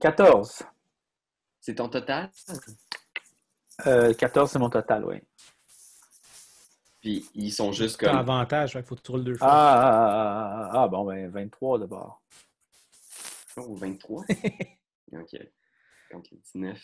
14. 0.00 0.62
C'est 1.60 1.74
ton 1.74 1.88
total? 1.88 2.30
Euh, 3.86 4.12
14, 4.14 4.50
c'est 4.50 4.58
mon 4.58 4.70
total, 4.70 5.04
oui. 5.04 5.16
Puis 7.00 7.28
ils 7.34 7.52
sont 7.52 7.72
juste 7.72 8.00
T'as 8.00 8.08
comme. 8.08 8.18
avantage, 8.18 8.72
fait 8.72 8.80
qu'il 8.80 8.88
faut 8.88 8.96
que 8.96 9.02
tu 9.02 9.10
roules 9.12 9.24
deux 9.24 9.36
fois. 9.36 9.48
Ah, 9.48 9.80
ah, 9.80 10.08
ah, 10.10 10.70
ah, 10.72 10.82
ah, 10.82 10.88
bon, 10.88 11.04
ben 11.04 11.28
23 11.30 11.78
d'abord. 11.78 12.22
Oh, 13.56 13.74
23. 13.74 14.24
OK. 15.12 15.36
Donc, 16.12 16.26
19. 16.32 16.78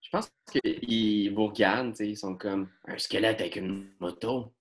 Je 0.00 0.08
pense 0.10 0.32
qu'ils 0.50 1.34
vous 1.34 1.46
regardent, 1.46 1.90
tu 1.90 1.96
sais, 1.96 2.08
ils 2.08 2.16
sont 2.16 2.36
comme 2.36 2.70
un 2.86 2.98
squelette 2.98 3.40
avec 3.40 3.56
une 3.56 3.90
moto. 4.00 4.54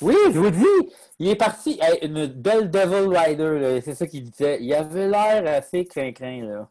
Oui, 0.00 0.16
je 0.32 0.38
vous 0.38 0.50
dis, 0.50 0.92
il 1.18 1.28
est 1.28 1.36
parti. 1.36 1.78
Hey, 1.80 2.06
une 2.06 2.26
belle 2.26 2.70
Devil 2.70 3.16
Rider, 3.16 3.80
c'est 3.84 3.94
ça 3.94 4.06
qu'il 4.06 4.24
disait. 4.24 4.58
Il 4.60 4.72
avait 4.74 5.08
l'air 5.08 5.46
assez 5.46 5.84
crin-crin, 5.84 6.44
là. 6.44 6.70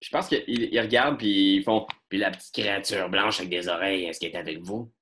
Je 0.00 0.10
pense 0.10 0.28
qu'ils 0.28 0.44
ils 0.46 0.80
regardent, 0.80 1.18
puis 1.18 1.56
ils 1.56 1.64
font. 1.64 1.86
Puis 2.08 2.18
la 2.18 2.30
petite 2.30 2.54
créature 2.54 3.08
blanche 3.08 3.38
avec 3.38 3.50
des 3.50 3.68
oreilles, 3.68 4.04
est-ce 4.04 4.20
qu'elle 4.20 4.32
est 4.32 4.36
avec 4.36 4.60
vous? 4.60 4.92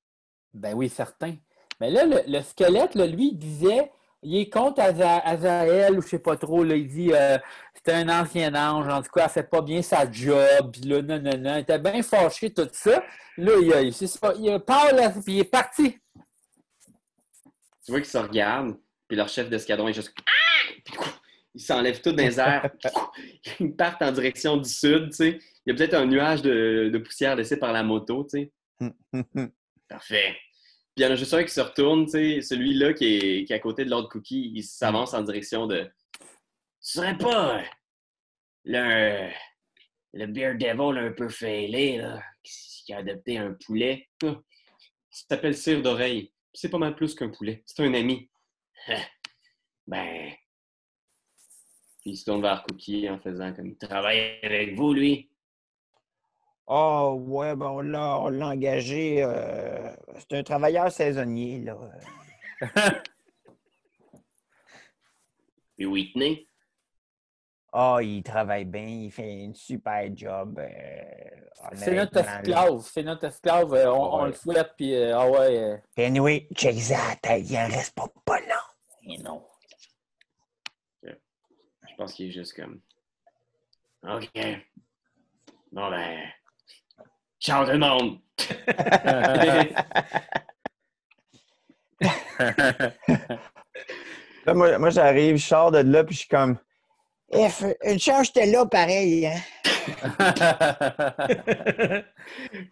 Ben 0.53 0.75
oui, 0.75 0.89
certain. 0.89 1.35
Mais 1.81 1.91
là, 1.91 2.07
le, 2.07 2.23
le 2.27 2.41
squelette, 2.41 2.95
là, 2.95 3.07
lui, 3.07 3.31
il 3.33 3.39
disait, 3.39 3.91
il 4.25 4.37
est 4.41 4.49
contre 4.51 4.81
Aza- 4.81 5.23
Azael, 5.25 5.99
ou 5.99 6.03
je 6.03 6.09
sais 6.09 6.19
pas 6.19 6.37
trop, 6.37 6.65
là, 6.65 6.75
il 6.77 6.89
dit, 6.89 7.13
euh, 7.13 7.39
c'était 7.75 7.93
un 7.93 8.09
ancien 8.09 8.55
ange, 8.55 8.89
en 8.89 9.03
tout 9.03 9.11
cas, 9.13 9.25
elle 9.25 9.31
fait 9.31 9.49
pas 9.51 9.63
bien 9.63 9.83
sa 9.83 10.11
job, 10.11 10.73
puis 10.73 10.83
là, 10.83 11.03
non, 11.03 11.21
non, 11.21 11.39
non, 11.39 11.57
il 11.57 11.61
était 11.61 11.79
bien 11.79 12.03
fâché, 12.03 12.53
tout 12.53 12.69
ça. 12.73 13.05
Là, 13.37 13.53
il, 13.61 13.73
a- 13.73 13.93
ça, 13.93 14.33
il 14.39 14.49
a 14.51 14.93
là, 14.93 15.11
puis 15.11 15.35
il 15.35 15.39
est 15.41 15.45
parti. 15.45 15.99
Tu 17.85 17.91
vois 17.93 18.01
qu'ils 18.01 18.09
se 18.11 18.19
regardent, 18.19 18.77
puis 19.07 19.17
leur 19.17 19.29
chef 19.29 19.49
d'escadron 19.51 19.89
est 19.89 19.93
juste. 19.93 20.13
Ah! 20.27 21.03
Ils 21.57 21.61
s'enlèvent 21.61 22.01
tous 22.01 22.13
dans 22.13 22.25
les 22.25 22.41
airs. 22.41 22.69
Ils 23.61 23.77
partent 23.77 24.03
en 24.03 24.11
direction 24.11 24.57
du 24.57 24.69
sud, 24.69 25.11
tu 25.11 25.17
sais. 25.17 25.39
Il 25.67 25.71
y 25.71 25.73
a 25.73 25.75
peut-être 25.77 25.95
un 25.95 26.07
nuage 26.07 26.43
de, 26.43 26.91
de 26.93 26.99
poussière 26.99 27.37
laissé 27.37 27.57
par 27.59 27.73
la 27.73 27.83
moto, 27.83 28.27
tu 28.29 28.51
sais. 28.81 28.91
Parfait. 29.89 30.37
Puis 30.95 31.03
il 31.03 31.09
y 31.09 31.11
en 31.11 31.13
a 31.13 31.17
juste 31.17 31.35
un 31.35 31.43
qui 31.43 31.53
se 31.53 31.61
retourne, 31.61 32.05
tu 32.05 32.13
sais, 32.13 32.41
celui-là 32.41 32.93
qui 32.93 33.17
est, 33.17 33.45
qui 33.45 33.53
est 33.53 33.57
à 33.57 33.59
côté 33.59 33.85
de 33.85 33.91
l'autre 33.91 34.09
cookie, 34.09 34.53
il 34.55 34.63
s'avance 34.63 35.13
en 35.13 35.23
direction 35.23 35.67
de. 35.67 35.91
Tu 36.21 36.29
serais 36.81 37.19
pas 37.19 37.65
le, 38.65 39.29
le 40.13 40.27
Beer 40.27 40.55
Devil 40.55 40.99
un 40.99 41.11
peu 41.11 41.29
failé, 41.29 41.99
là, 41.99 42.23
qui, 42.45 42.93
a 42.93 42.99
adopté 42.99 43.39
un 43.39 43.55
poulet? 43.55 44.09
Ah, 44.23 44.41
Il 45.11 45.17
s'appelle 45.29 45.57
Cire 45.57 45.83
d'oreille. 45.83 46.33
C'est 46.53 46.69
pas 46.69 46.79
mal 46.79 46.95
plus 46.95 47.17
qu'un 47.17 47.31
poulet. 47.31 47.65
C'est 47.67 47.83
un 47.83 47.93
ami. 47.95 48.31
ben. 49.89 50.33
Puis 52.03 52.13
il 52.13 52.17
se 52.17 52.25
tourne 52.25 52.43
vers 52.43 52.63
Cookie 52.63 53.09
en 53.09 53.19
faisant 53.19 53.53
comme 53.53 53.67
il 53.67 53.79
travaille 53.79 54.39
avec 54.45 54.77
vous, 54.77 54.93
lui. 54.93 55.29
Ah, 56.67 57.11
ouais, 57.13 57.55
ben 57.57 57.67
on 57.67 57.81
l'a 57.83 58.19
on 58.21 58.29
l'a 58.31 58.49
engagé. 58.49 59.23
euh, 59.23 59.95
c'est 60.19 60.33
un 60.39 60.43
travailleur 60.43 60.91
saisonnier, 60.91 61.61
là. 61.61 61.77
Puis 65.77 65.87
Whitney? 65.87 66.49
Ah, 67.73 67.99
il 68.01 68.23
travaille 68.23 68.65
bien, 68.65 68.87
il 68.87 69.11
fait 69.11 69.41
une 69.43 69.55
super 69.55 70.09
job. 70.17 70.61
euh, 70.61 71.01
C'est 71.75 71.95
notre 71.97 72.17
esclave, 72.19 72.81
c'est 72.83 73.03
notre 73.03 73.25
esclave, 73.25 73.75
euh, 73.75 73.93
on, 73.93 74.15
on 74.15 74.21
Ouais. 74.23 74.27
le 74.29 74.33
fouette, 74.33 74.73
puis 74.77 74.95
euh, 74.95 75.19
ah 75.19 75.29
ouais, 75.29 75.59
euh, 75.59 75.77
Anyway, 75.99 76.47
check 76.55 76.81
ça, 76.81 76.97
il 77.37 77.57
en 77.57 77.67
reste 77.67 77.95
pas, 77.97 78.07
pas 78.25 78.39
long. 78.41 79.11
et 79.13 79.19
non. 79.19 79.45
Je 81.03 81.97
pense 81.99 82.15
qu'il 82.15 82.29
est 82.29 82.33
juste 82.33 82.55
comme. 82.57 82.81
OK. 84.05 84.31
Bon 85.73 85.91
ben. 85.91 86.19
Ciao 87.45 87.65
tout 87.67 87.73
le 87.73 87.79
monde! 87.79 88.19
Là, 94.47 94.55
moi, 94.55 94.79
moi, 94.79 94.89
j'arrive, 94.89 95.37
je 95.37 95.47
sors 95.47 95.71
de 95.71 95.81
là, 95.81 96.05
puis 96.05 96.15
je 96.15 96.21
suis 96.21 96.29
comme. 96.29 96.57
F, 97.31 97.65
une 97.85 97.99
chance, 97.99 98.29
j'étais 98.29 98.47
là 98.47 98.65
pareil, 98.65 99.27
hein. 99.27 99.37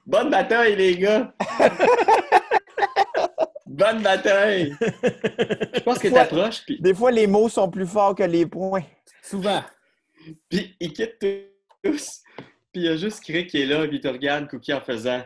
Bonne 0.06 0.30
bataille, 0.30 0.76
les 0.76 0.96
gars! 0.96 1.34
Bonne 3.66 4.02
bataille! 4.02 4.74
Je 4.80 5.80
pense 5.80 5.98
que 5.98 6.08
t'approches, 6.08 6.62
puis, 6.64 6.80
Des 6.80 6.94
fois, 6.94 7.10
les 7.10 7.26
mots 7.26 7.50
sont 7.50 7.68
plus 7.68 7.86
forts 7.86 8.14
que 8.14 8.22
les 8.22 8.46
points. 8.46 8.84
Souvent. 9.22 9.62
puis 10.48 10.74
ils 10.80 10.94
quittent 10.94 11.22
tous. 11.84 12.22
Puis 12.72 12.80
il 12.80 12.84
y 12.84 12.88
a 12.88 12.96
juste 12.96 13.22
Crick 13.22 13.50
qui 13.50 13.60
est 13.60 13.66
là, 13.66 13.86
puis 13.86 13.96
il 13.98 14.00
te 14.00 14.08
regarde, 14.08 14.48
Cookie, 14.48 14.72
en 14.72 14.80
faisant 14.80 15.22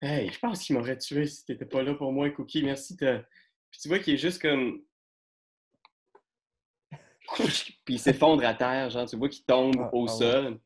Hey, 0.00 0.30
je 0.30 0.38
pense 0.38 0.62
qu'il 0.62 0.76
m'aurait 0.76 0.98
tué 0.98 1.26
si 1.26 1.44
t'étais 1.44 1.64
pas 1.64 1.82
là 1.82 1.94
pour 1.94 2.12
moi, 2.12 2.30
Cookie. 2.30 2.62
Merci. 2.62 2.96
Puis 2.96 3.80
tu 3.80 3.88
vois 3.88 3.98
qu'il 3.98 4.14
est 4.14 4.18
juste 4.18 4.40
comme. 4.40 4.82
Puis 7.84 7.94
il 7.94 7.98
s'effondre 7.98 8.44
à 8.44 8.54
terre, 8.54 8.88
genre, 8.90 9.08
tu 9.08 9.16
vois 9.16 9.28
qu'il 9.28 9.44
tombe 9.44 9.74
Ah, 9.80 9.90
au 9.92 10.06
ah 10.08 10.12
ouais. 10.12 10.18
sol. 10.18 10.60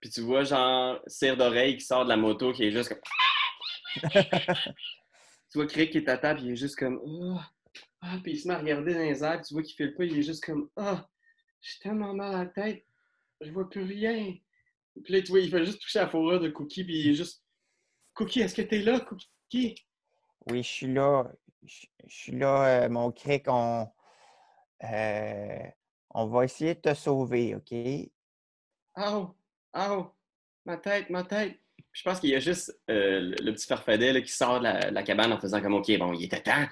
Puis 0.00 0.10
tu 0.10 0.20
vois, 0.22 0.42
genre, 0.44 1.00
cire 1.06 1.36
d'oreille 1.36 1.76
qui 1.76 1.84
sort 1.84 2.04
de 2.04 2.08
la 2.08 2.16
moto, 2.16 2.52
qui 2.52 2.64
est 2.64 2.72
juste 2.72 2.88
comme. 2.90 3.00
tu 4.10 5.58
vois 5.58 5.66
Crick 5.66 5.92
qui 5.92 5.98
est 5.98 6.08
à 6.08 6.18
table, 6.18 6.40
il 6.42 6.50
est 6.52 6.56
juste 6.56 6.76
comme. 6.76 7.00
Ah, 7.36 7.50
Ah, 8.00 8.18
puis 8.22 8.32
il 8.32 8.38
se 8.38 8.48
met 8.48 8.54
à 8.54 8.58
regarder 8.58 8.92
dans 8.92 9.00
les 9.00 9.22
airs, 9.22 9.36
puis 9.38 9.46
tu 9.48 9.54
vois 9.54 9.62
qu'il 9.62 9.76
fait 9.76 9.86
le 9.86 9.94
pas, 9.94 10.04
il 10.04 10.18
est 10.18 10.22
juste 10.22 10.44
comme. 10.44 10.68
Ah, 10.76 11.08
j'ai 11.62 11.78
tellement 11.80 12.12
mal 12.12 12.34
à 12.34 12.38
la 12.44 12.46
tête, 12.46 12.84
je 13.40 13.50
vois 13.50 13.70
plus 13.70 13.84
rien. 13.84 14.34
Puis 15.02 15.12
là, 15.12 15.22
tu 15.22 15.30
vois, 15.30 15.40
il 15.40 15.50
fait 15.50 15.64
juste 15.64 15.80
toucher 15.80 15.98
la 15.98 16.08
fourrure 16.08 16.40
de 16.40 16.48
Cookie, 16.48 16.84
puis 16.84 17.00
il 17.00 17.10
est 17.10 17.14
juste. 17.14 17.42
Cookie, 18.14 18.40
est-ce 18.40 18.54
que 18.54 18.62
t'es 18.62 18.80
là, 18.80 19.00
Cookie? 19.00 19.74
Oui, 20.50 20.62
je 20.62 20.68
suis 20.68 20.92
là. 20.92 21.30
Je, 21.64 21.86
je 22.06 22.14
suis 22.14 22.32
là, 22.32 22.84
euh, 22.84 22.88
mon 22.88 23.10
cric. 23.10 23.44
On, 23.48 23.88
euh, 24.84 25.62
on 26.10 26.26
va 26.26 26.44
essayer 26.44 26.74
de 26.74 26.80
te 26.80 26.94
sauver, 26.94 27.54
OK? 27.56 27.72
Au, 28.96 29.34
au, 29.76 30.06
ma 30.64 30.76
tête, 30.76 31.10
ma 31.10 31.24
tête. 31.24 31.58
Puis 31.76 32.02
je 32.02 32.02
pense 32.02 32.20
qu'il 32.20 32.30
y 32.30 32.36
a 32.36 32.40
juste 32.40 32.78
euh, 32.90 33.34
le, 33.40 33.52
petit 33.52 33.66
farfadet 33.66 34.12
là, 34.12 34.20
qui 34.20 34.32
sort 34.32 34.58
de 34.58 34.64
la, 34.64 34.90
la 34.90 35.02
cabane 35.02 35.32
en 35.32 35.40
faisant 35.40 35.60
comme 35.60 35.74
OK, 35.74 35.96
bon, 35.98 36.12
il 36.12 36.24
était 36.24 36.42
temps. 36.42 36.66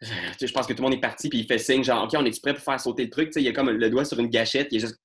Je 0.00 0.52
pense 0.52 0.66
que 0.66 0.72
tout 0.72 0.82
le 0.82 0.88
monde 0.88 0.98
est 0.98 1.00
parti, 1.00 1.28
puis 1.28 1.38
il 1.38 1.46
fait 1.46 1.58
signe, 1.58 1.84
genre, 1.84 2.04
OK, 2.04 2.10
on 2.14 2.24
est-tu 2.24 2.40
prêt 2.40 2.54
pour 2.54 2.64
faire 2.64 2.80
sauter 2.80 3.04
le 3.04 3.10
truc? 3.10 3.28
Tu 3.28 3.34
sais, 3.34 3.40
il 3.40 3.44
y 3.44 3.48
a 3.48 3.52
comme 3.52 3.70
le 3.70 3.90
doigt 3.90 4.04
sur 4.04 4.18
une 4.18 4.28
gâchette, 4.28 4.68
il 4.70 4.76
est 4.76 4.80
juste. 4.80 5.00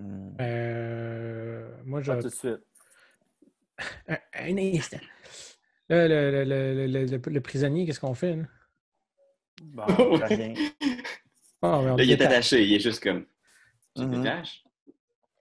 Hmm. 0.00 0.36
Euh, 0.40 1.70
moi, 1.84 2.00
je. 2.00 2.12
Pas 2.12 2.22
tout 2.22 2.28
de 2.28 2.34
suite. 2.34 2.60
Un, 4.08 4.18
un 4.34 4.56
instant. 4.58 4.98
Là, 5.88 6.08
le, 6.08 6.30
le- 6.30 6.44
le- 6.44 6.86
le- 6.86 7.04
le- 7.06 7.32
le 7.32 7.40
prisonnier, 7.40 7.84
qu'est-ce 7.86 8.00
qu'on 8.00 8.14
fait? 8.14 8.36
Là? 8.36 8.44
Bon, 9.62 9.84
Rien. 10.24 10.54
Ah, 11.62 11.80
mais 11.82 11.90
on 11.90 11.96
Là, 11.96 12.02
il 12.04 12.10
est 12.12 12.22
attaché, 12.22 12.64
il 12.64 12.72
est 12.74 12.80
juste 12.80 13.02
comme. 13.02 13.26
Tu 13.94 14.02
te 14.02 14.06
Mhm. 14.06 14.22
détaches? 14.22 14.64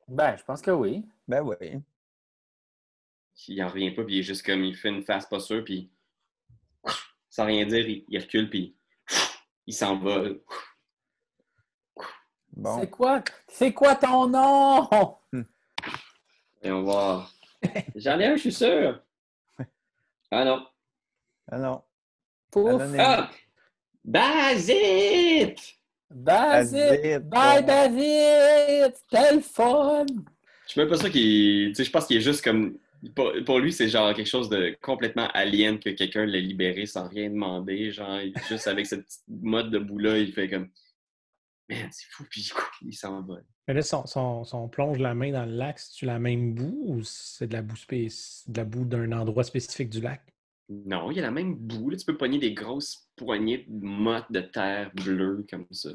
ben, 0.07 0.35
je 0.35 0.43
pense 0.43 0.61
que 0.61 0.71
oui. 0.71 1.05
Ben 1.27 1.41
oui. 1.41 1.55
Il 3.47 3.63
en 3.63 3.67
revient 3.69 3.91
pas, 3.91 4.03
puis 4.03 4.15
il 4.15 4.19
est 4.19 4.23
juste 4.23 4.45
comme. 4.45 4.63
Il 4.65 4.75
fait 4.75 4.89
une 4.89 5.03
face 5.03 5.25
pas 5.27 5.39
sûre, 5.39 5.63
puis. 5.63 5.89
Sans 7.29 7.45
rien 7.45 7.65
dire, 7.65 7.87
il, 7.87 8.03
il 8.09 8.19
recule, 8.19 8.49
puis. 8.49 8.75
Il 9.67 9.73
s'envole. 9.73 10.41
Bon. 12.59 12.79
C'est 12.81 12.89
quoi? 12.89 13.23
C'est 13.47 13.73
quoi 13.73 13.95
ton 13.95 14.27
nom? 14.27 14.89
Et 16.61 16.69
on 16.71 16.83
va. 16.83 17.25
J'en 17.95 18.19
ai 18.19 18.25
un, 18.25 18.35
je 18.35 18.41
suis 18.41 18.51
sûr. 18.53 18.99
Ah 20.31 20.45
non. 20.45 20.63
Ah 21.51 21.57
non. 21.57 21.81
Pouf! 22.51 22.81
Ah! 22.99 23.31
Bazit! 24.05 25.55
David! 26.11 26.71
David, 26.71 27.29
Bye. 27.29 27.65
David! 27.65 28.93
C'était 28.95 29.33
le 29.35 29.39
fun! 29.41 30.05
Je 30.65 30.71
suis 30.71 30.81
même 30.81 30.89
pas 30.89 30.97
sûr 30.97 31.09
qu'il. 31.09 31.69
Tu 31.69 31.75
sais, 31.75 31.83
je 31.83 31.91
pense 31.91 32.05
qu'il 32.05 32.17
est 32.17 32.21
juste 32.21 32.43
comme. 32.43 32.77
Pour, 33.15 33.31
pour 33.45 33.59
lui, 33.59 33.71
c'est 33.73 33.87
genre 33.87 34.13
quelque 34.13 34.27
chose 34.27 34.49
de 34.49 34.77
complètement 34.81 35.27
alien 35.33 35.79
que 35.79 35.89
quelqu'un 35.91 36.25
l'ait 36.25 36.41
libéré 36.41 36.85
sans 36.85 37.07
rien 37.07 37.29
demander. 37.29 37.91
Genre, 37.91 38.19
il- 38.21 38.33
juste 38.49 38.67
avec 38.67 38.85
cette 38.85 39.05
petite 39.05 39.23
mode 39.29 39.71
de 39.71 39.79
bout-là, 39.79 40.17
il 40.19 40.31
fait 40.33 40.49
comme. 40.49 40.69
Man, 41.69 41.87
c'est 41.91 42.07
fou, 42.09 42.25
puis 42.29 42.49
il 42.81 42.93
s'en 42.93 43.21
va. 43.21 43.35
Mais 43.67 43.75
là, 43.75 43.81
si 43.83 43.93
on, 43.93 44.05
si 44.07 44.17
on- 44.17 44.43
si 44.43 44.55
on 44.55 44.67
plonge 44.67 44.97
la 44.97 45.13
main 45.13 45.31
dans 45.31 45.45
le 45.45 45.51
lac, 45.51 45.77
c'est-tu 45.77 46.05
la 46.05 46.17
même 46.17 46.55
boue 46.55 46.83
ou 46.87 47.03
c'est 47.03 47.47
de 47.47 47.53
la 47.53 47.61
boue 47.61 47.75
de 47.87 48.57
la 48.57 48.65
boue 48.65 48.85
d'un 48.85 49.11
endroit 49.11 49.43
spécifique 49.43 49.89
du 49.89 50.01
lac? 50.01 50.23
Non, 50.69 51.11
il 51.11 51.17
y 51.17 51.19
a 51.19 51.23
la 51.23 51.31
même 51.31 51.55
boue. 51.55 51.91
Là, 51.91 51.97
tu 51.97 52.05
peux 52.05 52.17
pogner 52.17 52.39
des 52.39 52.53
grosses 52.53 53.07
poignées 53.15 53.65
de 53.67 53.85
mottes 53.85 54.31
de 54.31 54.41
terre 54.41 54.91
bleue 54.95 55.45
comme 55.49 55.67
ça. 55.71 55.89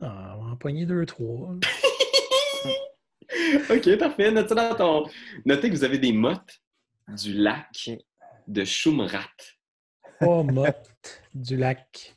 Ah, 0.00 0.36
on 0.38 0.44
va 0.44 0.50
en 0.52 0.56
pogner 0.56 0.84
deux, 0.84 1.06
trois. 1.06 1.54
ok, 3.70 3.98
parfait. 3.98 4.30
Notez, 4.30 4.54
dans 4.54 4.74
ton... 4.74 5.10
Notez 5.44 5.70
que 5.70 5.74
vous 5.76 5.84
avez 5.84 5.98
des 5.98 6.12
mottes 6.12 6.60
du 7.08 7.34
lac 7.34 7.90
de 8.46 8.64
Schumrat. 8.64 9.24
Trois 10.20 10.42
mottes 10.42 11.22
du 11.34 11.56
lac 11.56 12.16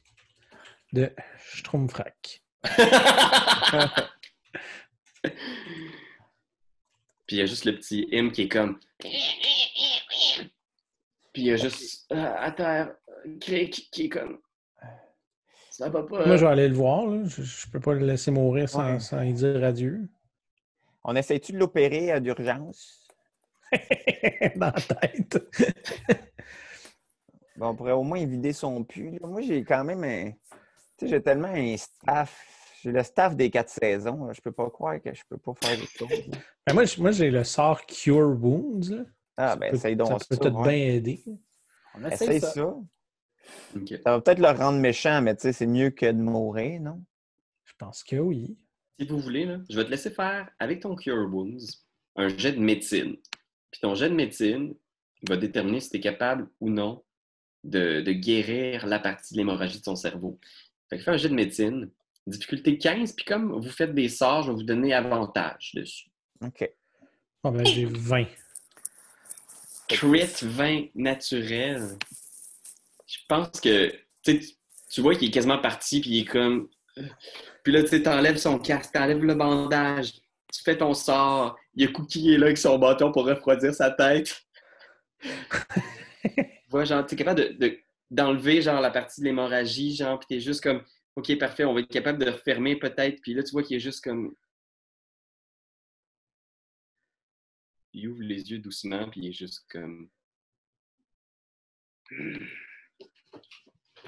de 0.96 1.12
Stromfrac. 1.40 2.42
Puis 7.28 7.38
il 7.38 7.40
y 7.40 7.42
a 7.42 7.46
juste 7.46 7.66
le 7.66 7.76
petit 7.76 8.08
hymne 8.12 8.32
qui 8.32 8.44
est 8.44 8.48
comme. 8.50 8.80
Puis 9.00 9.12
il 11.36 11.46
y 11.46 11.52
a 11.52 11.58
juste 11.58 12.12
euh, 12.12 12.34
à 12.38 12.52
terre, 12.52 12.96
Crick 13.42 13.90
qui 13.92 14.06
est 14.06 14.10
comme. 14.10 14.40
Ça 15.72 15.90
va 15.90 16.04
pas. 16.04 16.26
Moi, 16.26 16.38
je 16.38 16.46
vais 16.46 16.52
aller 16.52 16.70
le 16.70 16.76
voir. 16.76 17.06
là. 17.08 17.24
Je, 17.26 17.42
je 17.42 17.70
peux 17.70 17.82
pas 17.82 17.94
le 17.94 18.06
laisser 18.06 18.32
mourir 18.32 18.70
sans, 18.70 18.94
Ouais. 18.94 19.00
sans 19.00 19.22
y 19.24 19.34
dire 19.34 19.62
adieu. 19.64 20.08
On 21.04 21.16
essaie-tu 21.16 21.52
de 21.52 21.58
l'opérer 21.58 22.14
euh, 22.14 22.20
d'urgence? 22.22 23.08
dans 24.56 24.72
la 24.72 24.82
tête. 24.82 25.38
Bon, 27.58 27.68
on 27.70 27.76
pourrait 27.78 27.94
au 27.94 28.04
moins 28.04 28.26
vider 28.26 28.52
son 28.52 28.84
pu. 28.84 29.18
Moi, 29.22 29.40
j'ai 29.40 29.64
quand 29.64 29.86
même 29.86 30.04
un. 30.04 30.34
Sais, 31.00 31.08
j'ai 31.08 31.22
tellement 31.22 31.50
un 31.50 31.76
staff. 31.78 32.46
J'ai 32.84 32.92
le 32.92 33.04
staff 33.04 33.36
des 33.36 33.50
quatre 33.50 33.70
saisons. 33.70 34.32
Je 34.32 34.42
peux 34.42 34.52
pas 34.52 34.70
croire 34.70 35.02
que 35.02 35.14
je 35.14 35.22
peux 35.30 35.38
pas 35.38 35.54
faire 35.62 35.78
des 35.80 35.88
choses. 35.88 36.30
Ben, 36.68 36.74
moi, 36.74 36.84
moi, 37.00 37.12
j'ai 37.12 37.32
le 37.32 37.44
sort 37.44 37.86
Cure 37.86 38.38
Wounds. 38.42 38.90
là. 38.92 39.04
Ah, 39.38 39.50
Ça 39.50 39.56
ben, 39.58 39.70
peut- 39.72 39.76
essaye 39.76 39.96
donc 39.96 40.08
Ça 40.10 40.20
ça. 40.20 40.26
peut 40.30 40.38
peut-être 40.38 40.56
ouais. 40.60 40.64
bien 40.76 40.94
aider. 40.96 41.24
On 41.96 42.06
essaye 42.06 42.28
Essaye 42.38 42.42
ça. 42.42 42.52
ça. 42.54 42.74
Ça 44.04 44.12
va 44.12 44.22
peut-être 44.22 44.40
le 44.40 44.50
rendre 44.50 44.80
méchant, 44.80 45.22
mais 45.22 45.36
tu 45.36 45.42
sais, 45.44 45.54
c'est 45.54 45.68
mieux 45.68 45.90
que 45.92 46.06
de 46.06 46.20
mourir, 46.22 46.82
non? 46.82 47.04
Je 47.66 47.74
pense 47.78 48.04
que 48.04 48.16
oui. 48.16 48.58
Si 49.00 49.06
vous 49.08 49.20
voulez, 49.20 49.46
là, 49.46 49.60
je 49.70 49.76
vais 49.78 49.86
te 49.86 49.90
laisser 49.92 50.10
faire 50.10 50.50
avec 50.60 50.82
ton 50.82 50.96
Cure 50.96 51.28
Wounds 51.32 51.86
un 52.16 52.30
jet 52.30 52.54
de 52.54 52.60
médecine. 52.60 53.18
Puis 53.72 53.82
ton 53.82 53.94
jet 53.96 54.10
de 54.10 54.16
médecine 54.16 54.74
va 55.28 55.36
déterminer 55.38 55.82
si 55.82 55.90
tu 55.90 55.98
es 55.98 56.00
capable 56.00 56.48
ou 56.62 56.70
non 56.70 57.04
de, 57.64 58.02
de 58.02 58.12
guérir 58.14 58.86
la 58.88 59.00
partie 59.00 59.34
de 59.34 59.40
l'hémorragie 59.40 59.80
de 59.80 59.84
son 59.84 59.96
cerveau. 59.96 60.40
Fait 60.96 61.00
que 61.00 61.04
fais 61.04 61.12
un 61.12 61.18
jet 61.18 61.30
de 61.30 61.36
médecine, 61.36 61.92
difficulté 62.26 62.78
15, 62.78 63.14
puis 63.14 63.26
comme 63.26 63.52
vous 63.52 63.70
faites 63.70 63.94
des 63.94 64.10
sorts, 64.10 64.44
je 64.44 64.52
vais 64.52 64.56
vous 64.56 64.64
donner 64.64 64.94
avantage 64.94 65.72
dessus. 65.74 66.08
OK. 66.42 66.70
Bon, 67.44 67.52
ben, 67.52 67.66
j'ai 67.66 67.86
20. 67.86 68.26
Crit 69.88 70.26
20 70.42 70.86
naturel. 70.96 71.98
Je 73.06 73.18
pense 73.28 73.60
que 73.60 73.94
tu 74.24 74.42
tu 74.90 75.02
vois 75.02 75.16
qu'il 75.16 75.28
est 75.28 75.32
quasiment 75.32 75.60
parti, 75.60 76.00
puis 76.00 76.10
il 76.12 76.20
est 76.22 76.26
comme. 76.26 76.70
Puis 77.64 77.74
là, 77.74 77.82
tu 77.84 77.90
sais, 77.90 78.02
t'enlèves 78.02 78.38
son 78.38 78.58
casque, 78.60 78.94
t'enlèves 78.94 79.24
le 79.24 79.36
bandage, 79.36 80.14
tu 80.14 80.62
fais 80.64 80.78
ton 80.78 80.94
sort. 80.94 81.58
Il 81.74 81.84
y 81.84 81.88
a 81.88 81.92
Cookie 81.92 82.22
qui 82.22 82.34
est 82.34 82.38
là 82.38 82.46
avec 82.46 82.58
son 82.58 82.80
bâton 82.80 83.12
pour 83.12 83.26
refroidir 83.26 83.74
sa 83.74 83.92
tête. 83.92 84.46
tu 85.22 85.30
vois, 86.70 86.86
genre, 86.86 87.06
t'es 87.06 87.18
capable 87.18 87.42
de, 87.42 87.68
de- 87.68 87.80
d'enlever 88.16 88.62
genre 88.62 88.82
la 88.82 88.92
partie 88.92 89.22
de 89.22 89.26
l'hémorragie, 89.26 89.96
genre, 89.96 90.18
puis 90.20 90.28
t'es 90.28 90.40
juste 90.40 90.64
comme, 90.64 90.84
ok, 91.16 91.38
parfait, 91.38 91.66
on 91.66 91.74
va 91.74 91.82
être 91.82 91.92
capable 91.92 92.24
de 92.24 92.32
refermer 92.32 92.78
peut-être. 92.78 93.22
Puis 93.22 93.34
là, 93.34 93.44
tu 93.44 93.52
vois 93.52 93.64
qu'il 93.64 93.78
est 93.78 93.82
juste 93.82 94.04
comme. 94.04 94.36
Il 97.94 98.10
ouvre 98.10 98.24
les 98.24 98.52
yeux 98.52 98.60
doucement, 98.60 99.10
puis 99.10 99.22
il 99.22 99.30
est 99.30 99.34
juste 99.34 99.66
comme. 99.70 100.10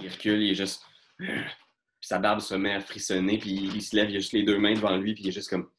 Il 0.02 0.10
recule, 0.10 0.42
il 0.42 0.52
est 0.52 0.56
juste. 0.56 0.84
Puis 1.18 2.08
sa 2.10 2.20
barbe 2.20 2.40
se 2.42 2.54
met 2.54 2.74
à 2.74 2.80
frissonner, 2.80 3.40
puis 3.40 3.52
il 3.52 3.82
se 3.82 3.96
lève, 3.96 4.10
il 4.10 4.18
a 4.18 4.20
juste 4.20 4.34
les 4.34 4.44
deux 4.44 4.60
mains 4.60 4.74
devant 4.74 4.96
lui, 4.98 5.14
puis 5.14 5.24
il 5.24 5.30
est 5.30 5.32
juste 5.32 5.50
comme. 5.50 5.72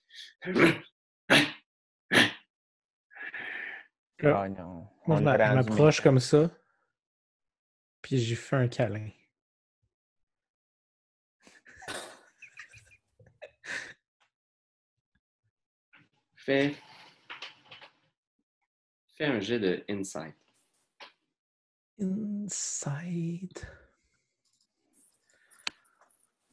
Ah 4.20 4.48
non. 4.48 4.88
moi, 5.06 5.18
On 5.18 5.18
je 5.18 5.24
rendu 5.24 5.54
m'approche 5.54 6.00
comme 6.00 6.18
ça. 6.18 6.50
Puis 8.08 8.16
j'ai 8.20 8.36
fait 8.36 8.56
un 8.56 8.68
câlin. 8.68 9.10
Fais. 16.34 16.74
Fais 19.14 19.26
un 19.26 19.40
jet 19.40 19.60
de 19.60 19.84
insight. 19.90 20.34
Inside. 22.00 23.58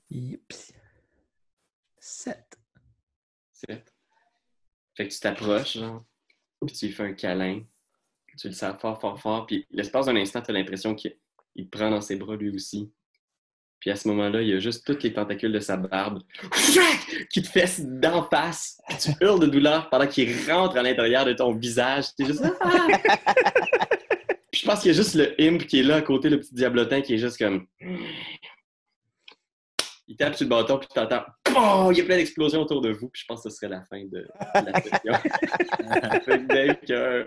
Yep. 0.10 0.54
7. 1.98 2.60
Sept. 3.54 3.96
Fait 4.94 5.08
que 5.08 5.14
tu 5.14 5.20
t'approches, 5.22 5.78
genre, 5.78 6.06
puis 6.66 6.76
tu 6.76 6.88
lui 6.88 6.94
fais 6.94 7.04
un 7.04 7.14
câlin. 7.14 7.64
Tu 8.38 8.50
le 8.50 8.54
sens 8.54 8.78
fort, 8.82 9.00
fort, 9.00 9.18
fort. 9.22 9.46
Puis 9.46 9.66
l'espace 9.70 10.08
d'un 10.08 10.18
instant, 10.18 10.42
tu 10.42 10.52
as 10.52 10.54
l'impression 10.54 10.94
qu'il 10.94 11.18
il 11.56 11.70
te 11.70 11.78
prend 11.78 11.90
dans 11.90 12.02
ses 12.02 12.16
bras 12.16 12.36
lui 12.36 12.50
aussi. 12.54 12.92
Puis 13.80 13.92
à 13.92 13.96
ce 13.96 14.08
moment-là, 14.08 14.42
il 14.42 14.48
y 14.50 14.54
a 14.54 14.60
juste 14.60 14.86
tous 14.86 15.04
les 15.04 15.14
tentacules 15.14 15.52
de 15.52 15.60
sa 15.60 15.78
barbe 15.78 16.24
qui 17.30 17.42
te 17.42 17.48
fessent 17.48 17.86
d'en 17.86 18.24
face. 18.28 18.82
Puis 18.88 18.98
tu 18.98 19.12
hurles 19.22 19.42
de 19.42 19.48
douleur 19.48 19.90
pendant 19.90 20.08
qu'il 20.08 20.34
rentre 20.50 20.78
à 20.78 20.84
l'intérieur 20.84 21.26
de 21.26 21.34
ton 21.34 21.54
visage. 21.54 22.06
T'es 22.18 22.26
juste. 22.26 22.44
Ah! 22.62 22.88
Puis 24.52 24.62
je 24.62 24.66
pense 24.66 24.82
qu'il 24.82 24.92
y 24.92 24.96
a 24.96 24.98
juste 24.98 25.16
le 25.16 25.36
imp 25.40 25.68
qui 25.68 25.82
est 25.82 25.84
là 25.84 25.98
à 25.98 26.02
côté, 26.02 26.30
le 26.30 26.40
petit 26.40 26.54
diablotin 26.54 27.02
qui 27.02 27.14
est 27.14 27.18
juste 27.18 27.38
comme. 27.38 27.68
Il 30.08 30.16
tape 30.18 30.36
sur 30.36 30.46
le 30.46 30.50
bâton, 30.50 30.78
puis 30.78 30.88
tu 30.94 31.00
entends. 31.00 31.24
Oh, 31.58 31.90
il 31.92 31.98
y 31.98 32.02
a 32.02 32.04
plein 32.06 32.18
d'explosions 32.18 32.62
autour 32.62 32.82
de 32.82 32.92
vous. 32.92 33.10
Puis 33.10 33.22
je 33.22 33.26
pense 33.28 33.44
que 33.44 33.50
ce 33.50 33.56
serait 33.56 33.70
la 33.70 33.84
fin 33.86 34.04
de 34.06 34.28
la 34.54 34.82
session. 34.82 35.14
Fait 36.26 36.40
que 36.40 36.48
Dave 36.48 36.80
qui 36.82 36.94
a 36.94 37.20
un 37.20 37.26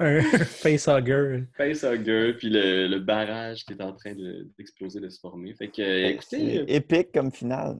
Un 0.00 0.20
facehugger. 0.44 1.44
facehugger, 1.56 2.34
puis 2.34 2.50
le, 2.50 2.86
le 2.88 2.98
barrage 2.98 3.64
qui 3.64 3.72
est 3.72 3.82
en 3.82 3.92
train 3.94 4.14
de- 4.14 4.46
d'exploser, 4.58 5.00
de, 5.00 5.08
se 5.08 5.18
former. 5.20 5.54
Fait 5.54 5.68
que, 5.68 6.06
écoutez, 6.10 6.64
épique 6.74 7.12
comme 7.12 7.32
finale. 7.32 7.78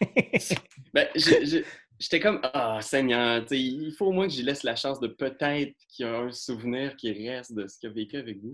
ben, 0.94 1.08
j'étais 1.16 2.20
comme, 2.20 2.40
ah, 2.44 2.78
Seigneur, 2.80 3.42
tu 3.42 3.48
sais, 3.48 3.60
il 3.60 3.92
faut 3.92 4.06
au 4.06 4.12
moins 4.12 4.28
que 4.28 4.32
j'y 4.32 4.42
laisse 4.44 4.62
la 4.62 4.76
chance 4.76 5.00
de 5.00 5.08
peut-être 5.08 5.74
qu'il 5.88 6.06
y 6.06 6.08
a 6.08 6.18
un 6.20 6.30
souvenir 6.30 6.94
qui 6.94 7.10
reste 7.28 7.52
de 7.52 7.66
ce 7.66 7.78
qu'il 7.78 7.90
a 7.90 7.92
vécu 7.92 8.16
avec 8.16 8.38
vous. 8.40 8.52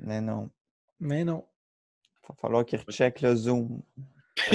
Mais 0.00 0.20
non. 0.20 0.50
Mais 0.98 1.24
non. 1.24 1.44
Il 2.28 2.32
va 2.32 2.34
falloir 2.40 2.64
qu'il 2.66 2.80
recheck 2.86 3.20
le 3.20 3.34
Zoom. 3.36 3.82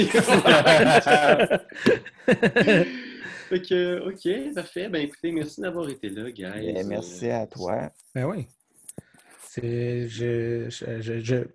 fait 3.48 3.62
que, 3.62 4.08
ok, 4.08 4.54
parfait. 4.54 4.88
Ben 4.88 5.02
écoutez, 5.02 5.32
merci 5.32 5.60
d'avoir 5.60 5.88
été 5.88 6.08
là, 6.10 6.30
guys. 6.30 6.74
Eh, 6.76 6.84
merci 6.84 7.28
à 7.30 7.46
toi. 7.46 7.90
Ben 8.14 8.24
oui. 8.26 8.46
C'est. 9.48 10.08
Je, 10.08 10.68
je, 10.70 11.00
je, 11.00 11.18
je- 11.20 11.46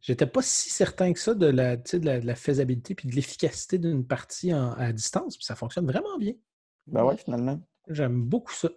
j'étais 0.00 0.26
pas 0.26 0.42
si 0.42 0.70
certain 0.70 1.12
que 1.12 1.18
ça 1.18 1.32
la, 1.38 1.76
de 1.76 2.04
la, 2.04 2.20
de 2.20 2.26
la 2.26 2.34
faisabilité 2.34 2.94
puis 2.94 3.08
de 3.08 3.14
l'efficacité 3.14 3.78
d'une 3.78 4.06
partie 4.06 4.52
en- 4.54 4.72
à 4.72 4.92
distance. 4.92 5.36
Puis 5.36 5.44
ça 5.44 5.54
fonctionne 5.56 5.86
vraiment 5.86 6.18
bien. 6.18 6.32
Ben 6.86 7.04
ouais, 7.04 7.16
finalement. 7.16 7.60
J'aime 7.88 8.22
beaucoup 8.22 8.52
ça. 8.52 8.68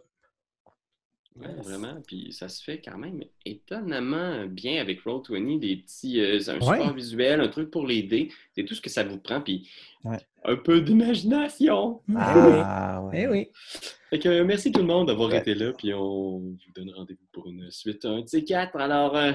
Ouais, 1.40 1.48
vraiment. 1.64 1.96
Puis 2.06 2.32
ça 2.32 2.48
se 2.48 2.64
fait 2.64 2.80
quand 2.80 2.98
même 2.98 3.24
étonnamment 3.46 4.46
bien 4.46 4.80
avec 4.80 5.02
Roll20, 5.04 5.60
des 5.60 5.78
petits, 5.78 6.20
euh, 6.22 6.40
un 6.48 6.60
Ouais. 6.60 6.78
support 6.78 6.94
visuel, 6.94 7.42
un 7.42 7.48
truc 7.48 7.72
pour 7.72 7.88
dés. 7.88 8.30
C'est 8.56 8.66
tout 8.66 8.76
ce 8.76 8.82
que 8.82 8.90
ça 8.90 9.04
vous 9.04 9.18
prend. 9.18 9.42
Puis 9.42 9.68
Ouais. 10.04 10.20
un 10.46 10.56
peu 10.56 10.82
d'imagination. 10.82 12.02
Ah, 12.16 13.02
ouais. 13.06 13.22
Eh 13.24 13.28
oui. 13.28 13.50
Fait 14.12 14.20
que 14.20 14.30
euh, 14.30 14.44
merci 14.46 14.72
tout 14.72 14.82
le 14.82 14.86
monde 14.86 15.08
d'avoir 15.08 15.30
Ouais. 15.30 15.40
été 15.40 15.56
là. 15.56 15.72
Puis 15.74 15.92
on 15.94 16.38
vous 16.40 16.58
donne 16.76 16.92
rendez-vous 16.92 17.26
pour 17.32 17.48
une 17.48 17.72
suite, 17.72 18.06
un 18.06 18.22
de 18.22 18.28
ces 18.28 18.44
quatre. 18.44 18.76
Alors, 18.76 19.18
euh, 19.18 19.32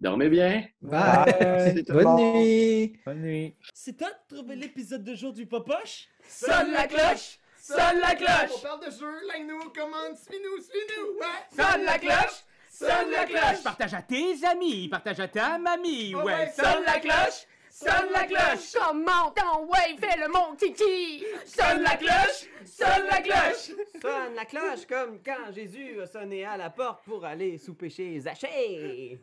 dormez 0.00 0.28
bien. 0.28 0.64
Bye. 0.82 1.82
Bonne 1.88 2.16
nuit. 2.16 2.92
Bonne 3.04 3.22
nuit. 3.22 3.54
C'est 3.74 3.96
toi 3.96 4.08
de 4.30 4.36
trouver 4.36 4.54
l'épisode 4.54 5.02
de 5.02 5.14
jour 5.16 5.32
du 5.32 5.46
Popoche? 5.46 6.06
Sonne 6.28 6.70
la 6.72 6.86
cloche! 6.86 7.39
Sonne 7.70 8.00
la 8.00 8.14
cloche! 8.16 8.56
On 8.56 8.58
parle 8.60 8.84
de 8.84 8.90
jeu, 8.90 9.26
like-nous, 9.28 9.70
commande, 9.70 10.16
suis-nous, 10.16 10.60
suis-nous, 10.60 11.18
ouais! 11.20 11.46
Sonne 11.56 11.84
la 11.84 11.98
cloche! 11.98 12.44
Sonne 12.68 13.10
la 13.12 13.24
cloche! 13.26 13.62
Partage 13.62 13.94
à 13.94 14.02
tes 14.02 14.44
amis, 14.44 14.88
partage 14.88 15.20
à 15.20 15.28
ta 15.28 15.56
mamie, 15.56 16.14
Ouais, 16.16 16.24
ouais! 16.24 16.52
sonne 16.56 16.82
la 16.84 16.98
cloche! 16.98 17.46
Sonne 17.70 18.10
la 18.12 18.24
cloche! 18.24 18.72
Comment 18.74 19.30
ton 19.30 19.66
ouais, 19.66 19.96
fais 20.00 20.18
le 20.18 20.28
mon 20.28 20.56
kiki! 20.56 21.24
Sonne 21.46 21.82
la 21.82 21.96
cloche! 21.96 22.48
Sonne 22.64 23.06
la 23.08 23.20
cloche! 23.20 23.70
Sonne 24.02 24.34
la 24.34 24.44
cloche 24.46 24.86
comme 24.88 25.20
quand 25.24 25.52
Jésus 25.54 26.00
a 26.00 26.06
sonné 26.08 26.44
à 26.44 26.56
la 26.56 26.70
porte 26.70 27.04
pour 27.04 27.24
aller 27.24 27.56
souper 27.56 27.88
chez 27.88 28.18
Zachée. 28.18 29.20